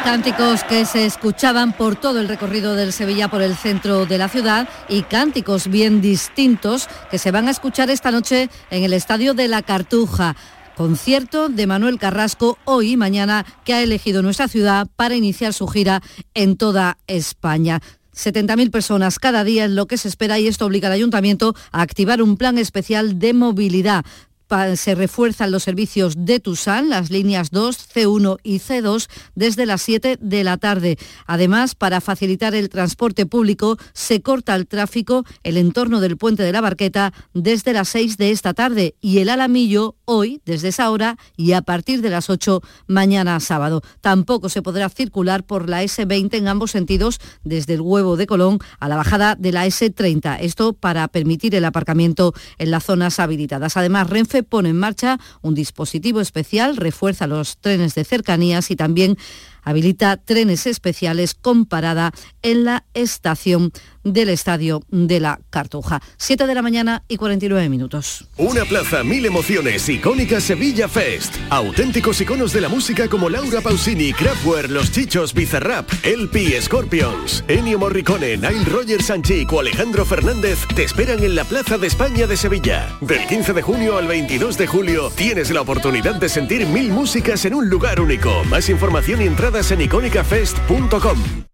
Cánticos 0.03 0.65
que 0.65 0.87
se 0.87 1.07
escuchaban 1.07 1.73
por 1.73 1.97
todo 1.97 2.21
el 2.21 2.29
recorrido 2.29 2.75
del 2.75 2.93
Sevilla 2.93 3.29
por 3.29 3.43
el 3.43 3.57
centro 3.57 4.07
de 4.07 4.17
la 4.17 4.29
ciudad 4.29 4.69
y 4.89 5.03
cánticos 5.03 5.69
bien 5.69 6.01
distintos 6.01 6.89
que 7.11 7.19
se 7.19 7.31
van 7.31 7.49
a 7.49 7.51
escuchar 7.51 7.91
esta 7.91 8.11
noche 8.11 8.49
en 8.71 8.85
el 8.85 8.93
Estadio 8.93 9.35
de 9.35 9.49
la 9.49 9.63
Cartuja 9.63 10.37
concierto 10.77 11.49
de 11.49 11.67
Manuel 11.67 11.99
Carrasco 11.99 12.59
hoy 12.65 12.93
y 12.93 12.97
mañana 12.97 13.47
que 13.65 13.75
ha 13.75 13.83
elegido 13.83 14.23
nuestra 14.23 14.49
ciudad 14.49 14.87
para 14.97 15.17
iniciar 15.17 15.53
su 15.53 15.67
gira 15.67 16.03
en 16.35 16.57
toda 16.57 16.99
España. 17.07 17.81
70.000 18.15 18.71
personas 18.71 19.19
cada 19.19 19.45
día 19.45 19.65
es 19.65 19.71
lo 19.71 19.87
que 19.87 19.99
se 19.99 20.09
espera 20.09 20.39
y 20.39 20.47
esto 20.47 20.67
obliga 20.67 20.89
al 20.89 20.95
ayuntamiento 20.95 21.55
a 21.73 21.83
activar 21.83 22.23
un 22.23 22.37
plan 22.37 22.59
especial 22.59 23.19
de 23.19 23.35
movilidad 23.35 24.05
se 24.77 24.95
refuerzan 24.95 25.51
los 25.51 25.63
servicios 25.63 26.15
de 26.17 26.39
Tusan, 26.39 26.89
las 26.89 27.11
líneas 27.11 27.51
2, 27.51 27.77
C1 27.95 28.39
y 28.43 28.59
C2, 28.59 29.09
desde 29.35 29.67
las 29.67 29.83
7 29.83 30.19
de 30.21 30.45
la 30.45 30.57
tarde. 30.59 30.97
Además, 31.27 31.75
para 31.75 32.01
facilitar 32.01 32.55
el 32.55 32.69
transporte 32.69 33.27
público, 33.27 33.79
se 33.93 34.23
corta 34.23 34.55
el 34.55 34.67
tráfico 34.67 35.25
el 35.43 35.57
entorno 35.57 36.01
del 36.01 36.17
puente 36.17 36.43
de 36.43 36.53
la 36.53 36.61
Barqueta 36.61 37.13
desde 37.33 37.73
las 37.73 37.89
6 37.89 38.17
de 38.17 38.31
esta 38.31 38.55
tarde 38.55 38.95
y 39.01 39.19
el 39.19 39.29
Alamillo 39.29 39.97
hoy, 40.05 40.41
desde 40.45 40.69
esa 40.69 40.91
hora 40.91 41.17
y 41.37 41.53
a 41.53 41.63
partir 41.63 42.01
de 42.01 42.11
las 42.11 42.31
8 42.31 42.63
mañana 42.87 43.41
sábado. 43.41 43.83
Tampoco 44.01 44.49
se 44.49 44.63
podrá 44.63 44.89
circular 44.89 45.45
por 45.45 45.69
la 45.69 45.83
S20 45.83 46.35
en 46.35 46.49
ambos 46.49 46.71
sentidos, 46.71 47.21
desde 47.43 47.75
el 47.75 47.81
huevo 47.81 48.17
de 48.17 48.27
Colón 48.27 48.59
a 48.79 48.89
la 48.89 48.97
bajada 48.97 49.35
de 49.37 49.53
la 49.53 49.67
S30. 49.67 50.39
Esto 50.41 50.73
para 50.73 51.09
permitir 51.09 51.55
el 51.55 51.65
aparcamiento 51.65 52.35
en 52.59 52.71
las 52.71 52.85
zonas 52.85 53.19
habilitadas. 53.19 53.77
Además, 53.77 54.11
pone 54.43 54.71
en 54.71 54.79
marcha 54.79 55.19
un 55.43 55.55
dispositivo 55.55 56.21
especial, 56.21 56.77
refuerza 56.77 57.27
los 57.27 57.59
trenes 57.59 57.95
de 57.95 58.05
cercanías 58.05 58.71
y 58.71 58.77
también 58.77 59.17
habilita 59.63 60.17
trenes 60.17 60.67
especiales 60.67 61.35
con 61.35 61.67
parada 61.67 62.13
en 62.43 62.65
la 62.65 62.85
estación 62.95 63.73
del 64.05 64.29
Estadio 64.29 64.83
de 64.91 65.21
la 65.21 65.41
Cartuja. 65.51 66.01
7 66.17 66.47
de 66.47 66.55
la 66.55 66.63
mañana 66.63 67.03
y 67.09 67.17
49 67.17 67.69
minutos. 67.69 68.29
Una 68.37 68.65
plaza, 68.65 69.03
mil 69.03 69.27
emociones, 69.27 69.89
icónica 69.89 70.41
Sevilla 70.41 70.89
Fest. 70.89 71.35
Auténticos 71.51 72.21
iconos 72.21 72.53
de 72.53 72.61
la 72.61 72.69
música 72.69 73.09
como 73.09 73.29
Laura 73.29 73.61
Pausini, 73.61 74.13
Kraftwerk, 74.13 74.71
Los 74.71 74.93
Chichos, 74.93 75.35
Bizarrap, 75.35 75.91
LP, 76.05 76.61
Scorpions, 76.61 77.45
Ennio 77.49 77.79
Morricone, 77.79 78.37
Nile 78.37 78.65
Rogers 78.65 79.07
Sanchik 79.07 79.53
o 79.53 79.61
Alejandro 79.61 80.05
Fernández 80.05 80.59
te 80.75 80.85
esperan 80.85 81.23
en 81.23 81.35
la 81.35 81.45
Plaza 81.45 81.79
de 81.79 81.87
España 81.87 82.27
de 82.27 82.37
Sevilla. 82.37 82.89
Del 83.01 83.27
15 83.27 83.53
de 83.53 83.63
junio 83.63 83.99
al 83.99 84.07
22 84.07 84.59
de 84.59 84.67
julio 84.67 85.11
tienes 85.11 85.51
la 85.51 85.61
oportunidad 85.61 86.17
de 86.17 86.29
sentir 86.29 86.67
mil 86.67 86.91
músicas 86.91 87.45
en 87.45 87.55
un 87.55 87.69
lugar 87.69 88.01
único. 88.01 88.45
Más 88.45 88.69
información 88.69 89.23
y 89.23 89.27
entradas 89.27 89.71
en 89.71 89.81
icónicafest.com. 89.83 91.54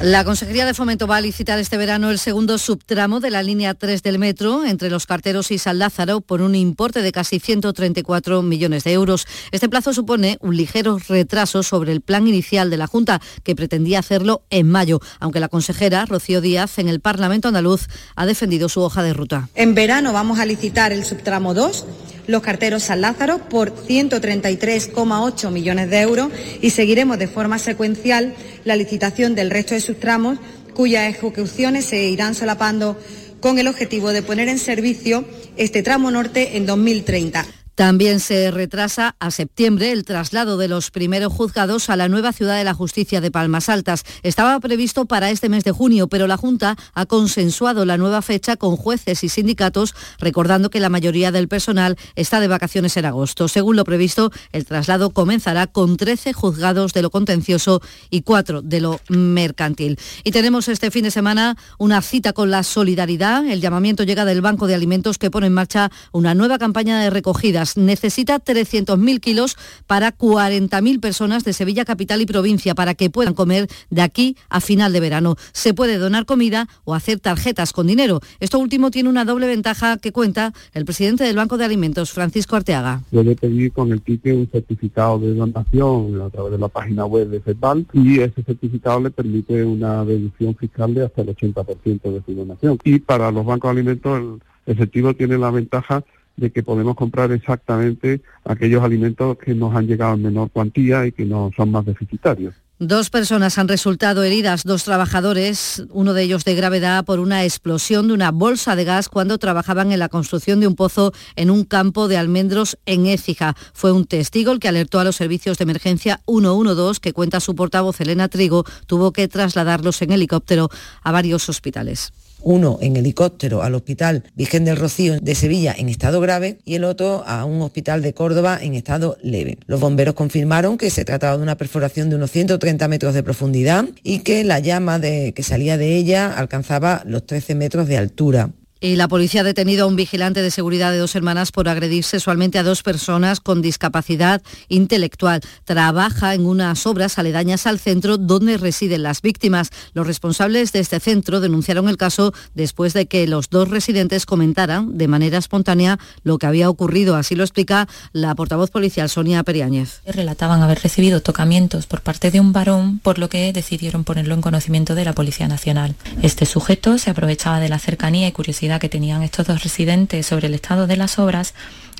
La 0.00 0.24
Consejería 0.24 0.64
de 0.64 0.72
Fomento 0.72 1.06
va 1.06 1.18
a 1.18 1.20
licitar 1.20 1.58
este 1.58 1.76
verano 1.76 2.10
el 2.10 2.18
segundo 2.18 2.56
subtramo 2.56 3.20
de 3.20 3.28
la 3.28 3.42
línea 3.42 3.74
3 3.74 4.02
del 4.02 4.18
metro 4.18 4.64
entre 4.64 4.88
los 4.88 5.04
carteros 5.04 5.50
y 5.50 5.58
San 5.58 5.78
Lázaro 5.78 6.22
por 6.22 6.40
un 6.40 6.54
importe 6.54 7.02
de 7.02 7.12
casi 7.12 7.38
134 7.38 8.40
millones 8.40 8.84
de 8.84 8.94
euros. 8.94 9.26
Este 9.52 9.68
plazo 9.68 9.92
supone 9.92 10.38
un 10.40 10.56
ligero 10.56 10.98
retraso 11.06 11.62
sobre 11.62 11.92
el 11.92 12.00
plan 12.00 12.26
inicial 12.26 12.70
de 12.70 12.78
la 12.78 12.86
Junta, 12.86 13.20
que 13.44 13.54
pretendía 13.54 13.98
hacerlo 13.98 14.42
en 14.48 14.70
mayo, 14.70 15.00
aunque 15.18 15.38
la 15.38 15.48
consejera 15.48 16.06
Rocío 16.06 16.40
Díaz 16.40 16.78
en 16.78 16.88
el 16.88 17.00
Parlamento 17.00 17.48
andaluz 17.48 17.86
ha 18.16 18.24
defendido 18.24 18.70
su 18.70 18.80
hoja 18.80 19.02
de 19.02 19.12
ruta. 19.12 19.50
En 19.54 19.74
verano 19.74 20.14
vamos 20.14 20.38
a 20.38 20.46
licitar 20.46 20.94
el 20.94 21.04
subtramo 21.04 21.52
2 21.52 21.84
los 22.30 22.42
carteros 22.42 22.84
San 22.84 23.00
Lázaro 23.00 23.48
por 23.48 23.74
133,8 23.74 25.50
millones 25.50 25.90
de 25.90 26.00
euros 26.00 26.30
y 26.62 26.70
seguiremos 26.70 27.18
de 27.18 27.28
forma 27.28 27.58
secuencial 27.58 28.34
la 28.64 28.76
licitación 28.76 29.34
del 29.34 29.50
resto 29.50 29.74
de 29.74 29.80
sus 29.80 29.98
tramos 29.98 30.38
cuyas 30.74 31.08
ejecuciones 31.08 31.84
se 31.84 32.04
irán 32.04 32.34
solapando 32.34 32.96
con 33.40 33.58
el 33.58 33.68
objetivo 33.68 34.12
de 34.12 34.22
poner 34.22 34.48
en 34.48 34.58
servicio 34.58 35.24
este 35.56 35.82
tramo 35.82 36.10
norte 36.10 36.56
en 36.56 36.66
2030. 36.66 37.59
También 37.80 38.20
se 38.20 38.50
retrasa 38.50 39.16
a 39.20 39.30
septiembre 39.30 39.90
el 39.90 40.04
traslado 40.04 40.58
de 40.58 40.68
los 40.68 40.90
primeros 40.90 41.32
juzgados 41.32 41.88
a 41.88 41.96
la 41.96 42.10
nueva 42.10 42.34
ciudad 42.34 42.58
de 42.58 42.64
la 42.64 42.74
justicia 42.74 43.22
de 43.22 43.30
Palmas 43.30 43.70
Altas. 43.70 44.04
Estaba 44.22 44.60
previsto 44.60 45.06
para 45.06 45.30
este 45.30 45.48
mes 45.48 45.64
de 45.64 45.72
junio, 45.72 46.06
pero 46.06 46.26
la 46.26 46.36
Junta 46.36 46.76
ha 46.92 47.06
consensuado 47.06 47.86
la 47.86 47.96
nueva 47.96 48.20
fecha 48.20 48.56
con 48.56 48.76
jueces 48.76 49.24
y 49.24 49.30
sindicatos, 49.30 49.94
recordando 50.18 50.68
que 50.68 50.78
la 50.78 50.90
mayoría 50.90 51.32
del 51.32 51.48
personal 51.48 51.96
está 52.16 52.38
de 52.40 52.48
vacaciones 52.48 52.98
en 52.98 53.06
agosto. 53.06 53.48
Según 53.48 53.76
lo 53.76 53.84
previsto, 53.84 54.30
el 54.52 54.66
traslado 54.66 55.08
comenzará 55.08 55.66
con 55.66 55.96
13 55.96 56.34
juzgados 56.34 56.92
de 56.92 57.00
lo 57.00 57.08
contencioso 57.08 57.80
y 58.10 58.20
4 58.20 58.60
de 58.60 58.80
lo 58.82 59.00
mercantil. 59.08 59.98
Y 60.22 60.32
tenemos 60.32 60.68
este 60.68 60.90
fin 60.90 61.04
de 61.04 61.10
semana 61.10 61.56
una 61.78 62.02
cita 62.02 62.34
con 62.34 62.50
la 62.50 62.62
solidaridad. 62.62 63.46
El 63.46 63.62
llamamiento 63.62 64.02
llega 64.02 64.26
del 64.26 64.42
Banco 64.42 64.66
de 64.66 64.74
Alimentos 64.74 65.16
que 65.16 65.30
pone 65.30 65.46
en 65.46 65.54
marcha 65.54 65.90
una 66.12 66.34
nueva 66.34 66.58
campaña 66.58 67.00
de 67.00 67.08
recogidas 67.08 67.69
necesita 67.76 68.38
300.000 68.38 69.20
kilos 69.20 69.56
para 69.86 70.16
40.000 70.16 71.00
personas 71.00 71.44
de 71.44 71.52
Sevilla 71.52 71.84
Capital 71.84 72.20
y 72.20 72.26
provincia 72.26 72.74
para 72.74 72.94
que 72.94 73.10
puedan 73.10 73.34
comer 73.34 73.68
de 73.90 74.02
aquí 74.02 74.36
a 74.48 74.60
final 74.60 74.92
de 74.92 75.00
verano. 75.00 75.36
Se 75.52 75.74
puede 75.74 75.98
donar 75.98 76.26
comida 76.26 76.68
o 76.84 76.94
hacer 76.94 77.20
tarjetas 77.20 77.72
con 77.72 77.86
dinero. 77.86 78.20
Esto 78.40 78.58
último 78.58 78.90
tiene 78.90 79.08
una 79.08 79.24
doble 79.24 79.46
ventaja 79.46 79.98
que 79.98 80.12
cuenta 80.12 80.52
el 80.72 80.84
presidente 80.84 81.24
del 81.24 81.36
Banco 81.36 81.56
de 81.56 81.64
Alimentos, 81.64 82.12
Francisco 82.12 82.56
Arteaga. 82.56 83.02
Puede 83.10 83.36
pedir 83.36 83.72
con 83.72 83.92
el 83.92 84.02
ticket 84.02 84.36
un 84.36 84.48
certificado 84.50 85.18
de 85.18 85.34
donación 85.34 86.20
a 86.20 86.30
través 86.30 86.52
de 86.52 86.58
la 86.58 86.68
página 86.68 87.06
web 87.06 87.28
de 87.28 87.40
FEDBAL 87.40 87.86
y 87.92 88.20
ese 88.20 88.42
certificado 88.42 89.00
le 89.00 89.10
permite 89.10 89.64
una 89.64 90.04
deducción 90.04 90.54
fiscal 90.54 90.94
de 90.94 91.04
hasta 91.04 91.22
el 91.22 91.34
80% 91.34 92.02
de 92.02 92.22
su 92.24 92.34
donación. 92.34 92.78
Y 92.84 92.98
para 92.98 93.30
los 93.30 93.44
bancos 93.44 93.68
de 93.68 93.80
alimentos 93.80 94.18
el 94.18 94.40
efectivo 94.72 95.14
tiene 95.14 95.38
la 95.38 95.50
ventaja 95.50 96.04
de 96.36 96.50
que 96.50 96.62
podemos 96.62 96.96
comprar 96.96 97.32
exactamente 97.32 98.22
aquellos 98.44 98.82
alimentos 98.82 99.36
que 99.38 99.54
nos 99.54 99.74
han 99.74 99.86
llegado 99.86 100.14
en 100.14 100.22
menor 100.22 100.50
cuantía 100.50 101.06
y 101.06 101.12
que 101.12 101.24
no 101.24 101.50
son 101.56 101.70
más 101.70 101.84
deficitarios. 101.84 102.54
Dos 102.82 103.10
personas 103.10 103.58
han 103.58 103.68
resultado 103.68 104.22
heridas, 104.22 104.64
dos 104.64 104.84
trabajadores, 104.84 105.84
uno 105.90 106.14
de 106.14 106.22
ellos 106.22 106.46
de 106.46 106.54
gravedad 106.54 107.04
por 107.04 107.20
una 107.20 107.44
explosión 107.44 108.08
de 108.08 108.14
una 108.14 108.30
bolsa 108.30 108.74
de 108.74 108.84
gas 108.84 109.10
cuando 109.10 109.36
trabajaban 109.36 109.92
en 109.92 109.98
la 109.98 110.08
construcción 110.08 110.60
de 110.60 110.66
un 110.66 110.76
pozo 110.76 111.12
en 111.36 111.50
un 111.50 111.64
campo 111.64 112.08
de 112.08 112.16
almendros 112.16 112.78
en 112.86 113.04
Écija. 113.04 113.54
Fue 113.74 113.92
un 113.92 114.06
testigo 114.06 114.50
el 114.50 114.60
que 114.60 114.68
alertó 114.68 114.98
a 114.98 115.04
los 115.04 115.16
servicios 115.16 115.58
de 115.58 115.64
emergencia 115.64 116.22
112 116.26 117.02
que 117.02 117.12
cuenta 117.12 117.40
su 117.40 117.54
portavoz 117.54 118.00
Elena 118.00 118.28
Trigo, 118.28 118.64
tuvo 118.86 119.12
que 119.12 119.28
trasladarlos 119.28 120.00
en 120.00 120.12
helicóptero 120.12 120.70
a 121.02 121.12
varios 121.12 121.50
hospitales 121.50 122.14
uno 122.42 122.78
en 122.80 122.96
helicóptero 122.96 123.62
al 123.62 123.74
Hospital 123.74 124.24
Virgen 124.34 124.64
del 124.64 124.76
Rocío 124.76 125.18
de 125.20 125.34
Sevilla 125.34 125.74
en 125.76 125.88
estado 125.88 126.20
grave 126.20 126.58
y 126.64 126.74
el 126.74 126.84
otro 126.84 127.22
a 127.26 127.44
un 127.44 127.62
hospital 127.62 128.02
de 128.02 128.14
Córdoba 128.14 128.58
en 128.60 128.74
estado 128.74 129.16
leve. 129.22 129.58
Los 129.66 129.80
bomberos 129.80 130.14
confirmaron 130.14 130.78
que 130.78 130.90
se 130.90 131.04
trataba 131.04 131.36
de 131.36 131.42
una 131.42 131.56
perforación 131.56 132.10
de 132.10 132.16
unos 132.16 132.30
130 132.30 132.88
metros 132.88 133.14
de 133.14 133.22
profundidad 133.22 133.86
y 134.02 134.20
que 134.20 134.44
la 134.44 134.58
llama 134.58 135.00
que 135.00 135.42
salía 135.42 135.76
de 135.76 135.96
ella 135.96 136.32
alcanzaba 136.32 137.02
los 137.06 137.26
13 137.26 137.54
metros 137.54 137.88
de 137.88 137.96
altura. 137.96 138.50
Y 138.80 138.96
la 138.96 139.08
policía 139.08 139.42
ha 139.42 139.44
detenido 139.44 139.84
a 139.84 139.86
un 139.86 139.96
vigilante 139.96 140.40
de 140.40 140.50
seguridad 140.50 140.90
de 140.90 140.96
dos 140.96 141.14
hermanas 141.14 141.52
por 141.52 141.68
agredir 141.68 142.02
sexualmente 142.02 142.58
a 142.58 142.62
dos 142.62 142.82
personas 142.82 143.38
con 143.38 143.60
discapacidad 143.60 144.40
intelectual. 144.68 145.42
Trabaja 145.64 146.34
en 146.34 146.46
unas 146.46 146.86
obras 146.86 147.18
aledañas 147.18 147.66
al 147.66 147.78
centro 147.78 148.16
donde 148.16 148.56
residen 148.56 149.02
las 149.02 149.20
víctimas. 149.20 149.68
Los 149.92 150.06
responsables 150.06 150.72
de 150.72 150.80
este 150.80 150.98
centro 150.98 151.40
denunciaron 151.40 151.90
el 151.90 151.98
caso 151.98 152.32
después 152.54 152.94
de 152.94 153.06
que 153.06 153.26
los 153.26 153.50
dos 153.50 153.68
residentes 153.68 154.24
comentaran 154.24 154.96
de 154.96 155.08
manera 155.08 155.36
espontánea 155.36 155.98
lo 156.22 156.38
que 156.38 156.46
había 156.46 156.70
ocurrido. 156.70 157.16
Así 157.16 157.34
lo 157.34 157.44
explica 157.44 157.86
la 158.12 158.34
portavoz 158.34 158.70
policial 158.70 159.10
Sonia 159.10 159.42
Periáñez. 159.42 160.00
Relataban 160.06 160.62
haber 160.62 160.80
recibido 160.82 161.20
tocamientos 161.20 161.86
por 161.86 162.00
parte 162.00 162.30
de 162.30 162.40
un 162.40 162.54
varón, 162.54 162.98
por 163.00 163.18
lo 163.18 163.28
que 163.28 163.52
decidieron 163.52 164.04
ponerlo 164.04 164.34
en 164.34 164.40
conocimiento 164.40 164.94
de 164.94 165.04
la 165.04 165.12
Policía 165.12 165.48
Nacional. 165.48 165.94
Este 166.22 166.46
sujeto 166.46 166.96
se 166.96 167.10
aprovechaba 167.10 167.60
de 167.60 167.68
la 167.68 167.78
cercanía 167.78 168.26
y 168.26 168.32
curiosidad 168.32 168.69
que 168.78 168.88
tenían 168.88 169.22
estos 169.22 169.46
dos 169.46 169.62
residentes 169.62 170.26
sobre 170.26 170.46
el 170.46 170.54
estado 170.54 170.86
de 170.86 170.96
las 170.96 171.18
obras 171.18 171.54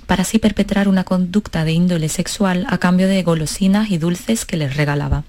para 0.07 0.23
así 0.23 0.39
perpetrar 0.39 0.89
una 0.89 1.05
conducta 1.05 1.64
de 1.64 1.73
índole 1.73 2.09
sexual 2.09 2.66
a 2.68 2.79
cambio 2.79 3.09
de 3.09 3.23
golosinas 3.23 3.91
y 3.91 3.99
dulces 3.99 4.45
que 4.45 4.57
les 4.57 4.77
regalaba. 4.77 5.25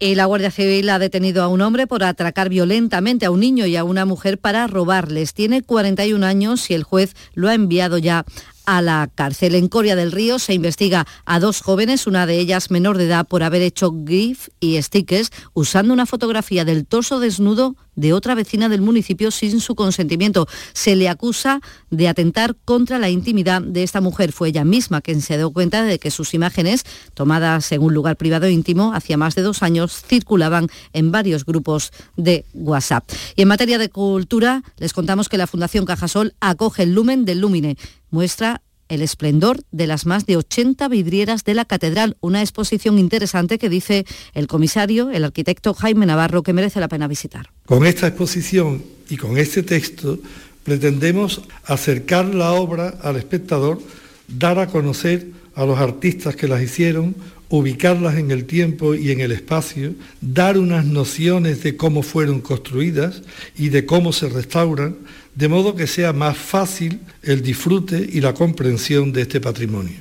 Y 0.00 0.14
la 0.14 0.26
Guardia 0.26 0.52
Civil 0.52 0.90
ha 0.90 1.00
detenido 1.00 1.42
a 1.42 1.48
un 1.48 1.60
hombre 1.60 1.88
por 1.88 2.04
atracar 2.04 2.48
violentamente 2.50 3.26
a 3.26 3.32
un 3.32 3.40
niño 3.40 3.66
y 3.66 3.74
a 3.74 3.82
una 3.82 4.04
mujer 4.04 4.38
para 4.38 4.68
robarles. 4.68 5.34
Tiene 5.34 5.62
41 5.62 6.24
años 6.24 6.70
y 6.70 6.74
el 6.74 6.84
juez 6.84 7.16
lo 7.34 7.48
ha 7.48 7.54
enviado 7.54 7.98
ya 7.98 8.24
a 8.68 8.82
la 8.82 9.08
cárcel. 9.14 9.54
En 9.54 9.68
Coria 9.68 9.96
del 9.96 10.12
Río 10.12 10.38
se 10.38 10.52
investiga 10.52 11.06
a 11.24 11.40
dos 11.40 11.62
jóvenes, 11.62 12.06
una 12.06 12.26
de 12.26 12.38
ellas 12.38 12.70
menor 12.70 12.98
de 12.98 13.06
edad, 13.06 13.26
por 13.26 13.42
haber 13.42 13.62
hecho 13.62 13.94
GIF 14.06 14.48
y 14.60 14.80
stickers 14.82 15.30
usando 15.54 15.94
una 15.94 16.04
fotografía 16.04 16.66
del 16.66 16.84
torso 16.84 17.18
desnudo 17.18 17.76
de 17.98 18.12
otra 18.12 18.34
vecina 18.34 18.68
del 18.68 18.80
municipio 18.80 19.30
sin 19.30 19.60
su 19.60 19.74
consentimiento. 19.74 20.46
Se 20.72 20.94
le 20.94 21.08
acusa 21.08 21.60
de 21.90 22.08
atentar 22.08 22.56
contra 22.64 22.98
la 22.98 23.10
intimidad 23.10 23.60
de 23.60 23.82
esta 23.82 24.00
mujer. 24.00 24.32
Fue 24.32 24.50
ella 24.50 24.64
misma 24.64 25.00
quien 25.00 25.20
se 25.20 25.36
dio 25.36 25.50
cuenta 25.50 25.82
de 25.82 25.98
que 25.98 26.10
sus 26.10 26.32
imágenes, 26.34 26.84
tomadas 27.14 27.72
en 27.72 27.82
un 27.82 27.94
lugar 27.94 28.16
privado 28.16 28.48
íntimo, 28.48 28.92
hacía 28.92 29.16
más 29.16 29.34
de 29.34 29.42
dos 29.42 29.62
años, 29.62 30.02
circulaban 30.06 30.68
en 30.92 31.10
varios 31.10 31.44
grupos 31.44 31.90
de 32.16 32.44
WhatsApp. 32.54 33.10
Y 33.34 33.42
en 33.42 33.48
materia 33.48 33.78
de 33.78 33.88
cultura, 33.88 34.62
les 34.76 34.92
contamos 34.92 35.28
que 35.28 35.38
la 35.38 35.48
Fundación 35.48 35.84
Cajasol 35.84 36.34
acoge 36.38 36.84
el 36.84 36.94
Lumen 36.94 37.24
del 37.24 37.40
Lumine. 37.40 37.76
Muestra 38.10 38.62
el 38.88 39.02
esplendor 39.02 39.60
de 39.70 39.86
las 39.86 40.06
más 40.06 40.26
de 40.26 40.36
80 40.36 40.88
vidrieras 40.88 41.44
de 41.44 41.54
la 41.54 41.64
catedral, 41.64 42.16
una 42.20 42.40
exposición 42.40 42.98
interesante 42.98 43.58
que 43.58 43.68
dice 43.68 44.06
el 44.34 44.46
comisario, 44.46 45.10
el 45.10 45.24
arquitecto 45.24 45.74
Jaime 45.74 46.06
Navarro, 46.06 46.42
que 46.42 46.52
merece 46.52 46.80
la 46.80 46.88
pena 46.88 47.06
visitar. 47.06 47.50
Con 47.66 47.86
esta 47.86 48.06
exposición 48.06 48.82
y 49.10 49.16
con 49.16 49.36
este 49.36 49.62
texto 49.62 50.18
pretendemos 50.64 51.42
acercar 51.64 52.34
la 52.34 52.52
obra 52.52 52.98
al 53.02 53.16
espectador, 53.16 53.80
dar 54.26 54.58
a 54.58 54.66
conocer 54.66 55.28
a 55.54 55.64
los 55.64 55.78
artistas 55.78 56.36
que 56.36 56.48
las 56.48 56.62
hicieron, 56.62 57.14
ubicarlas 57.48 58.16
en 58.16 58.30
el 58.30 58.44
tiempo 58.44 58.94
y 58.94 59.10
en 59.10 59.20
el 59.20 59.32
espacio, 59.32 59.94
dar 60.20 60.58
unas 60.58 60.84
nociones 60.84 61.62
de 61.62 61.76
cómo 61.76 62.02
fueron 62.02 62.40
construidas 62.40 63.22
y 63.56 63.70
de 63.70 63.86
cómo 63.86 64.12
se 64.12 64.28
restauran, 64.28 64.96
de 65.38 65.46
modo 65.46 65.76
que 65.76 65.86
sea 65.86 66.12
más 66.12 66.36
fácil 66.36 67.00
el 67.22 67.42
disfrute 67.42 68.04
y 68.12 68.20
la 68.20 68.34
comprensión 68.34 69.12
de 69.12 69.22
este 69.22 69.40
patrimonio. 69.40 69.96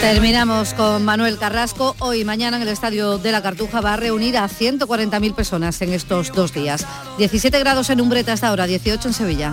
Terminamos 0.00 0.74
con 0.74 1.04
Manuel 1.04 1.38
Carrasco. 1.38 1.94
Hoy 2.00 2.22
y 2.22 2.24
mañana 2.24 2.56
en 2.56 2.64
el 2.64 2.68
Estadio 2.68 3.18
de 3.18 3.30
la 3.30 3.42
Cartuja 3.42 3.80
va 3.80 3.94
a 3.94 3.96
reunir 3.96 4.36
a 4.36 4.48
140.000 4.48 5.34
personas 5.36 5.80
en 5.82 5.92
estos 5.92 6.32
dos 6.32 6.52
días. 6.52 6.84
17 7.18 7.56
grados 7.60 7.90
en 7.90 8.00
Umbreta 8.00 8.32
hasta 8.32 8.48
ahora, 8.48 8.66
18 8.66 9.06
en 9.06 9.14
Sevilla. 9.14 9.52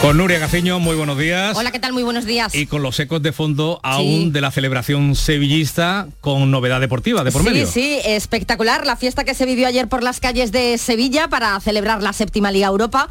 Con 0.00 0.16
Nuria 0.16 0.38
Gaceño, 0.38 0.78
muy 0.78 0.94
buenos 0.94 1.18
días. 1.18 1.56
Hola, 1.56 1.72
¿qué 1.72 1.80
tal? 1.80 1.92
Muy 1.92 2.04
buenos 2.04 2.24
días. 2.24 2.54
Y 2.54 2.66
con 2.66 2.82
los 2.82 3.00
ecos 3.00 3.20
de 3.20 3.32
fondo 3.32 3.80
aún 3.82 4.32
de 4.32 4.40
la 4.40 4.52
celebración 4.52 5.16
sevillista 5.16 6.06
con 6.20 6.52
novedad 6.52 6.80
deportiva 6.80 7.24
de 7.24 7.32
por 7.32 7.42
sí, 7.42 7.48
medio. 7.48 7.66
Sí, 7.66 7.98
espectacular. 8.04 8.86
La 8.86 8.94
fiesta 8.94 9.24
que 9.24 9.34
se 9.34 9.44
vivió 9.44 9.66
ayer 9.66 9.88
por 9.88 10.04
las 10.04 10.20
calles 10.20 10.52
de 10.52 10.78
Sevilla 10.78 11.26
para 11.26 11.58
celebrar 11.58 12.00
la 12.00 12.12
séptima 12.12 12.52
Liga 12.52 12.68
Europa. 12.68 13.08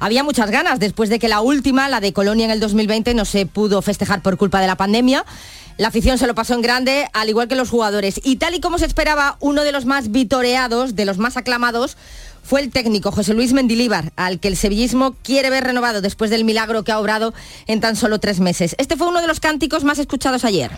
Había 0.00 0.24
muchas 0.24 0.50
ganas 0.50 0.80
después 0.80 1.08
de 1.08 1.20
que 1.20 1.28
la 1.28 1.40
última, 1.40 1.88
la 1.88 2.00
de 2.00 2.12
Colonia 2.12 2.46
en 2.46 2.50
el 2.50 2.58
2020, 2.58 3.14
no 3.14 3.24
se 3.24 3.46
pudo 3.46 3.80
festejar 3.80 4.20
por 4.20 4.36
culpa 4.36 4.60
de 4.60 4.66
la 4.66 4.76
pandemia. 4.76 5.24
La 5.76 5.88
afición 5.88 6.18
se 6.18 6.26
lo 6.26 6.34
pasó 6.34 6.54
en 6.54 6.62
grande, 6.62 7.08
al 7.12 7.28
igual 7.28 7.48
que 7.48 7.54
los 7.54 7.70
jugadores. 7.70 8.20
Y 8.22 8.36
tal 8.36 8.54
y 8.54 8.60
como 8.60 8.78
se 8.78 8.86
esperaba, 8.86 9.36
uno 9.40 9.62
de 9.62 9.72
los 9.72 9.86
más 9.86 10.10
vitoreados, 10.10 10.96
de 10.96 11.04
los 11.04 11.18
más 11.18 11.36
aclamados, 11.36 11.96
fue 12.44 12.60
el 12.60 12.70
técnico 12.70 13.10
José 13.10 13.34
Luis 13.34 13.52
Mendilíbar, 13.52 14.12
al 14.16 14.38
que 14.38 14.48
el 14.48 14.56
sevillismo 14.56 15.14
quiere 15.22 15.50
ver 15.50 15.64
renovado 15.64 16.00
después 16.00 16.30
del 16.30 16.44
milagro 16.44 16.84
que 16.84 16.92
ha 16.92 17.00
obrado 17.00 17.34
en 17.66 17.80
tan 17.80 17.96
solo 17.96 18.20
tres 18.20 18.38
meses. 18.38 18.76
Este 18.78 18.96
fue 18.96 19.08
uno 19.08 19.20
de 19.20 19.26
los 19.26 19.40
cánticos 19.40 19.82
más 19.82 19.98
escuchados 19.98 20.44
ayer. 20.44 20.70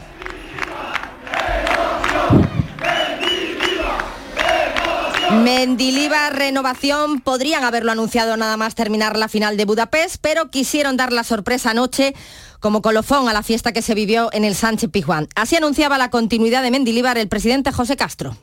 Mendilibar 5.43 6.37
renovación, 6.37 7.21
podrían 7.21 7.65
haberlo 7.65 7.93
anunciado 7.93 8.37
nada 8.37 8.57
más 8.57 8.75
terminar 8.75 9.17
la 9.17 9.29
final 9.29 9.57
de 9.57 9.65
Budapest, 9.65 10.17
pero 10.21 10.51
quisieron 10.51 10.97
dar 10.97 11.13
la 11.13 11.25
sorpresa 11.25 11.71
anoche 11.71 12.15
como 12.61 12.81
colofón 12.81 13.29
a 13.29 13.33
la 13.33 13.43
fiesta 13.43 13.73
que 13.73 13.83
se 13.83 13.95
vivió 13.95 14.31
en 14.33 14.45
el 14.45 14.55
Sánchez 14.55 14.91
Pizjuán. 14.91 15.29
Así 15.35 15.57
anunciaba 15.57 15.99
la 15.99 16.11
continuidad 16.11 16.63
de 16.63 16.71
Mendilibar 16.71 17.19
el 17.19 17.29
presidente 17.29 17.73
José 17.73 17.97
Castro. 17.97 18.37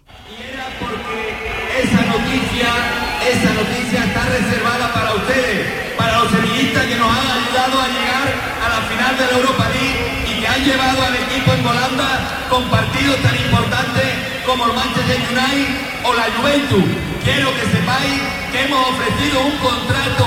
Esa 3.30 3.54
noticia 3.54 4.04
está 4.04 4.26
reservada 4.26 4.94
para 4.94 5.14
ustedes, 5.16 5.96
para 5.98 6.20
los 6.20 6.32
sevillistas 6.32 6.86
que 6.86 6.96
nos 6.96 7.08
han 7.08 7.28
ayudado 7.32 7.82
a 7.82 7.88
llegar 7.88 8.28
a 8.60 8.68
la 8.70 8.82
final 8.88 9.18
de 9.18 9.26
la 9.32 9.38
Europa 9.40 9.66
League 9.72 10.26
y 10.28 10.42
que 10.42 10.48
han 10.48 10.64
llevado 10.64 11.00
al 11.04 11.16
equipo 11.16 11.54
en 11.54 11.66
Holanda 11.66 12.10
con 12.50 12.64
partidos 12.70 13.18
tan 13.22 13.36
importantes 13.36 14.08
como 14.46 14.66
el 14.66 14.74
Manchester 14.74 15.18
United 15.32 16.04
o 16.04 16.14
la 16.14 16.28
Juventus. 16.36 16.84
Quiero 17.24 17.54
que 17.56 17.66
sepáis 17.72 18.20
que 18.52 18.62
hemos 18.66 18.90
ofrecido 18.90 19.40
un 19.42 19.58
contrato 19.58 20.26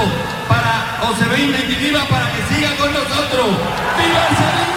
para 0.48 0.96
José 1.00 1.26
Luis 1.26 1.48
Mendilibar 1.48 2.08
para 2.08 2.32
que 2.32 2.54
siga 2.54 2.74
con 2.76 2.92
nosotros. 2.92 3.46
¡Viva 3.98 4.26
el 4.30 4.36
Sevilla! 4.36 4.75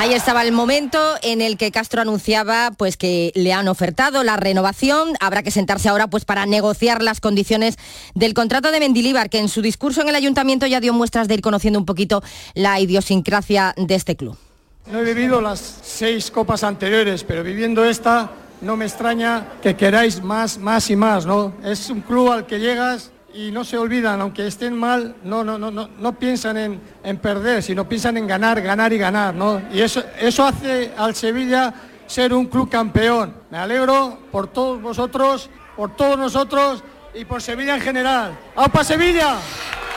Ahí 0.00 0.14
estaba 0.14 0.44
el 0.44 0.52
momento 0.52 1.16
en 1.22 1.40
el 1.40 1.56
que 1.56 1.72
Castro 1.72 2.00
anunciaba 2.00 2.70
pues 2.70 2.96
que 2.96 3.32
le 3.34 3.52
han 3.52 3.66
ofertado 3.66 4.22
la 4.22 4.36
renovación. 4.36 5.14
Habrá 5.18 5.42
que 5.42 5.50
sentarse 5.50 5.88
ahora 5.88 6.06
pues 6.06 6.24
para 6.24 6.46
negociar 6.46 7.02
las 7.02 7.20
condiciones 7.20 7.78
del 8.14 8.32
contrato 8.32 8.70
de 8.70 8.78
Mendilíbar, 8.78 9.28
que 9.28 9.40
en 9.40 9.48
su 9.48 9.60
discurso 9.60 10.02
en 10.02 10.08
el 10.08 10.14
ayuntamiento 10.14 10.68
ya 10.68 10.78
dio 10.78 10.92
muestras 10.92 11.26
de 11.26 11.34
ir 11.34 11.40
conociendo 11.40 11.80
un 11.80 11.84
poquito 11.84 12.22
la 12.54 12.78
idiosincrasia 12.78 13.74
de 13.76 13.96
este 13.96 14.14
club. 14.14 14.38
No 14.86 15.00
he 15.00 15.04
vivido 15.04 15.40
las 15.40 15.80
seis 15.82 16.30
copas 16.30 16.62
anteriores, 16.62 17.24
pero 17.24 17.42
viviendo 17.42 17.84
esta 17.84 18.30
no 18.60 18.76
me 18.76 18.84
extraña 18.84 19.48
que 19.60 19.74
queráis 19.74 20.22
más, 20.22 20.58
más 20.58 20.90
y 20.90 20.94
más, 20.94 21.26
¿no? 21.26 21.54
Es 21.64 21.90
un 21.90 22.02
club 22.02 22.30
al 22.30 22.46
que 22.46 22.60
llegas 22.60 23.10
y 23.34 23.50
no 23.50 23.64
se 23.64 23.76
olvidan, 23.76 24.20
aunque 24.20 24.46
estén 24.46 24.76
mal, 24.76 25.16
no, 25.22 25.44
no, 25.44 25.58
no, 25.58 25.70
no, 25.70 26.18
piensan 26.18 26.56
en, 26.56 26.80
en 27.02 27.18
perder, 27.18 27.62
sino 27.62 27.88
piensan 27.88 28.16
en 28.16 28.26
ganar, 28.26 28.60
ganar 28.62 28.92
y 28.92 28.98
ganar, 28.98 29.34
¿no? 29.34 29.60
Y 29.72 29.80
eso, 29.80 30.02
eso 30.18 30.44
hace 30.44 30.92
al 30.96 31.14
Sevilla 31.14 31.74
ser 32.06 32.32
un 32.32 32.46
club 32.46 32.70
campeón. 32.70 33.34
Me 33.50 33.58
alegro 33.58 34.18
por 34.32 34.48
todos 34.48 34.80
vosotros, 34.80 35.50
por 35.76 35.94
todos 35.94 36.18
nosotros 36.18 36.82
y 37.14 37.24
por 37.24 37.42
Sevilla 37.42 37.74
en 37.74 37.80
general. 37.82 38.38
¡Aupa 38.56 38.82
Sevilla! 38.82 39.36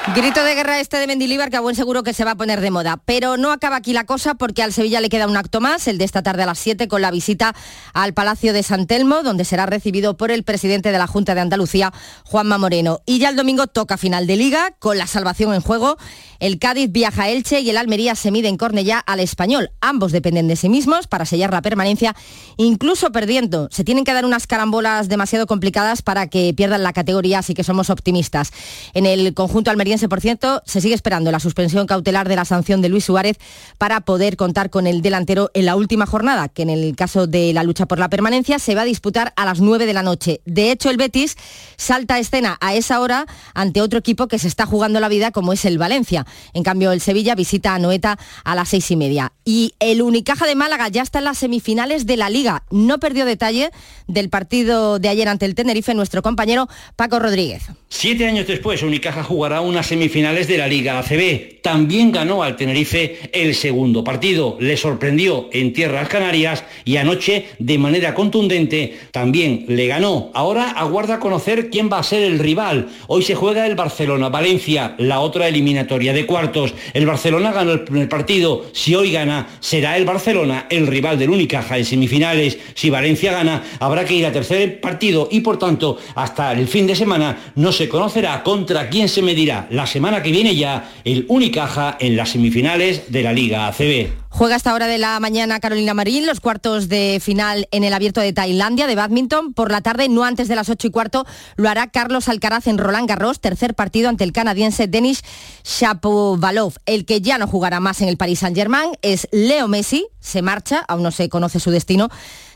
Grito 0.08 0.44
de 0.44 0.56
guerra 0.56 0.80
este 0.80 0.98
de 0.98 1.06
Mendilibar 1.06 1.52
que 1.52 1.58
a 1.58 1.62
buen 1.62 1.76
seguro 1.76 2.02
que 2.02 2.14
se 2.14 2.26
va 2.26 2.32
a 2.32 2.36
poner 2.36 2.60
de 2.60 2.72
moda. 2.72 3.00
Pero 3.06 3.38
no 3.38 3.52
acaba 3.52 3.76
aquí 3.76 3.94
la 3.94 4.06
cosa 4.06 4.34
porque 4.34 4.64
al 4.64 4.74
Sevilla 4.74 5.00
le 5.00 5.10
queda 5.10 5.28
un 5.28 5.38
acto 5.38 5.62
más, 5.62 5.88
el 5.88 6.00
de 6.00 6.06
esta 6.06 6.24
tarde 6.24 6.42
a 6.42 6.48
las 6.48 6.58
7 6.58 6.88
con 6.88 7.04
la 7.04 7.12
visita 7.12 7.54
al 7.94 8.16
Palacio 8.16 8.52
de 8.52 8.64
San 8.64 8.88
Telmo, 8.88 9.22
donde 9.22 9.46
será 9.46 9.68
recibido 9.68 10.18
por 10.18 10.32
el 10.32 10.44
presidente 10.44 10.92
de 10.92 10.98
la 10.98 11.06
Junta 11.06 11.36
de 11.36 11.42
Andalucía, 11.42 11.94
Juanma 12.26 12.58
Moreno. 12.58 13.02
Y 13.06 13.20
ya 13.20 13.30
el 13.30 13.36
domingo 13.36 13.68
toca 13.68 13.96
final 13.96 14.26
de 14.26 14.38
liga 14.38 14.72
con 14.80 14.98
la 14.98 15.06
salvación 15.06 15.54
en 15.54 15.62
juego. 15.62 15.98
El 16.40 16.58
Cádiz 16.58 16.92
viaja 16.92 17.26
a 17.26 17.30
Elche 17.30 17.62
y 17.62 17.70
el 17.70 17.78
Almería 17.78 18.16
se 18.16 18.32
mide 18.32 18.48
en 18.48 18.58
Cornellá 18.58 18.98
al 18.98 19.20
Español. 19.20 19.70
Ambos 19.82 20.12
dependen 20.12 20.48
de 20.48 20.56
sí 20.56 20.68
mismos 20.68 21.06
para 21.06 21.26
sellar 21.26 21.54
la 21.54 21.62
permanencia, 21.62 22.16
incluso 22.58 23.12
perdiendo. 23.12 23.70
Se 23.70 23.84
tienen 23.84 24.04
que 24.04 24.14
dar 24.14 24.26
unas 24.26 24.48
carambolas 24.48 25.08
demasiado 25.08 25.46
complicadas 25.46 26.02
para 26.02 26.26
que 26.26 26.56
pierdan 26.58 26.82
la 26.82 26.94
categoría, 26.94 27.38
así 27.38 27.54
que 27.54 27.64
somos 27.64 27.92
optimistas. 27.92 28.52
En 28.96 29.06
el 29.06 29.36
conjunto 29.36 29.70
almeriense, 29.92 30.08
por 30.08 30.22
cierto, 30.22 30.62
se 30.66 30.80
sigue 30.80 30.96
esperando 30.96 31.32
la 31.32 31.40
suspensión 31.42 31.86
cautelar 31.86 32.30
de 32.30 32.38
la 32.38 32.46
sanción 32.46 32.82
de 32.82 32.88
Luis 32.88 33.04
Suárez 33.04 33.38
para 33.78 34.00
poder 34.02 34.38
contar 34.38 34.70
con 34.70 34.88
el 34.88 35.02
delantero 35.02 35.52
en 35.54 35.66
la 35.66 35.76
última 35.76 36.06
jornada, 36.06 36.48
que 36.48 36.62
en 36.62 36.70
el 36.70 36.96
caso 36.96 37.28
de 37.28 37.52
la 37.52 37.64
lucha 37.64 37.88
por 37.88 38.00
la 38.00 38.10
permanencia 38.10 38.58
se 38.58 38.74
va 38.74 38.84
a 38.84 38.86
disputar 38.86 39.34
a 39.36 39.44
las 39.44 39.60
9 39.60 39.86
de 39.86 39.94
la 39.94 40.02
noche. 40.02 40.40
De 40.46 40.72
hecho, 40.72 40.90
el 40.90 40.96
Betis 40.96 41.36
salta 41.76 42.16
a 42.16 42.20
escena 42.20 42.58
a 42.62 42.74
esa 42.74 43.02
hora 43.02 43.26
ante 43.54 43.82
otro 43.82 44.00
equipo 44.00 44.28
que 44.28 44.40
se 44.40 44.48
está 44.48 44.66
jugando 44.66 45.02
la 45.02 45.10
vida 45.10 45.32
como 45.32 45.52
es 45.52 45.66
el 45.66 45.78
Valencia. 45.78 46.26
En 46.54 46.64
cambio, 46.64 46.94
el 46.94 47.02
Sevilla 47.02 47.36
visita 47.36 47.76
a 47.76 47.80
Noeta 47.80 48.18
a 48.46 48.56
las 48.56 48.70
seis 48.70 48.90
y 48.92 48.96
media. 48.96 49.34
Y 49.44 49.74
el 49.80 50.02
Unicaja 50.02 50.46
de 50.46 50.56
Málaga 50.56 50.88
ya 50.88 51.02
está 51.02 51.20
en 51.20 51.26
las 51.26 51.40
semifinales 51.40 52.06
de 52.06 52.16
la 52.16 52.30
Liga. 52.30 52.64
No 52.70 53.00
perdió 53.00 53.26
detalle 53.26 53.72
del 54.08 54.30
partido 54.30 55.00
de 55.00 55.10
ayer 55.10 55.28
ante 55.28 55.46
el 55.46 55.56
Tenerife 55.56 55.94
nuestro 55.94 56.22
compañero 56.22 56.70
Paco 56.96 57.20
Rodríguez. 57.20 57.64
Siete 57.90 58.26
años 58.26 58.48
después, 58.48 58.84
Unicaja 58.84 59.24
jugará 59.24 59.60
semifinales 59.88 60.48
de 60.48 60.58
la 60.58 60.68
Liga 60.68 61.00
ACB 61.00 61.52
también 61.62 62.12
ganó 62.12 62.44
al 62.44 62.56
Tenerife 62.56 63.20
el 63.32 63.54
segundo 63.56 64.04
partido. 64.04 64.58
Le 64.60 64.78
sorprendió 64.78 65.50
en 65.52 65.74
tierras 65.74 66.10
canarias 66.10 66.64
y 66.86 66.98
anoche 66.98 67.46
de 67.60 67.78
manera 67.78 68.14
contundente 68.14 68.98
también 69.12 69.66
le 69.68 69.88
ganó. 69.88 70.32
Ahora 70.34 70.72
aguarda 70.72 71.20
conocer 71.20 71.70
quién 71.70 71.90
va 71.92 72.00
a 72.00 72.04
ser 72.04 72.24
el 72.24 72.40
rival. 72.40 72.90
Hoy 73.08 73.22
se 73.22 73.36
juega 73.36 73.68
el 73.68 73.76
Barcelona-Valencia, 73.76 74.96
la 74.98 75.20
otra 75.20 75.48
eliminatoria 75.48 76.14
de 76.14 76.26
cuartos. 76.26 76.74
El 76.94 77.06
Barcelona 77.06 77.52
ganó 77.52 77.74
el 77.74 77.82
primer 77.82 78.10
partido. 78.10 78.66
Si 78.74 78.96
hoy 78.96 79.12
gana, 79.12 79.48
será 79.60 79.98
el 79.98 80.06
Barcelona 80.06 80.66
el 80.70 80.88
rival 80.88 81.20
del 81.20 81.30
Unicaja 81.30 81.78
en 81.78 81.86
semifinales. 81.86 82.58
Si 82.74 82.90
Valencia 82.90 83.32
gana, 83.32 83.64
habrá 83.80 84.06
que 84.06 84.16
ir 84.16 84.26
a 84.26 84.32
tercer 84.32 84.82
partido 84.82 85.30
y 85.32 85.42
por 85.42 85.60
tanto 85.60 85.98
hasta 86.16 86.52
el 86.54 86.68
fin 86.68 86.88
de 86.88 86.96
semana 86.96 87.52
no 87.56 87.72
se 87.72 87.88
conocerá 87.88 88.42
contra 88.44 88.90
quién 88.90 89.08
se 89.08 89.22
medirá 89.22 89.68
la 89.72 89.88
semana 89.88 90.22
que 90.22 90.32
viene 90.32 90.56
ya 90.56 90.92
el 91.04 91.26
Unicaja 91.30 91.98
en 92.00 92.16
las 92.16 92.30
semifinales 92.30 93.12
de 93.12 93.24
la 93.24 93.34
Liga 93.34 93.68
ACB. 93.68 94.22
Juega 94.30 94.56
esta 94.56 94.74
hora 94.74 94.88
de 94.88 94.98
la 94.98 95.20
mañana 95.20 95.60
Carolina 95.60 95.94
Marín, 95.94 96.26
los 96.26 96.40
cuartos 96.40 96.88
de 96.88 97.20
final 97.22 97.68
en 97.72 97.84
el 97.84 97.94
abierto 97.94 98.22
de 98.22 98.32
Tailandia 98.32 98.88
de 98.88 98.96
badminton. 98.96 99.54
Por 99.54 99.72
la 99.72 99.82
tarde, 99.82 100.08
no 100.08 100.24
antes 100.24 100.48
de 100.48 100.56
las 100.56 100.70
8 100.70 100.88
y 100.88 100.90
cuarto, 100.90 101.26
lo 101.58 101.70
hará 101.70 101.88
Carlos 101.88 102.30
Alcaraz 102.30 102.68
en 102.68 102.78
Roland 102.78 103.10
Garros, 103.10 103.42
tercer 103.42 103.76
partido 103.76 104.08
ante 104.08 104.24
el 104.24 104.32
canadiense 104.32 104.88
Denis 104.88 105.24
Shapovalov. 105.66 106.76
El 106.86 107.06
que 107.06 107.20
ya 107.20 107.38
no 107.38 107.48
jugará 107.48 107.82
más 107.82 108.02
en 108.02 108.08
el 108.08 108.18
Paris 108.18 108.40
Saint-Germain 108.40 108.92
es 109.02 109.28
Leo 109.32 109.68
Messi, 109.68 110.08
se 110.22 110.42
marcha, 110.42 110.86
aún 110.88 111.04
no 111.04 111.12
se 111.12 111.28
conoce 111.28 111.60
su 111.60 111.72
destino 111.72 112.10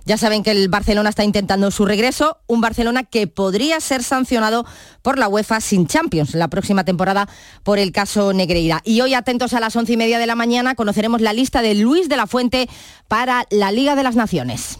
ya 0.05 0.17
saben 0.17 0.43
que 0.43 0.51
el 0.51 0.69
Barcelona 0.69 1.09
está 1.09 1.23
intentando 1.23 1.71
su 1.71 1.85
regreso, 1.85 2.37
un 2.47 2.61
Barcelona 2.61 3.03
que 3.03 3.27
podría 3.27 3.79
ser 3.79 4.03
sancionado 4.03 4.65
por 5.01 5.17
la 5.17 5.27
UEFA 5.27 5.59
sin 5.61 5.87
Champions 5.87 6.35
la 6.35 6.47
próxima 6.47 6.85
temporada 6.85 7.27
por 7.63 7.79
el 7.79 7.91
caso 7.91 8.31
Negreira. 8.31 8.81
Y 8.83 9.01
hoy, 9.01 9.13
atentos 9.13 9.53
a 9.53 9.59
las 9.59 9.75
once 9.75 9.93
y 9.93 9.97
media 9.97 10.19
de 10.19 10.27
la 10.27 10.35
mañana, 10.35 10.75
conoceremos 10.75 11.21
la 11.21 11.33
lista 11.33 11.61
de 11.61 11.75
Luis 11.75 12.07
de 12.07 12.17
la 12.17 12.27
Fuente 12.27 12.69
para 13.07 13.45
la 13.49 13.71
Liga 13.71 13.95
de 13.95 14.03
las 14.03 14.15
Naciones. 14.15 14.79